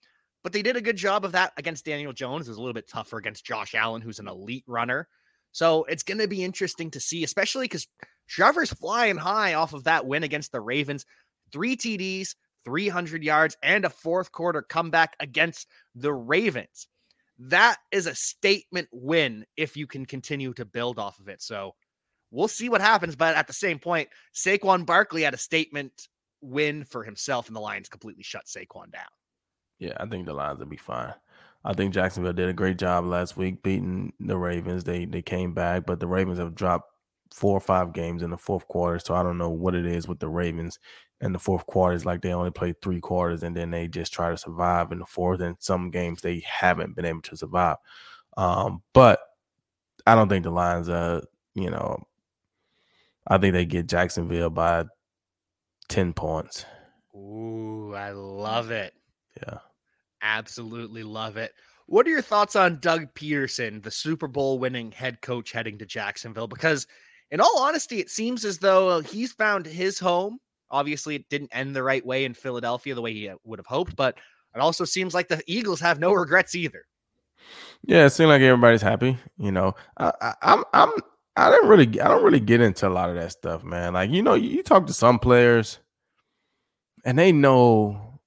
But 0.42 0.52
they 0.52 0.62
did 0.62 0.76
a 0.76 0.80
good 0.80 0.96
job 0.96 1.24
of 1.24 1.32
that 1.32 1.52
against 1.56 1.84
Daniel 1.84 2.12
Jones. 2.12 2.46
It 2.46 2.52
was 2.52 2.58
a 2.58 2.60
little 2.60 2.74
bit 2.74 2.88
tougher 2.88 3.18
against 3.18 3.44
Josh 3.44 3.74
Allen, 3.74 4.00
who's 4.00 4.18
an 4.18 4.28
elite 4.28 4.64
runner. 4.66 5.06
So 5.52 5.84
it's 5.84 6.02
going 6.02 6.18
to 6.18 6.28
be 6.28 6.44
interesting 6.44 6.90
to 6.92 7.00
see, 7.00 7.24
especially 7.24 7.64
because 7.64 7.86
Trevor's 8.28 8.72
flying 8.72 9.16
high 9.16 9.54
off 9.54 9.74
of 9.74 9.84
that 9.84 10.06
win 10.06 10.22
against 10.22 10.52
the 10.52 10.60
Ravens. 10.60 11.04
Three 11.52 11.76
TDs, 11.76 12.36
300 12.64 13.22
yards, 13.22 13.56
and 13.62 13.84
a 13.84 13.90
fourth 13.90 14.32
quarter 14.32 14.62
comeback 14.62 15.16
against 15.20 15.66
the 15.94 16.12
Ravens. 16.12 16.86
That 17.38 17.76
is 17.90 18.06
a 18.06 18.14
statement 18.14 18.88
win 18.92 19.44
if 19.56 19.76
you 19.76 19.86
can 19.86 20.06
continue 20.06 20.52
to 20.54 20.64
build 20.64 20.98
off 20.98 21.18
of 21.18 21.28
it. 21.28 21.42
So 21.42 21.74
we'll 22.30 22.48
see 22.48 22.68
what 22.68 22.80
happens. 22.80 23.16
But 23.16 23.34
at 23.34 23.46
the 23.46 23.52
same 23.52 23.78
point, 23.78 24.08
Saquon 24.34 24.86
Barkley 24.86 25.22
had 25.22 25.34
a 25.34 25.38
statement 25.38 26.08
win 26.40 26.84
for 26.84 27.04
himself, 27.04 27.48
and 27.48 27.56
the 27.56 27.60
Lions 27.60 27.88
completely 27.88 28.22
shut 28.22 28.46
Saquon 28.46 28.90
down. 28.90 29.02
Yeah, 29.78 29.94
I 29.98 30.06
think 30.06 30.26
the 30.26 30.34
Lions 30.34 30.58
will 30.60 30.66
be 30.66 30.76
fine. 30.76 31.14
I 31.64 31.74
think 31.74 31.92
Jacksonville 31.92 32.32
did 32.32 32.48
a 32.48 32.54
great 32.54 32.78
job 32.78 33.04
last 33.04 33.36
week 33.36 33.62
beating 33.62 34.12
the 34.20 34.36
Ravens. 34.36 34.84
They 34.84 35.04
they 35.04 35.22
came 35.22 35.52
back, 35.52 35.86
but 35.86 36.00
the 36.00 36.06
Ravens 36.06 36.38
have 36.38 36.54
dropped 36.54 36.90
four 37.34 37.56
or 37.56 37.60
five 37.60 37.92
games 37.92 38.22
in 38.22 38.30
the 38.30 38.36
fourth 38.36 38.66
quarter. 38.68 38.98
So 38.98 39.14
I 39.14 39.22
don't 39.22 39.38
know 39.38 39.50
what 39.50 39.74
it 39.74 39.86
is 39.86 40.08
with 40.08 40.18
the 40.18 40.28
Ravens 40.28 40.78
in 41.20 41.32
the 41.32 41.38
fourth 41.38 41.66
quarter. 41.66 41.94
It's 41.94 42.04
like 42.04 42.22
they 42.22 42.32
only 42.32 42.50
play 42.50 42.74
three 42.82 43.00
quarters 43.00 43.42
and 43.42 43.56
then 43.56 43.70
they 43.70 43.88
just 43.88 44.12
try 44.12 44.30
to 44.30 44.36
survive 44.36 44.90
in 44.92 44.98
the 44.98 45.06
fourth. 45.06 45.40
And 45.40 45.56
some 45.60 45.90
games 45.90 46.20
they 46.20 46.42
haven't 46.46 46.96
been 46.96 47.04
able 47.04 47.22
to 47.22 47.36
survive. 47.36 47.76
Um, 48.36 48.82
but 48.92 49.20
I 50.06 50.14
don't 50.14 50.28
think 50.28 50.44
the 50.44 50.50
Lions 50.50 50.88
are, 50.88 51.22
you 51.54 51.70
know, 51.70 52.02
I 53.26 53.38
think 53.38 53.52
they 53.52 53.64
get 53.64 53.86
Jacksonville 53.86 54.50
by 54.50 54.86
10 55.90 56.14
points. 56.14 56.64
Ooh, 57.14 57.92
I 57.94 58.12
love 58.12 58.70
it. 58.70 58.94
Yeah. 59.44 59.58
Absolutely 60.22 61.02
love 61.02 61.36
it. 61.36 61.52
What 61.86 62.06
are 62.06 62.10
your 62.10 62.22
thoughts 62.22 62.54
on 62.54 62.78
Doug 62.80 63.12
Pederson, 63.14 63.82
the 63.82 63.90
Super 63.90 64.28
Bowl 64.28 64.58
winning 64.60 64.92
head 64.92 65.20
coach 65.20 65.50
heading 65.50 65.76
to 65.78 65.86
Jacksonville? 65.86 66.46
Because, 66.46 66.86
in 67.32 67.40
all 67.40 67.58
honesty, 67.58 67.98
it 67.98 68.10
seems 68.10 68.44
as 68.44 68.58
though 68.58 69.00
he's 69.00 69.32
found 69.32 69.66
his 69.66 69.98
home. 69.98 70.38
Obviously, 70.70 71.16
it 71.16 71.28
didn't 71.28 71.50
end 71.52 71.74
the 71.74 71.82
right 71.82 72.06
way 72.06 72.24
in 72.24 72.32
Philadelphia 72.32 72.94
the 72.94 73.02
way 73.02 73.12
he 73.12 73.30
would 73.44 73.58
have 73.58 73.66
hoped, 73.66 73.96
but 73.96 74.16
it 74.54 74.60
also 74.60 74.84
seems 74.84 75.14
like 75.14 75.26
the 75.26 75.42
Eagles 75.46 75.80
have 75.80 75.98
no 75.98 76.12
regrets 76.12 76.54
either. 76.54 76.84
Yeah, 77.82 78.06
it 78.06 78.10
seems 78.10 78.28
like 78.28 78.42
everybody's 78.42 78.82
happy. 78.82 79.18
You 79.36 79.50
know, 79.50 79.74
I, 79.96 80.12
I, 80.20 80.34
I'm, 80.42 80.64
I'm, 80.72 80.92
I 81.40 81.50
didn't 81.50 81.68
really, 81.68 82.00
I 82.00 82.08
don't 82.08 82.22
really 82.22 82.40
get 82.40 82.60
into 82.60 82.86
a 82.86 82.90
lot 82.90 83.08
of 83.08 83.16
that 83.16 83.32
stuff, 83.32 83.64
man. 83.64 83.94
Like, 83.94 84.10
you 84.10 84.22
know, 84.22 84.34
you, 84.34 84.50
you 84.50 84.62
talk 84.62 84.86
to 84.86 84.92
some 84.92 85.18
players, 85.18 85.78
and 87.04 87.18
they 87.18 87.32
know 87.32 88.20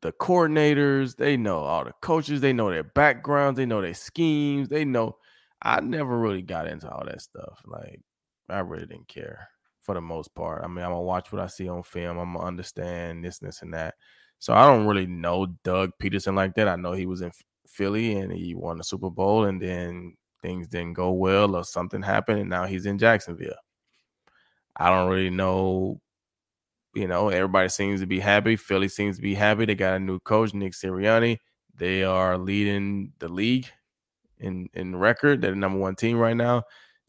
the 0.00 0.12
coordinators, 0.12 1.16
they 1.16 1.36
know 1.36 1.58
all 1.58 1.84
the 1.84 1.92
coaches, 2.02 2.40
they 2.40 2.52
know 2.52 2.70
their 2.70 2.82
backgrounds, 2.82 3.56
they 3.56 3.66
know 3.66 3.80
their 3.80 3.94
schemes, 3.94 4.68
they 4.68 4.84
know. 4.84 5.16
I 5.62 5.80
never 5.80 6.18
really 6.18 6.42
got 6.42 6.66
into 6.66 6.90
all 6.90 7.04
that 7.06 7.22
stuff. 7.22 7.62
Like, 7.64 8.00
I 8.48 8.58
really 8.58 8.86
didn't 8.86 9.06
care 9.06 9.48
for 9.80 9.94
the 9.94 10.00
most 10.00 10.34
part. 10.34 10.64
I 10.64 10.66
mean, 10.66 10.84
I'm 10.84 10.90
gonna 10.90 11.02
watch 11.02 11.30
what 11.30 11.40
I 11.40 11.46
see 11.46 11.68
on 11.68 11.84
film. 11.84 12.18
I'm 12.18 12.34
gonna 12.34 12.44
understand 12.44 13.24
this, 13.24 13.38
this, 13.38 13.62
and 13.62 13.72
that. 13.74 13.94
So 14.40 14.52
I 14.52 14.66
don't 14.66 14.86
really 14.86 15.06
know 15.06 15.46
Doug 15.62 15.92
Pederson 16.02 16.34
like 16.34 16.56
that. 16.56 16.66
I 16.66 16.74
know 16.74 16.92
he 16.92 17.06
was 17.06 17.20
in 17.20 17.30
Philly 17.68 18.16
and 18.16 18.32
he 18.32 18.56
won 18.56 18.78
the 18.78 18.84
Super 18.84 19.10
Bowl, 19.10 19.44
and 19.44 19.62
then 19.62 20.16
things 20.42 20.68
didn't 20.68 20.94
go 20.94 21.12
well 21.12 21.56
or 21.56 21.64
something 21.64 22.02
happened, 22.02 22.40
and 22.40 22.50
now 22.50 22.66
he's 22.66 22.86
in 22.86 22.98
Jacksonville. 22.98 23.54
I 24.76 24.90
don't 24.90 25.08
really 25.08 25.30
know. 25.30 26.00
You 26.94 27.08
know, 27.08 27.28
everybody 27.30 27.68
seems 27.68 28.00
to 28.00 28.06
be 28.06 28.20
happy. 28.20 28.56
Philly 28.56 28.88
seems 28.88 29.16
to 29.16 29.22
be 29.22 29.34
happy. 29.34 29.64
They 29.64 29.74
got 29.74 29.94
a 29.94 30.00
new 30.00 30.20
coach, 30.20 30.52
Nick 30.52 30.72
Sirianni. 30.72 31.38
They 31.74 32.04
are 32.04 32.36
leading 32.36 33.12
the 33.18 33.28
league 33.28 33.66
in 34.38 34.68
in 34.74 34.96
record. 34.96 35.40
They're 35.40 35.52
the 35.52 35.56
number 35.56 35.78
one 35.78 35.94
team 35.94 36.18
right 36.18 36.36
now. 36.36 36.64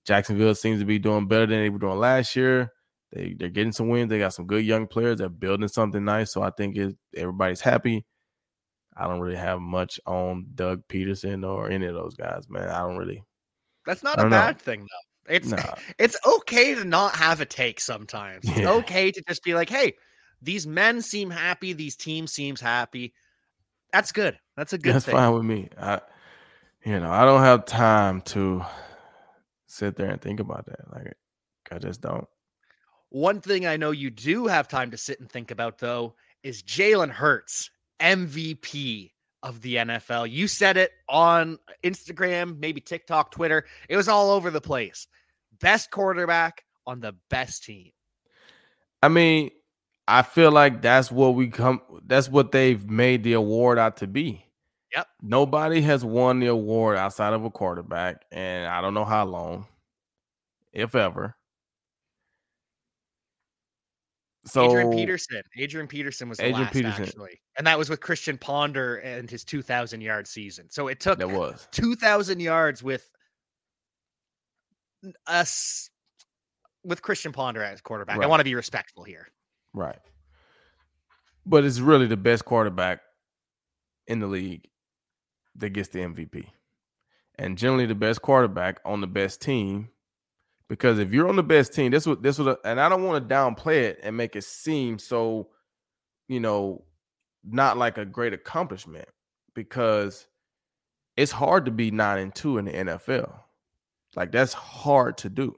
Jacksonville 0.05 0.55
seems 0.55 0.79
to 0.79 0.85
be 0.85 0.99
doing 0.99 1.27
better 1.27 1.45
than 1.45 1.61
they 1.61 1.69
were 1.69 1.79
doing 1.79 1.99
last 1.99 2.35
year. 2.35 2.71
They 3.11 3.35
they're 3.37 3.49
getting 3.49 3.73
some 3.73 3.89
wins. 3.89 4.09
They 4.09 4.19
got 4.19 4.33
some 4.33 4.47
good 4.47 4.65
young 4.65 4.87
players. 4.87 5.17
They're 5.17 5.29
building 5.29 5.67
something 5.67 6.03
nice. 6.03 6.31
So 6.31 6.41
I 6.41 6.51
think 6.51 6.77
it, 6.77 6.95
everybody's 7.15 7.61
happy. 7.61 8.05
I 8.95 9.07
don't 9.07 9.19
really 9.19 9.37
have 9.37 9.59
much 9.59 9.99
on 10.05 10.47
Doug 10.55 10.87
Pederson 10.87 11.47
or 11.47 11.69
any 11.69 11.85
of 11.85 11.95
those 11.95 12.15
guys, 12.15 12.49
man. 12.49 12.69
I 12.69 12.79
don't 12.79 12.97
really. 12.97 13.23
That's 13.85 14.03
not 14.03 14.19
a 14.19 14.29
bad 14.29 14.55
know. 14.55 14.59
thing, 14.59 14.81
though. 14.81 15.33
It's 15.35 15.49
nah. 15.49 15.75
it's 15.99 16.17
okay 16.25 16.75
to 16.75 16.83
not 16.83 17.15
have 17.15 17.41
a 17.41 17.45
take 17.45 17.79
sometimes. 17.79 18.47
It's 18.47 18.59
yeah. 18.59 18.71
okay 18.71 19.11
to 19.11 19.23
just 19.27 19.43
be 19.43 19.53
like, 19.53 19.69
hey, 19.69 19.93
these 20.41 20.67
men 20.67 21.01
seem 21.01 21.29
happy, 21.29 21.73
these 21.73 21.95
teams 21.95 22.31
seems 22.31 22.59
happy. 22.59 23.13
That's 23.91 24.11
good. 24.11 24.37
That's 24.57 24.73
a 24.73 24.77
good 24.77 24.95
That's 24.95 25.05
fine 25.05 25.33
with 25.33 25.43
me. 25.43 25.69
I 25.77 26.01
you 26.85 26.99
know, 26.99 27.11
I 27.11 27.23
don't 27.23 27.41
have 27.41 27.65
time 27.65 28.21
to 28.21 28.63
sit 29.67 29.95
there 29.95 30.09
and 30.09 30.21
think 30.21 30.39
about 30.39 30.65
that. 30.65 30.91
Like 30.93 31.13
I 31.71 31.79
just 31.79 32.01
don't. 32.01 32.27
One 33.09 33.39
thing 33.39 33.65
I 33.65 33.77
know 33.77 33.91
you 33.91 34.09
do 34.09 34.47
have 34.47 34.67
time 34.67 34.91
to 34.91 34.97
sit 34.97 35.19
and 35.19 35.31
think 35.31 35.51
about 35.51 35.77
though 35.77 36.15
is 36.41 36.63
Jalen 36.63 37.11
Hurts 37.11 37.69
MVP 37.99 39.11
of 39.43 39.61
the 39.61 39.75
NFL. 39.75 40.29
You 40.31 40.47
said 40.47 40.77
it 40.77 40.91
on 41.09 41.59
Instagram, 41.83 42.57
maybe 42.59 42.81
TikTok, 42.81 43.31
Twitter. 43.31 43.65
It 43.89 43.97
was 43.97 44.07
all 44.07 44.31
over 44.31 44.49
the 44.49 44.61
place. 44.61 45.07
Best 45.59 45.91
quarterback 45.91 46.63
on 46.87 46.99
the 46.99 47.13
best 47.29 47.63
team. 47.63 47.91
I 49.01 49.09
mean, 49.09 49.51
I 50.07 50.21
feel 50.21 50.51
like 50.51 50.81
that's 50.81 51.11
what 51.11 51.35
we 51.35 51.47
come 51.47 51.81
that's 52.05 52.29
what 52.29 52.51
they've 52.51 52.89
made 52.89 53.23
the 53.23 53.33
award 53.33 53.77
out 53.77 53.97
to 53.97 54.07
be. 54.07 54.45
Yep. 54.95 55.07
Nobody 55.21 55.81
has 55.81 56.05
won 56.05 56.39
the 56.39 56.47
award 56.47 56.97
outside 56.97 57.33
of 57.33 57.43
a 57.43 57.49
quarterback, 57.49 58.23
and 58.31 58.67
I 58.67 58.79
don't 58.81 58.93
know 58.93 59.05
how 59.05 59.25
long, 59.25 59.65
if 60.71 60.93
ever. 60.93 61.35
So 64.53 64.69
Adrian 64.69 64.91
Peterson. 64.91 65.41
Adrian 65.57 65.87
Peterson 65.87 66.29
was 66.29 66.37
the 66.37 66.45
Adrian 66.45 66.61
last 66.61 66.73
Peterson. 66.73 67.03
actually, 67.05 67.41
and 67.57 67.65
that 67.65 67.75
was 67.75 67.89
with 67.89 68.01
Christian 68.01 68.37
Ponder 68.37 68.97
and 68.97 69.27
his 69.27 69.43
2,000 69.43 69.99
yard 69.99 70.27
season. 70.27 70.69
So 70.69 70.89
it 70.89 70.99
took 70.99 71.17
that 71.17 71.27
was 71.27 71.67
2,000 71.71 72.39
yards 72.39 72.83
with 72.83 73.09
us 75.25 75.89
with 76.83 77.01
Christian 77.01 77.31
Ponder 77.31 77.63
as 77.63 77.81
quarterback. 77.81 78.21
I 78.21 78.27
want 78.27 78.41
to 78.41 78.43
be 78.43 78.53
respectful 78.53 79.03
here. 79.03 79.27
right, 79.73 79.97
but 81.47 81.65
it's 81.65 81.79
really 81.79 82.05
the 82.05 82.15
best 82.15 82.45
quarterback 82.45 83.01
in 84.05 84.19
the 84.19 84.27
league 84.27 84.69
that 85.55 85.69
gets 85.71 85.89
the 85.89 85.99
MVP, 86.01 86.45
and 87.39 87.57
generally 87.57 87.87
the 87.87 87.95
best 87.95 88.21
quarterback 88.21 88.81
on 88.85 89.01
the 89.01 89.07
best 89.07 89.41
team. 89.41 89.89
Because 90.73 90.97
if 90.97 91.13
you're 91.13 91.29
on 91.29 91.35
the 91.35 91.43
best 91.43 91.71
team, 91.71 91.91
this 91.91 92.07
would 92.07 92.23
this 92.23 92.39
would, 92.39 92.57
and 92.65 92.81
I 92.81 92.89
don't 92.89 93.03
want 93.03 93.29
to 93.29 93.35
downplay 93.35 93.83
it 93.83 93.99
and 94.01 94.17
make 94.17 94.35
it 94.35 94.43
seem 94.43 94.97
so, 94.97 95.49
you 96.27 96.39
know, 96.39 96.83
not 97.43 97.77
like 97.77 97.99
a 97.99 98.05
great 98.05 98.33
accomplishment. 98.33 99.07
Because 99.53 100.25
it's 101.15 101.31
hard 101.31 101.65
to 101.65 101.71
be 101.71 101.91
nine 101.91 102.17
and 102.17 102.33
two 102.33 102.57
in 102.57 102.65
the 102.65 102.71
NFL. 102.71 103.31
Like 104.15 104.31
that's 104.31 104.53
hard 104.53 105.19
to 105.19 105.29
do. 105.29 105.53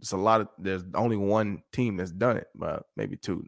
It's 0.00 0.10
a 0.10 0.16
lot 0.16 0.40
of 0.40 0.48
there's 0.58 0.82
only 0.96 1.16
one 1.16 1.62
team 1.70 1.96
that's 1.96 2.10
done 2.10 2.36
it, 2.36 2.48
but 2.56 2.86
maybe 2.96 3.16
two. 3.16 3.44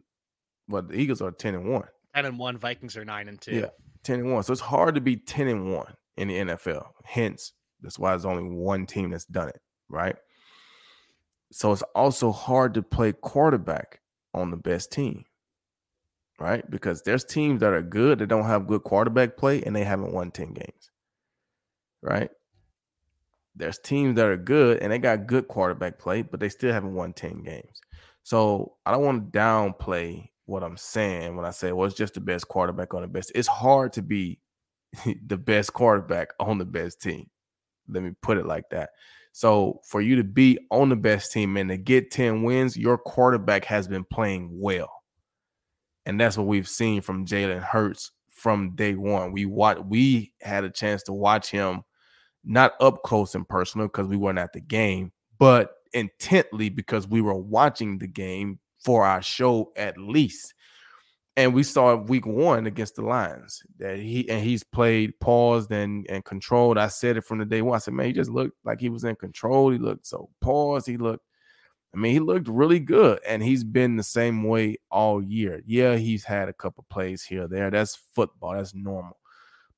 But 0.69 0.87
the 0.87 0.95
Eagles 0.95 1.21
are 1.21 1.31
10 1.31 1.53
and 1.53 1.69
1. 1.69 1.83
10 2.15 2.25
and 2.25 2.39
1, 2.39 2.57
Vikings 2.59 2.95
are 2.95 3.03
9 3.03 3.27
and 3.27 3.41
2. 3.41 3.55
Yeah. 3.55 3.65
10 4.03 4.21
and 4.21 4.33
1. 4.33 4.43
So 4.43 4.53
it's 4.53 4.61
hard 4.61 4.95
to 4.95 5.01
be 5.01 5.17
10 5.17 5.49
and 5.49 5.73
1 5.73 5.93
in 6.15 6.29
the 6.29 6.37
NFL. 6.37 6.85
Hence, 7.03 7.51
that's 7.81 7.99
why 7.99 8.11
there's 8.11 8.23
only 8.23 8.43
one 8.43 8.85
team 8.85 9.09
that's 9.09 9.25
done 9.25 9.49
it, 9.49 9.59
right? 9.89 10.15
So 11.51 11.71
it's 11.71 11.83
also 11.95 12.31
hard 12.31 12.73
to 12.75 12.81
play 12.81 13.11
quarterback 13.11 14.01
on 14.33 14.51
the 14.51 14.57
best 14.57 14.91
team, 14.91 15.25
right? 16.39 16.69
Because 16.69 17.01
there's 17.01 17.23
teams 17.23 17.61
that 17.61 17.73
are 17.73 17.81
good 17.81 18.19
that 18.19 18.27
don't 18.27 18.45
have 18.45 18.67
good 18.67 18.83
quarterback 18.83 19.35
play 19.37 19.63
and 19.63 19.75
they 19.75 19.83
haven't 19.83 20.13
won 20.13 20.31
10 20.31 20.53
games, 20.53 20.91
right? 22.01 22.29
There's 23.55 23.79
teams 23.79 24.15
that 24.15 24.27
are 24.27 24.37
good 24.37 24.77
and 24.79 24.91
they 24.91 24.99
got 24.99 25.27
good 25.27 25.47
quarterback 25.47 25.97
play, 25.97 26.21
but 26.21 26.39
they 26.39 26.49
still 26.49 26.71
haven't 26.71 26.93
won 26.93 27.13
10 27.13 27.43
games. 27.43 27.81
So 28.23 28.75
I 28.85 28.91
don't 28.91 29.03
want 29.03 29.33
to 29.33 29.39
downplay 29.39 30.29
what 30.45 30.63
I'm 30.63 30.77
saying 30.77 31.35
when 31.35 31.45
I 31.45 31.51
say, 31.51 31.71
well, 31.71 31.87
it's 31.87 31.97
just 31.97 32.13
the 32.13 32.21
best 32.21 32.47
quarterback 32.47 32.93
on 32.93 33.01
the 33.01 33.07
best. 33.07 33.31
It's 33.33 33.47
hard 33.47 33.93
to 33.93 34.01
be 34.03 34.39
the 35.25 35.37
best 35.37 35.73
quarterback 35.73 36.29
on 36.39 36.59
the 36.59 36.65
best 36.65 37.01
team. 37.01 37.27
Let 37.89 38.03
me 38.03 38.11
put 38.21 38.37
it 38.37 38.45
like 38.45 38.69
that. 38.71 38.91
So 39.31 39.81
for 39.85 40.01
you 40.01 40.15
to 40.15 40.23
be 40.23 40.57
on 40.71 40.89
the 40.89 40.95
best 40.95 41.31
team 41.31 41.57
and 41.57 41.69
to 41.69 41.77
get 41.77 42.11
10 42.11 42.43
wins, 42.43 42.75
your 42.75 42.97
quarterback 42.97 43.65
has 43.65 43.87
been 43.87 44.03
playing 44.03 44.49
well. 44.51 44.91
And 46.05 46.19
that's 46.19 46.37
what 46.37 46.47
we've 46.47 46.67
seen 46.67 47.01
from 47.01 47.25
Jalen 47.25 47.61
Hurts 47.61 48.11
from 48.29 48.75
day 48.75 48.95
one. 48.95 49.31
We 49.31 49.45
watch 49.45 49.77
we 49.87 50.33
had 50.41 50.63
a 50.63 50.69
chance 50.69 51.03
to 51.03 51.13
watch 51.13 51.51
him 51.51 51.83
not 52.43 52.73
up 52.79 53.03
close 53.03 53.35
and 53.35 53.47
personal 53.47 53.87
because 53.87 54.07
we 54.07 54.17
weren't 54.17 54.39
at 54.39 54.53
the 54.53 54.61
game, 54.61 55.11
but 55.37 55.71
intently 55.93 56.69
because 56.69 57.07
we 57.07 57.21
were 57.21 57.35
watching 57.35 57.97
the 57.97 58.07
game 58.07 58.59
for 58.83 59.05
our 59.05 59.21
show 59.21 59.71
at 59.75 59.97
least. 59.97 60.53
And 61.39 61.53
we 61.53 61.63
saw 61.63 61.95
week 61.95 62.25
one 62.25 62.67
against 62.67 62.97
the 62.97 63.01
Lions 63.01 63.63
that 63.77 63.97
he 63.97 64.29
and 64.29 64.43
he's 64.43 64.61
played 64.61 65.17
paused 65.21 65.71
and 65.71 66.05
and 66.09 66.25
controlled. 66.25 66.77
I 66.77 66.89
said 66.89 67.15
it 67.15 67.23
from 67.23 67.37
the 67.37 67.45
day 67.45 67.61
one. 67.61 67.77
I 67.77 67.79
said, 67.79 67.93
man, 67.93 68.07
he 68.07 68.11
just 68.11 68.29
looked 68.29 68.57
like 68.65 68.81
he 68.81 68.89
was 68.89 69.05
in 69.05 69.15
control. 69.15 69.71
He 69.71 69.77
looked 69.77 70.05
so 70.05 70.29
paused. 70.41 70.85
He 70.85 70.97
looked, 70.97 71.23
I 71.95 71.97
mean, 71.97 72.11
he 72.11 72.19
looked 72.19 72.49
really 72.49 72.81
good. 72.81 73.21
And 73.25 73.41
he's 73.41 73.63
been 73.63 73.95
the 73.95 74.03
same 74.03 74.43
way 74.43 74.79
all 74.91 75.23
year. 75.23 75.61
Yeah, 75.65 75.95
he's 75.95 76.25
had 76.25 76.49
a 76.49 76.53
couple 76.53 76.85
plays 76.89 77.23
here 77.23 77.47
there. 77.47 77.71
That's 77.71 77.95
football. 78.13 78.55
That's 78.55 78.75
normal. 78.75 79.17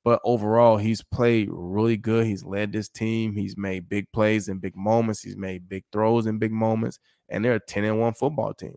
But 0.03 0.19
overall, 0.23 0.77
he's 0.77 1.03
played 1.03 1.47
really 1.51 1.95
good. 1.95 2.25
He's 2.25 2.43
led 2.43 2.73
this 2.73 2.89
team. 2.89 3.35
He's 3.35 3.55
made 3.55 3.87
big 3.87 4.11
plays 4.13 4.47
in 4.47 4.57
big 4.57 4.75
moments. 4.75 5.21
He's 5.21 5.37
made 5.37 5.69
big 5.69 5.83
throws 5.91 6.25
in 6.25 6.39
big 6.39 6.51
moments. 6.51 6.97
And 7.29 7.45
they're 7.45 7.53
a 7.53 7.59
10 7.59 7.83
and 7.83 7.99
1 7.99 8.13
football 8.15 8.55
team. 8.55 8.73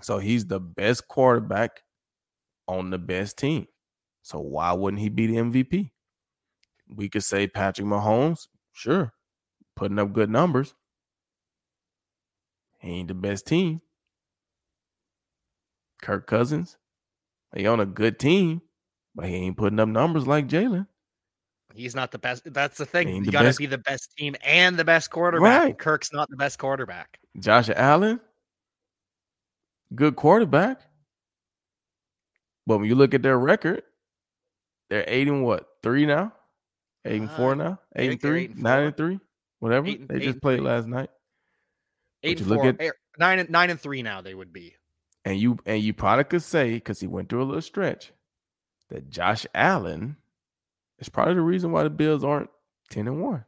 So 0.00 0.18
he's 0.18 0.46
the 0.46 0.60
best 0.60 1.08
quarterback 1.08 1.82
on 2.66 2.90
the 2.90 2.98
best 2.98 3.36
team. 3.38 3.66
So 4.22 4.38
why 4.40 4.72
wouldn't 4.72 5.00
he 5.00 5.08
be 5.08 5.26
the 5.26 5.36
MVP? 5.36 5.90
We 6.88 7.08
could 7.08 7.24
say 7.24 7.46
Patrick 7.46 7.86
Mahomes, 7.86 8.48
sure, 8.72 9.12
putting 9.76 9.98
up 9.98 10.12
good 10.12 10.30
numbers. 10.30 10.74
He 12.78 12.90
ain't 12.90 13.08
the 13.08 13.14
best 13.14 13.46
team. 13.46 13.80
Kirk 16.00 16.26
Cousins, 16.26 16.76
he 17.54 17.66
on 17.66 17.80
a 17.80 17.86
good 17.86 18.18
team, 18.18 18.62
but 19.14 19.26
he 19.26 19.34
ain't 19.34 19.56
putting 19.56 19.80
up 19.80 19.88
numbers 19.88 20.26
like 20.26 20.46
Jalen. 20.46 20.86
He's 21.74 21.94
not 21.94 22.10
the 22.12 22.18
best. 22.18 22.52
That's 22.52 22.78
the 22.78 22.86
thing. 22.86 23.24
You 23.24 23.30
got 23.30 23.42
to 23.42 23.56
be 23.56 23.66
the 23.66 23.78
best 23.78 24.12
team 24.16 24.34
and 24.44 24.76
the 24.76 24.84
best 24.84 25.10
quarterback. 25.10 25.62
Right. 25.62 25.78
Kirk's 25.78 26.12
not 26.12 26.28
the 26.30 26.36
best 26.36 26.58
quarterback. 26.58 27.18
Josh 27.38 27.68
Allen, 27.74 28.20
good 29.94 30.16
quarterback. 30.16 30.80
But 32.66 32.78
when 32.78 32.88
you 32.88 32.94
look 32.94 33.14
at 33.14 33.22
their 33.22 33.38
record, 33.38 33.82
they're 34.90 35.04
eight 35.06 35.28
and 35.28 35.44
what? 35.44 35.66
Three 35.82 36.06
now? 36.06 36.32
Eight 37.04 37.20
and 37.20 37.30
four 37.30 37.52
Uh, 37.52 37.56
now? 37.56 37.80
Eight 37.96 38.10
and 38.12 38.20
three? 38.20 38.44
eight 38.44 38.50
and 38.50 38.62
Nine 38.62 38.84
and 38.84 38.96
three? 38.96 39.20
Whatever. 39.60 39.86
Eight 39.86 40.08
they 40.08 40.16
eight 40.16 40.22
just 40.22 40.40
played 40.42 40.60
last 40.60 40.86
night. 40.86 41.10
Eight 42.22 42.40
and 42.40 42.48
look 42.48 42.60
four, 42.60 42.68
at- 42.68 42.94
nine 43.18 43.38
and 43.38 43.50
nine 43.50 43.70
and 43.70 43.80
three 43.80 44.02
now 44.02 44.20
they 44.20 44.34
would 44.34 44.52
be. 44.52 44.74
And 45.24 45.38
you 45.38 45.58
and 45.66 45.82
you 45.82 45.92
probably 45.94 46.24
could 46.24 46.42
say, 46.42 46.74
because 46.74 47.00
he 47.00 47.06
went 47.06 47.28
through 47.28 47.42
a 47.42 47.44
little 47.44 47.62
stretch, 47.62 48.12
that 48.90 49.08
Josh 49.10 49.46
Allen 49.54 50.16
is 50.98 51.08
probably 51.08 51.34
the 51.34 51.40
reason 51.40 51.72
why 51.72 51.82
the 51.84 51.90
Bills 51.90 52.24
aren't 52.24 52.50
10 52.90 53.06
and 53.08 53.22
1. 53.22 53.44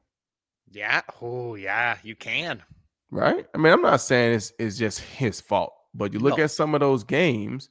Yeah. 0.70 1.02
Oh 1.20 1.54
yeah, 1.56 1.98
you 2.02 2.14
can. 2.16 2.62
right? 3.10 3.46
I 3.54 3.58
mean, 3.58 3.72
I'm 3.72 3.82
not 3.82 4.00
saying 4.00 4.34
it's, 4.34 4.52
it's 4.58 4.76
just 4.78 5.00
his 5.00 5.40
fault, 5.40 5.72
but 5.94 6.12
you 6.12 6.18
look 6.18 6.38
No. 6.38 6.44
at 6.44 6.50
some 6.50 6.74
of 6.74 6.80
those 6.80 7.04
games, 7.04 7.70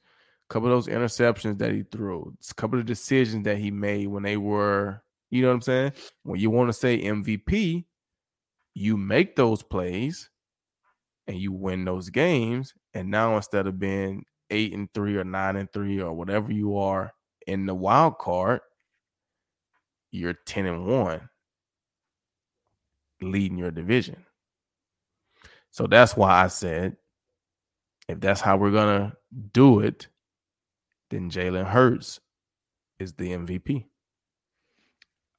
a 0.50 0.54
couple 0.54 0.70
of 0.72 0.76
those 0.86 0.94
interceptions 0.94 1.58
that 1.60 1.72
he 1.72 1.84
threw, 1.84 2.34
a 2.50 2.54
couple 2.56 2.80
of 2.80 2.86
decisions 2.86 3.44
that 3.46 3.58
he 3.58 3.72
made 3.72 4.08
when 4.08 4.24
they 4.24 4.38
were, 4.38 5.02
you 5.30 5.42
know 5.42 5.50
what 5.50 5.56
I'm 5.56 5.62
saying? 5.62 5.94
When 6.24 6.40
you 6.40 6.50
want 6.50 6.70
to 6.70 6.74
say 6.74 7.02
MVP, 7.02 7.86
you 8.74 8.98
make 8.98 9.36
those 9.36 9.62
plays 9.64 10.30
and 11.28 11.38
you 11.38 11.52
win 11.52 11.86
those 11.86 12.10
games. 12.10 12.74
And 12.94 13.12
now 13.12 13.36
instead 13.36 13.68
of 13.68 13.80
being 13.80 14.26
eight 14.50 14.74
and 14.74 14.92
three 14.94 15.16
or 15.18 15.24
nine 15.24 15.56
and 15.56 15.72
three 15.72 16.02
or 16.02 16.14
whatever 16.14 16.52
you 16.52 16.78
are 16.78 17.14
in 17.46 17.66
the 17.66 17.76
wild 17.76 18.18
card, 18.18 18.62
you're 20.12 20.34
10 20.34 20.66
and 20.66 20.86
one 20.88 21.30
leading 23.22 23.58
your 23.58 23.70
division. 23.72 24.26
So 25.70 25.86
that's 25.86 26.18
why 26.18 26.44
I 26.44 26.48
said, 26.48 26.98
if 28.10 28.20
that's 28.20 28.42
how 28.42 28.58
we're 28.58 28.72
gonna 28.72 29.16
do 29.54 29.80
it, 29.80 30.08
then 31.12 31.30
Jalen 31.30 31.68
Hurts 31.68 32.20
is 32.98 33.14
the 33.14 33.32
MVP. 33.32 33.86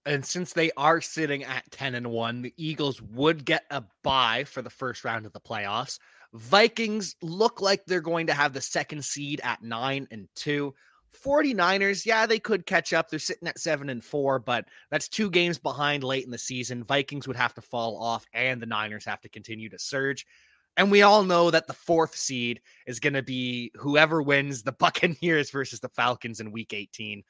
And 0.06 0.24
since 0.24 0.52
they 0.52 0.70
are 0.76 1.00
sitting 1.00 1.44
at 1.44 1.70
10 1.72 1.94
and 1.94 2.10
1, 2.10 2.42
the 2.42 2.54
Eagles 2.56 3.02
would 3.02 3.44
get 3.44 3.64
a 3.70 3.84
bye 4.02 4.44
for 4.44 4.62
the 4.62 4.70
first 4.70 5.04
round 5.04 5.26
of 5.26 5.32
the 5.32 5.40
playoffs. 5.40 5.98
Vikings 6.32 7.16
look 7.22 7.60
like 7.60 7.84
they're 7.84 8.00
going 8.00 8.26
to 8.28 8.34
have 8.34 8.52
the 8.52 8.60
second 8.60 9.04
seed 9.04 9.40
at 9.44 9.62
9 9.62 10.08
and 10.10 10.28
2. 10.36 10.72
49ers, 11.24 12.06
yeah, 12.06 12.24
they 12.24 12.38
could 12.38 12.66
catch 12.66 12.92
up. 12.92 13.10
They're 13.10 13.18
sitting 13.18 13.48
at 13.48 13.58
7 13.58 13.90
and 13.90 14.02
4, 14.02 14.38
but 14.38 14.66
that's 14.90 15.08
two 15.08 15.28
games 15.28 15.58
behind 15.58 16.04
late 16.04 16.24
in 16.24 16.30
the 16.30 16.38
season. 16.38 16.84
Vikings 16.84 17.26
would 17.26 17.36
have 17.36 17.54
to 17.54 17.60
fall 17.60 18.00
off 18.00 18.24
and 18.32 18.62
the 18.62 18.66
Niners 18.66 19.04
have 19.04 19.20
to 19.22 19.28
continue 19.28 19.68
to 19.68 19.78
surge. 19.78 20.24
And 20.76 20.90
we 20.90 21.02
all 21.02 21.24
know 21.24 21.50
that 21.50 21.66
the 21.66 21.74
fourth 21.74 22.16
seed 22.16 22.60
is 22.86 23.00
going 23.00 23.12
to 23.12 23.22
be 23.22 23.70
whoever 23.74 24.22
wins 24.22 24.62
the 24.62 24.72
Buccaneers 24.78 25.50
versus 25.50 25.80
the 25.80 25.88
Falcons 25.88 26.40
in 26.40 26.52
week 26.52 26.72
18 26.72 27.22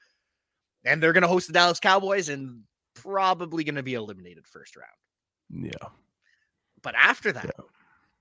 and 0.85 1.03
they're 1.03 1.13
going 1.13 1.23
to 1.23 1.29
host 1.29 1.47
the 1.47 1.53
Dallas 1.53 1.81
Cowboys 1.81 2.29
and 2.29 2.63
probably 2.95 3.65
going 3.65 3.75
to 3.75 3.83
be 3.83 3.95
eliminated 3.95 4.47
first 4.47 4.77
round. 4.77 5.67
Yeah. 5.67 5.89
But 6.83 6.95
after 6.97 7.33
that, 7.33 7.51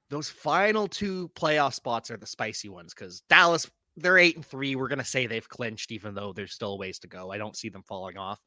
those 0.09 0.29
final 0.29 0.87
two 0.87 1.29
playoff 1.35 1.73
spots 1.73 2.11
are 2.11 2.17
the 2.17 2.25
spicy 2.25 2.69
ones 2.69 2.93
because 2.93 3.21
Dallas, 3.29 3.69
they're 3.95 4.17
eight 4.17 4.35
and 4.35 4.45
three. 4.45 4.75
We're 4.75 4.87
going 4.87 4.99
to 4.99 5.05
say 5.05 5.27
they've 5.27 5.47
clinched, 5.47 5.91
even 5.91 6.13
though 6.13 6.33
there's 6.33 6.53
still 6.53 6.77
ways 6.77 6.99
to 6.99 7.07
go. 7.07 7.31
I 7.31 7.37
don't 7.37 7.55
see 7.55 7.69
them 7.69 7.83
falling 7.87 8.17
off. 8.17 8.39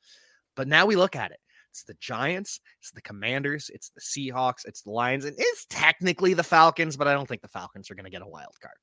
But 0.54 0.68
now 0.68 0.84
we 0.84 0.96
look 0.96 1.16
at 1.16 1.30
it. 1.30 1.40
It's 1.72 1.84
the 1.84 1.94
Giants, 1.94 2.60
it's 2.80 2.90
the 2.90 3.00
Commanders, 3.00 3.70
it's 3.72 3.90
the 3.90 4.00
Seahawks, 4.02 4.66
it's 4.66 4.82
the 4.82 4.90
Lions, 4.90 5.24
and 5.24 5.34
it's 5.38 5.64
technically 5.70 6.34
the 6.34 6.42
Falcons, 6.42 6.98
but 6.98 7.08
I 7.08 7.14
don't 7.14 7.26
think 7.26 7.40
the 7.40 7.48
Falcons 7.48 7.90
are 7.90 7.94
going 7.94 8.04
to 8.04 8.10
get 8.10 8.20
a 8.20 8.26
wild 8.26 8.54
card. 8.60 8.76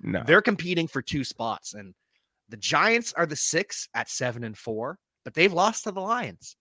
No. 0.00 0.22
They're 0.26 0.40
competing 0.40 0.88
for 0.88 1.02
two 1.02 1.22
spots, 1.22 1.74
and 1.74 1.94
the 2.48 2.56
Giants 2.56 3.12
are 3.12 3.26
the 3.26 3.36
six 3.36 3.88
at 3.94 4.08
seven 4.08 4.42
and 4.42 4.56
four. 4.56 4.98
but 5.22 5.34
they've 5.34 5.52
lost 5.52 5.84
to 5.84 5.92
the 5.92 6.00
Lions. 6.00 6.56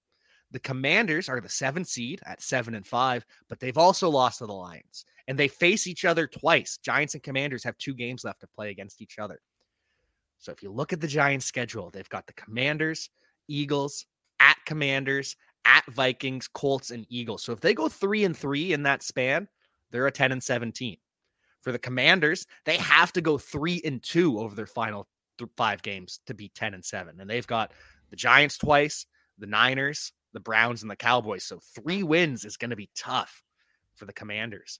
The 0.52 0.60
Commanders 0.60 1.30
are 1.30 1.40
the 1.40 1.48
seven 1.48 1.86
seed 1.86 2.20
at 2.26 2.42
seven 2.42 2.76
and 2.76 2.86
five, 2.86 3.26
but 3.48 3.62
they've 3.62 3.78
also 3.78 4.10
lost 4.10 4.40
to 4.40 4.48
the 4.48 4.54
Lions. 4.54 5.06
And 5.30 5.40
they 5.40 5.48
face 5.48 5.88
each 5.88 6.04
other 6.04 6.28
twice. 6.28 6.78
Giants 6.84 7.14
and 7.14 7.24
Commanders 7.24 7.64
have 7.64 7.78
two 7.78 7.94
games 7.94 8.26
left 8.26 8.42
to 8.42 8.48
play 8.48 8.70
against 8.70 9.02
each 9.02 9.18
other. 9.18 9.40
So 10.40 10.52
if 10.52 10.62
you 10.62 10.72
look 10.72 10.92
at 10.92 11.00
the 11.00 11.08
Giants' 11.08 11.46
schedule, 11.46 11.90
they've 11.90 12.10
got 12.10 12.28
the 12.28 12.34
Commanders, 12.34 13.10
Eagles, 13.48 14.06
at 14.40 14.58
Commanders, 14.66 15.36
at 15.70 15.86
Vikings, 15.92 16.48
Colts, 16.48 16.90
and 16.90 17.06
Eagles. 17.10 17.44
So 17.44 17.54
if 17.54 17.62
they 17.62 17.74
go 17.74 17.88
three 17.88 18.24
and 18.24 18.36
three 18.36 18.74
in 18.74 18.84
that 18.84 19.04
span, 19.04 19.48
they're 19.92 20.08
a 20.08 20.12
10 20.12 20.32
and 20.32 20.44
17. 20.44 20.98
For 21.62 21.72
the 21.72 21.80
Commanders, 21.80 22.48
they 22.66 22.78
have 22.78 23.14
to 23.14 23.22
go 23.22 23.38
three 23.38 23.82
and 23.86 24.02
two 24.02 24.40
over 24.40 24.56
their 24.56 24.66
final 24.66 25.08
th- 25.38 25.50
five 25.56 25.82
games 25.82 26.22
to 26.26 26.34
be 26.34 26.50
10 26.56 26.74
and 26.74 26.84
seven. 26.84 27.20
And 27.20 27.30
they've 27.30 27.46
got 27.46 27.72
the 28.10 28.16
Giants 28.16 28.58
twice, 28.58 29.06
the 29.38 29.46
Niners, 29.46 30.12
the 30.34 30.40
Browns, 30.40 30.82
and 30.82 30.90
the 30.90 30.96
Cowboys. 30.96 31.44
So 31.44 31.60
three 31.76 32.02
wins 32.02 32.46
is 32.46 32.58
going 32.58 32.70
to 32.72 32.76
be 32.76 32.90
tough 32.96 33.44
for 33.96 34.06
the 34.06 34.14
Commanders. 34.14 34.80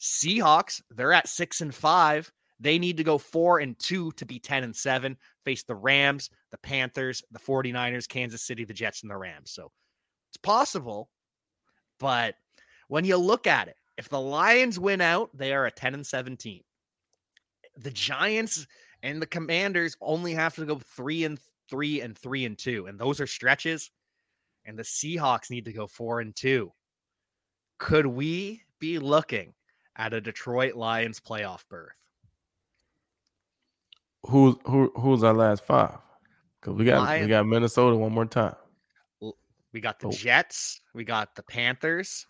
Seahawks, 0.00 0.82
they're 0.90 1.12
at 1.12 1.28
six 1.28 1.60
and 1.60 1.74
five. 1.74 2.30
They 2.58 2.78
need 2.78 2.98
to 2.98 3.04
go 3.04 3.16
four 3.16 3.60
and 3.60 3.78
two 3.78 4.12
to 4.12 4.26
be 4.26 4.38
10 4.38 4.64
and 4.64 4.76
seven, 4.76 5.16
face 5.44 5.62
the 5.62 5.74
Rams, 5.74 6.28
the 6.50 6.58
Panthers, 6.58 7.22
the 7.30 7.38
49ers, 7.38 8.08
Kansas 8.08 8.42
City, 8.42 8.64
the 8.64 8.74
Jets, 8.74 9.02
and 9.02 9.10
the 9.10 9.16
Rams. 9.16 9.52
So 9.52 9.70
it's 10.30 10.36
possible. 10.36 11.10
But 11.98 12.36
when 12.88 13.04
you 13.04 13.16
look 13.16 13.46
at 13.46 13.68
it, 13.68 13.76
if 13.98 14.08
the 14.08 14.20
Lions 14.20 14.78
win 14.78 15.00
out, 15.00 15.30
they 15.36 15.52
are 15.52 15.66
a 15.66 15.70
10 15.70 15.94
and 15.94 16.06
17. 16.06 16.62
The 17.76 17.90
Giants 17.90 18.66
and 19.02 19.20
the 19.20 19.26
Commanders 19.26 19.96
only 20.00 20.32
have 20.34 20.54
to 20.56 20.64
go 20.64 20.78
three 20.78 21.24
and 21.24 21.38
three 21.68 22.00
and 22.00 22.16
three 22.16 22.44
and 22.44 22.56
two. 22.56 22.86
And 22.86 22.98
those 22.98 23.20
are 23.20 23.26
stretches. 23.26 23.90
And 24.64 24.78
the 24.78 24.82
Seahawks 24.82 25.50
need 25.50 25.64
to 25.64 25.72
go 25.72 25.86
four 25.86 26.20
and 26.20 26.34
two. 26.34 26.72
Could 27.78 28.06
we 28.06 28.62
be 28.78 28.98
looking 28.98 29.54
at 29.96 30.12
a 30.12 30.20
Detroit 30.20 30.74
Lions 30.74 31.20
playoff 31.20 31.64
berth? 31.68 31.92
Who's 34.24 34.54
who? 34.66 34.92
Who's 34.96 35.22
our 35.24 35.32
last 35.32 35.64
five? 35.64 35.96
Because 36.60 36.74
we 36.76 36.84
got 36.84 37.04
Lion- 37.04 37.22
we 37.22 37.28
got 37.28 37.46
Minnesota 37.46 37.96
one 37.96 38.12
more 38.12 38.26
time. 38.26 38.54
We 39.72 39.80
got 39.80 40.00
the 40.00 40.08
Oh. 40.08 40.12
Jets, 40.12 40.80
we 40.94 41.04
got 41.04 41.34
the 41.36 41.42
Panthers, 41.42 42.26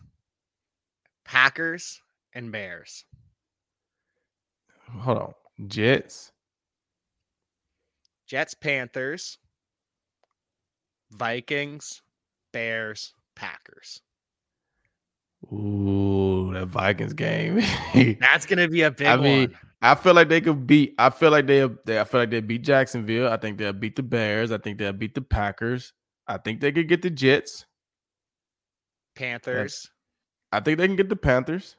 Packers, 1.25 2.01
and 2.33 2.51
Bears. 2.51 3.05
Hold 4.99 5.17
on, 5.17 5.33
Jets. 5.67 6.31
Jets, 8.27 8.53
Panthers, 8.53 9.37
Vikings, 11.11 12.01
Bears, 12.53 13.13
Packers. 13.35 14.01
Ooh, 15.51 16.51
that 16.53 16.67
Vikings 16.67 17.13
game. 17.13 17.61
That's 18.19 18.45
gonna 18.45 18.67
be 18.67 18.83
a 18.83 18.91
big 18.91 19.07
I 19.07 19.17
mean, 19.17 19.49
one. 19.49 19.57
I 19.81 19.95
feel 19.95 20.13
like 20.13 20.29
they 20.29 20.39
could 20.41 20.67
beat. 20.67 20.93
I 20.99 21.09
feel 21.09 21.31
like 21.31 21.47
they. 21.47 21.67
they 21.85 21.99
I 21.99 22.03
feel 22.03 22.19
like 22.21 22.29
they 22.29 22.41
beat 22.41 22.61
Jacksonville. 22.63 23.27
I 23.31 23.37
think 23.37 23.57
they'll 23.57 23.73
beat 23.73 23.95
the 23.95 24.03
Bears. 24.03 24.51
I 24.51 24.59
think 24.59 24.77
they'll 24.77 24.93
beat 24.93 25.15
the 25.15 25.21
Packers. 25.21 25.93
I 26.27 26.37
think 26.37 26.61
they 26.61 26.71
could 26.71 26.87
get 26.87 27.01
the 27.01 27.09
Jets. 27.09 27.65
Panthers. 29.15 29.89
I 30.51 30.59
think 30.59 30.77
they 30.77 30.87
can 30.87 30.95
get 30.95 31.09
the 31.09 31.15
Panthers. 31.15 31.75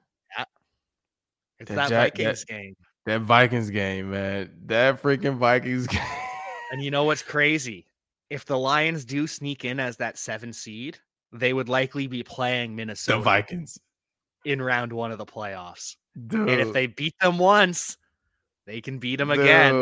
It's 1.58 1.68
that 1.70 1.76
that, 1.76 1.88
Jack- 1.88 2.14
that- 2.14 2.18
Vikings 2.18 2.44
game. 2.44 2.76
That 3.04 3.20
Vikings 3.22 3.70
game, 3.70 4.10
man. 4.10 4.50
That 4.66 5.02
freaking 5.02 5.36
Vikings 5.36 5.86
game. 5.88 6.00
And 6.70 6.82
you 6.82 6.90
know 6.90 7.04
what's 7.04 7.22
crazy? 7.22 7.86
If 8.30 8.44
the 8.46 8.58
Lions 8.58 9.04
do 9.04 9.26
sneak 9.26 9.64
in 9.64 9.78
as 9.80 9.96
that 9.98 10.18
seven 10.18 10.52
seed, 10.52 10.98
they 11.32 11.52
would 11.52 11.68
likely 11.68 12.06
be 12.06 12.22
playing 12.22 12.70
the 12.70 12.76
Minnesota 12.76 13.20
Vikings. 13.20 13.78
in 14.44 14.62
round 14.62 14.92
one 14.92 15.12
of 15.12 15.18
the 15.18 15.26
playoffs. 15.26 15.96
Dude. 16.26 16.48
And 16.48 16.60
if 16.60 16.72
they 16.72 16.86
beat 16.86 17.14
them 17.20 17.38
once, 17.38 17.96
they 18.66 18.80
can 18.80 18.98
beat 18.98 19.16
them 19.16 19.30
again. 19.30 19.72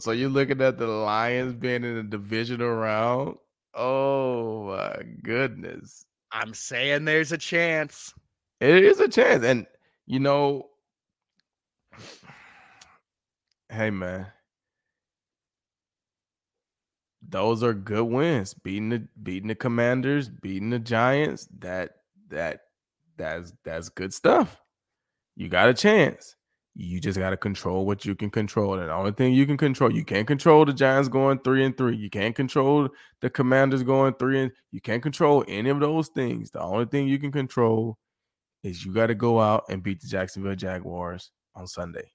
So 0.00 0.10
you're 0.12 0.30
looking 0.30 0.60
at 0.62 0.78
the 0.78 0.86
Lions 0.86 1.54
being 1.54 1.84
in 1.84 1.96
a 1.98 2.02
divisional 2.02 2.74
round. 2.74 3.36
Oh 3.74 4.64
my 4.64 5.02
goodness. 5.22 6.04
I'm 6.30 6.54
saying 6.54 7.04
there's 7.04 7.32
a 7.32 7.38
chance. 7.38 8.12
It 8.60 8.84
is 8.84 9.00
a 9.00 9.08
chance. 9.08 9.44
And 9.44 9.66
you 10.06 10.20
know, 10.20 10.68
hey 13.70 13.90
man. 13.90 14.26
Those 17.26 17.62
are 17.62 17.72
good 17.72 18.04
wins. 18.04 18.52
Beating 18.54 18.90
the 18.90 19.08
beating 19.22 19.48
the 19.48 19.54
commanders, 19.54 20.28
beating 20.28 20.70
the 20.70 20.78
giants. 20.78 21.48
That 21.60 21.92
that 22.28 22.60
that's 23.16 23.52
that's 23.64 23.88
good 23.88 24.12
stuff. 24.12 24.60
You 25.36 25.48
got 25.48 25.68
a 25.70 25.74
chance. 25.74 26.36
You 26.74 27.00
just 27.00 27.18
got 27.18 27.30
to 27.30 27.36
control 27.36 27.84
what 27.84 28.06
you 28.06 28.14
can 28.14 28.30
control. 28.30 28.78
And 28.78 28.88
the 28.88 28.94
only 28.94 29.12
thing 29.12 29.34
you 29.34 29.44
can 29.44 29.58
control, 29.58 29.92
you 29.92 30.04
can't 30.04 30.26
control 30.26 30.64
the 30.64 30.72
Giants 30.72 31.08
going 31.08 31.38
three 31.40 31.64
and 31.64 31.76
three. 31.76 31.96
You 31.96 32.08
can't 32.08 32.34
control 32.34 32.88
the 33.20 33.28
Commanders 33.28 33.82
going 33.82 34.14
three 34.14 34.40
and 34.40 34.52
you 34.70 34.80
can't 34.80 35.02
control 35.02 35.44
any 35.48 35.68
of 35.68 35.80
those 35.80 36.08
things. 36.08 36.50
The 36.50 36.62
only 36.62 36.86
thing 36.86 37.08
you 37.08 37.18
can 37.18 37.30
control 37.30 37.98
is 38.62 38.86
you 38.86 38.92
got 38.92 39.08
to 39.08 39.14
go 39.14 39.38
out 39.38 39.64
and 39.68 39.82
beat 39.82 40.00
the 40.00 40.06
Jacksonville 40.06 40.54
Jaguars 40.54 41.30
on 41.54 41.66
Sunday. 41.66 42.10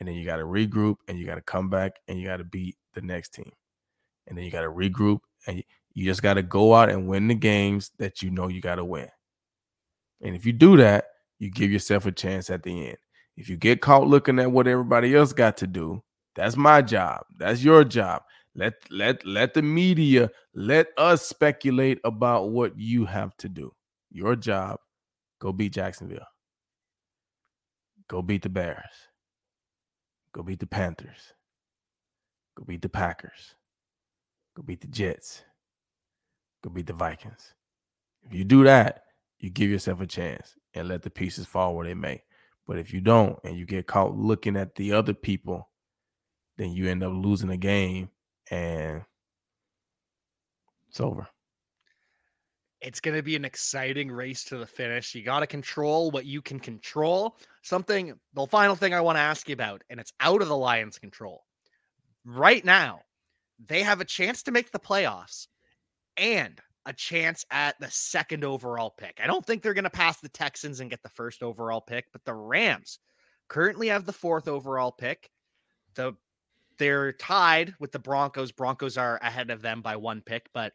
And 0.00 0.08
then 0.08 0.16
you 0.16 0.24
got 0.24 0.36
to 0.36 0.44
regroup 0.44 0.96
and 1.06 1.18
you 1.18 1.24
got 1.24 1.36
to 1.36 1.42
come 1.42 1.70
back 1.70 2.00
and 2.08 2.18
you 2.18 2.26
got 2.26 2.38
to 2.38 2.44
beat 2.44 2.76
the 2.94 3.00
next 3.00 3.32
team. 3.34 3.52
And 4.26 4.36
then 4.36 4.44
you 4.44 4.50
got 4.50 4.62
to 4.62 4.70
regroup 4.70 5.20
and 5.46 5.62
you 5.92 6.04
just 6.04 6.22
got 6.22 6.34
to 6.34 6.42
go 6.42 6.74
out 6.74 6.90
and 6.90 7.06
win 7.06 7.28
the 7.28 7.34
games 7.34 7.92
that 7.98 8.22
you 8.22 8.30
know 8.30 8.48
you 8.48 8.60
got 8.60 8.76
to 8.76 8.84
win. 8.84 9.08
And 10.20 10.34
if 10.34 10.44
you 10.44 10.52
do 10.52 10.76
that, 10.78 11.04
you 11.38 11.50
give 11.50 11.70
yourself 11.70 12.06
a 12.06 12.12
chance 12.12 12.50
at 12.50 12.62
the 12.62 12.88
end. 12.88 12.96
If 13.36 13.48
you 13.48 13.56
get 13.56 13.80
caught 13.80 14.06
looking 14.06 14.38
at 14.38 14.52
what 14.52 14.66
everybody 14.68 15.14
else 15.14 15.32
got 15.32 15.56
to 15.58 15.66
do, 15.66 16.02
that's 16.36 16.56
my 16.56 16.82
job. 16.82 17.22
That's 17.38 17.62
your 17.62 17.84
job. 17.84 18.22
Let 18.54 18.74
let 18.90 19.26
let 19.26 19.54
the 19.54 19.62
media 19.62 20.30
let 20.54 20.88
us 20.96 21.26
speculate 21.26 21.98
about 22.04 22.50
what 22.50 22.78
you 22.78 23.04
have 23.04 23.36
to 23.38 23.48
do. 23.48 23.72
Your 24.10 24.36
job, 24.36 24.78
go 25.40 25.52
beat 25.52 25.72
Jacksonville. 25.72 26.26
Go 28.08 28.22
beat 28.22 28.42
the 28.42 28.48
Bears. 28.48 29.08
Go 30.32 30.42
beat 30.42 30.60
the 30.60 30.66
Panthers. 30.66 31.32
Go 32.56 32.64
beat 32.64 32.82
the 32.82 32.88
Packers. 32.88 33.54
Go 34.56 34.62
beat 34.62 34.80
the 34.80 34.86
Jets. 34.86 35.42
Go 36.62 36.70
beat 36.70 36.86
the 36.86 36.92
Vikings. 36.92 37.54
If 38.22 38.34
you 38.34 38.44
do 38.44 38.64
that, 38.64 39.02
you 39.38 39.50
give 39.50 39.70
yourself 39.70 40.00
a 40.00 40.06
chance 40.06 40.54
and 40.74 40.88
let 40.88 41.02
the 41.02 41.10
pieces 41.10 41.46
fall 41.46 41.74
where 41.74 41.86
they 41.86 41.94
may. 41.94 42.22
But 42.66 42.78
if 42.78 42.92
you 42.92 43.00
don't 43.00 43.38
and 43.44 43.58
you 43.58 43.66
get 43.66 43.86
caught 43.86 44.16
looking 44.16 44.56
at 44.56 44.74
the 44.74 44.92
other 44.92 45.14
people, 45.14 45.68
then 46.56 46.72
you 46.72 46.88
end 46.88 47.02
up 47.02 47.12
losing 47.12 47.48
the 47.48 47.56
game 47.56 48.08
and 48.50 49.02
it's 50.88 51.00
over. 51.00 51.26
It's 52.80 53.00
going 53.00 53.16
to 53.16 53.22
be 53.22 53.36
an 53.36 53.44
exciting 53.44 54.10
race 54.10 54.44
to 54.44 54.58
the 54.58 54.66
finish. 54.66 55.14
You 55.14 55.22
got 55.22 55.40
to 55.40 55.46
control 55.46 56.10
what 56.10 56.26
you 56.26 56.42
can 56.42 56.60
control. 56.60 57.36
Something, 57.62 58.12
the 58.34 58.46
final 58.46 58.76
thing 58.76 58.92
I 58.92 59.00
want 59.00 59.16
to 59.16 59.22
ask 59.22 59.48
you 59.48 59.54
about, 59.54 59.82
and 59.88 59.98
it's 59.98 60.12
out 60.20 60.42
of 60.42 60.48
the 60.48 60.56
Lions' 60.56 60.98
control. 60.98 61.44
Right 62.26 62.64
now, 62.64 63.00
they 63.66 63.82
have 63.82 64.00
a 64.00 64.04
chance 64.04 64.42
to 64.42 64.52
make 64.52 64.70
the 64.70 64.78
playoffs 64.78 65.46
and 66.16 66.60
a 66.86 66.92
chance 66.92 67.44
at 67.50 67.78
the 67.80 67.90
second 67.90 68.44
overall 68.44 68.90
pick. 68.96 69.20
I 69.22 69.26
don't 69.26 69.44
think 69.44 69.62
they're 69.62 69.74
going 69.74 69.84
to 69.84 69.90
pass 69.90 70.20
the 70.20 70.28
Texans 70.28 70.80
and 70.80 70.90
get 70.90 71.02
the 71.02 71.08
first 71.08 71.42
overall 71.42 71.80
pick, 71.80 72.06
but 72.12 72.24
the 72.24 72.34
Rams 72.34 72.98
currently 73.48 73.88
have 73.88 74.04
the 74.04 74.12
fourth 74.12 74.48
overall 74.48 74.92
pick. 74.92 75.30
The 75.94 76.14
they're 76.78 77.12
tied 77.12 77.74
with 77.78 77.92
the 77.92 78.00
Broncos. 78.00 78.50
Broncos 78.50 78.98
are 78.98 79.18
ahead 79.22 79.50
of 79.50 79.62
them 79.62 79.80
by 79.80 79.96
one 79.96 80.22
pick, 80.22 80.48
but 80.52 80.72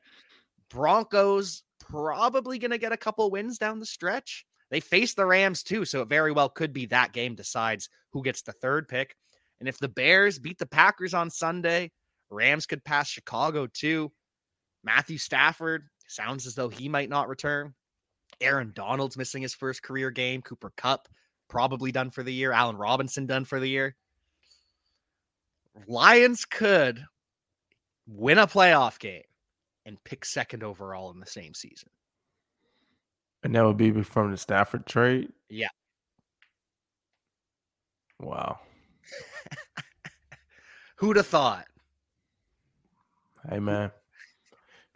Broncos 0.70 1.64
probably 1.80 2.57
going 2.57 2.72
to 2.72 2.78
get 2.78 2.93
a 2.93 2.97
couple 2.97 3.30
wins 3.30 3.57
down 3.57 3.80
the 3.80 3.86
stretch. 3.86 4.45
They 4.72 4.80
face 4.80 5.14
the 5.14 5.26
Rams 5.26 5.64
too, 5.64 5.84
so 5.84 6.01
it 6.01 6.10
very 6.10 6.32
well 6.32 6.47
could 6.47 6.74
be 6.74 6.86
that 6.86 7.12
game 7.12 7.36
decides 7.36 7.89
who 8.12 8.24
gets 8.24 8.43
the 8.43 8.53
third 8.53 8.88
pick. 8.88 9.16
And 9.60 9.68
if 9.68 9.78
the 9.78 9.89
Bears 9.89 10.39
beat 10.39 10.57
the 10.57 10.66
Packers 10.66 11.14
on 11.14 11.30
Sunday, 11.30 11.91
Rams 12.30 12.66
could 12.66 12.84
pass 12.84 13.10
Chicago 13.10 13.68
too. 13.68 14.12
Matthew 14.84 15.18
Stafford 15.18 15.89
sounds 16.10 16.47
as 16.47 16.55
though 16.55 16.70
he 16.70 16.89
might 16.89 17.10
not 17.10 17.30
return. 17.30 17.74
Aaron 18.41 18.72
Donald's 18.74 19.18
missing 19.18 19.41
his 19.41 19.53
first 19.53 19.84
career 19.84 20.12
game. 20.12 20.41
Cooper 20.41 20.72
Kupp 20.76 21.07
probably 21.47 21.91
done 21.91 22.10
for 22.10 22.24
the 22.24 22.34
year. 22.34 22.51
Allen 22.51 22.78
Robinson 22.78 23.26
done 23.26 23.45
for 23.45 23.60
the 23.60 23.70
year. 23.70 23.95
Lions 25.88 26.45
could 26.45 27.03
win 28.07 28.38
a 28.38 28.47
playoff 28.47 28.99
game 28.99 29.24
and 29.86 30.03
pick 30.03 30.26
second 30.26 30.64
overall 30.64 31.12
in 31.12 31.20
the 31.20 31.26
same 31.26 31.53
season. 31.53 31.89
And 33.43 33.55
that 33.55 33.66
would 33.66 33.78
be 33.78 33.91
from 34.03 34.32
the 34.32 34.38
Stafford 34.38 34.86
trade. 34.86 35.32
Yeah. 35.49 35.70
Wow. 38.20 38.60
Who'd 40.97 41.18
have 41.18 41.28
thought? 41.28 41.66
Hey 43.49 43.60
man. 43.60 43.91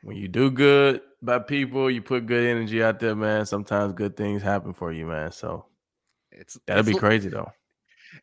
When 0.04 0.18
you 0.18 0.28
do 0.28 0.52
good 0.52 1.02
by 1.22 1.40
people, 1.40 1.90
you 1.90 2.02
put 2.02 2.26
good 2.26 2.46
energy 2.46 2.84
out 2.84 3.00
there, 3.00 3.16
man. 3.16 3.46
Sometimes 3.46 3.94
good 3.94 4.18
things 4.18 4.42
happen 4.42 4.74
for 4.74 4.92
you, 4.92 5.06
man. 5.06 5.32
So 5.32 5.66
It's 6.32 6.60
that'd 6.68 6.86
it's 6.88 6.94
be 6.94 7.00
crazy 7.00 7.30
though. 7.30 7.52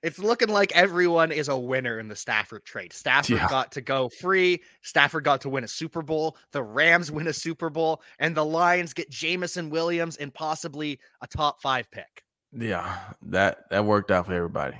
it's 0.03 0.19
looking 0.19 0.49
like 0.51 0.73
everyone 0.73 1.33
is 1.33 1.49
a 1.49 1.59
winner 1.59 1.99
in 1.99 2.09
the 2.09 2.17
Stafford 2.17 2.65
trade. 2.65 2.93
Stafford 2.93 3.37
Yeah. 3.39 3.49
got 3.49 3.73
to 3.73 3.81
go 3.81 4.09
free. 4.21 4.63
Stafford 4.83 5.25
got 5.25 5.41
to 5.43 5.49
win 5.49 5.65
a 5.65 5.69
Super 5.69 6.03
Bowl. 6.03 6.37
The 6.53 6.63
Rams 6.63 7.11
win 7.11 7.27
a 7.29 7.33
Super 7.33 7.71
Bowl, 7.71 8.03
and 8.19 8.37
the 8.37 8.45
Lions 8.45 8.93
get 8.93 9.09
Jameson 9.11 9.71
Williams 9.71 10.17
and 10.19 10.33
possibly 10.35 11.01
a 11.23 11.27
top 11.27 11.61
five 11.63 11.91
pick. 11.91 12.25
Yeah, 12.53 12.99
that 13.23 13.71
that 13.71 13.85
worked 13.85 14.11
out 14.11 14.27
for 14.27 14.35
everybody. 14.35 14.77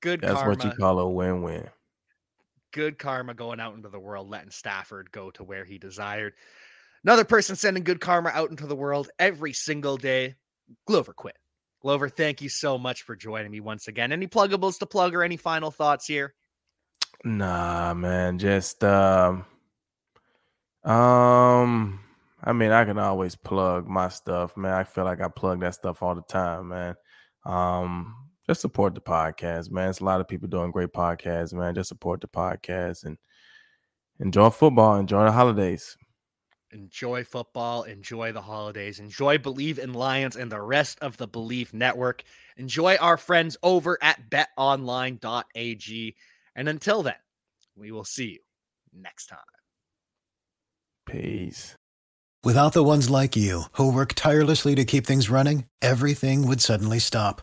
Good 0.00 0.20
That's 0.20 0.34
karma. 0.34 0.50
what 0.50 0.64
you 0.64 0.70
call 0.72 0.98
a 1.00 1.08
win-win. 1.10 1.68
Good 2.72 2.98
karma 2.98 3.34
going 3.34 3.60
out 3.60 3.74
into 3.74 3.88
the 3.88 3.98
world, 3.98 4.28
letting 4.30 4.50
Stafford 4.50 5.10
go 5.10 5.30
to 5.32 5.44
where 5.44 5.64
he 5.64 5.78
desired. 5.78 6.34
Another 7.04 7.24
person 7.24 7.56
sending 7.56 7.82
good 7.82 8.00
karma 8.00 8.30
out 8.30 8.50
into 8.50 8.66
the 8.66 8.76
world 8.76 9.08
every 9.18 9.52
single 9.52 9.96
day. 9.96 10.36
Glover 10.86 11.12
Quin. 11.12 11.32
Glover, 11.82 12.08
thank 12.08 12.42
you 12.42 12.48
so 12.48 12.76
much 12.76 13.02
for 13.02 13.16
joining 13.16 13.50
me 13.50 13.60
once 13.60 13.88
again. 13.88 14.12
Any 14.12 14.26
pluggables 14.26 14.78
to 14.80 14.86
plug 14.86 15.14
or 15.14 15.22
any 15.22 15.38
final 15.38 15.70
thoughts 15.70 16.06
here? 16.06 16.34
Nah, 17.24 17.94
man, 17.94 18.38
just 18.38 18.84
um, 18.84 19.46
um, 20.84 22.00
I 22.42 22.52
mean, 22.52 22.70
I 22.70 22.84
can 22.84 22.98
always 22.98 23.34
plug 23.34 23.88
my 23.88 24.08
stuff, 24.08 24.56
man. 24.56 24.72
I 24.72 24.84
feel 24.84 25.04
like 25.04 25.20
I 25.20 25.28
plug 25.28 25.60
that 25.60 25.74
stuff 25.74 26.02
all 26.02 26.14
the 26.14 26.22
time, 26.22 26.68
man. 26.68 26.94
Um, 27.44 28.14
just 28.50 28.62
support 28.62 28.96
the 28.96 29.00
podcast, 29.00 29.70
man. 29.70 29.90
It's 29.90 30.00
a 30.00 30.04
lot 30.04 30.20
of 30.20 30.26
people 30.26 30.48
doing 30.48 30.72
great 30.72 30.92
podcasts, 30.92 31.52
man. 31.52 31.72
Just 31.72 31.88
support 31.88 32.20
the 32.20 32.26
podcast 32.26 33.04
and 33.04 33.16
enjoy 34.18 34.50
football, 34.50 34.96
enjoy 34.96 35.24
the 35.24 35.30
holidays. 35.30 35.96
Enjoy 36.72 37.22
football, 37.22 37.84
enjoy 37.84 38.32
the 38.32 38.42
holidays, 38.42 38.98
enjoy 38.98 39.38
Bleav 39.38 39.78
in 39.78 39.92
Lions 39.92 40.34
and 40.34 40.50
the 40.50 40.60
rest 40.60 40.98
of 41.00 41.16
the 41.16 41.28
Bleav 41.28 41.72
Network. 41.72 42.24
Enjoy 42.56 42.96
our 42.96 43.16
friends 43.16 43.56
over 43.62 43.96
at 44.02 44.28
betonline.ag. 44.30 46.16
And 46.56 46.68
until 46.68 47.04
then, 47.04 47.14
we 47.76 47.92
will 47.92 48.04
see 48.04 48.30
you 48.30 48.38
next 48.92 49.26
time. 49.26 49.38
Peace. 51.06 51.76
Without 52.42 52.72
the 52.72 52.82
ones 52.82 53.08
like 53.08 53.36
you, 53.36 53.64
who 53.72 53.92
work 53.92 54.14
tirelessly 54.14 54.74
to 54.74 54.84
keep 54.84 55.06
things 55.06 55.30
running, 55.30 55.66
everything 55.80 56.48
would 56.48 56.60
suddenly 56.60 56.98
stop. 56.98 57.42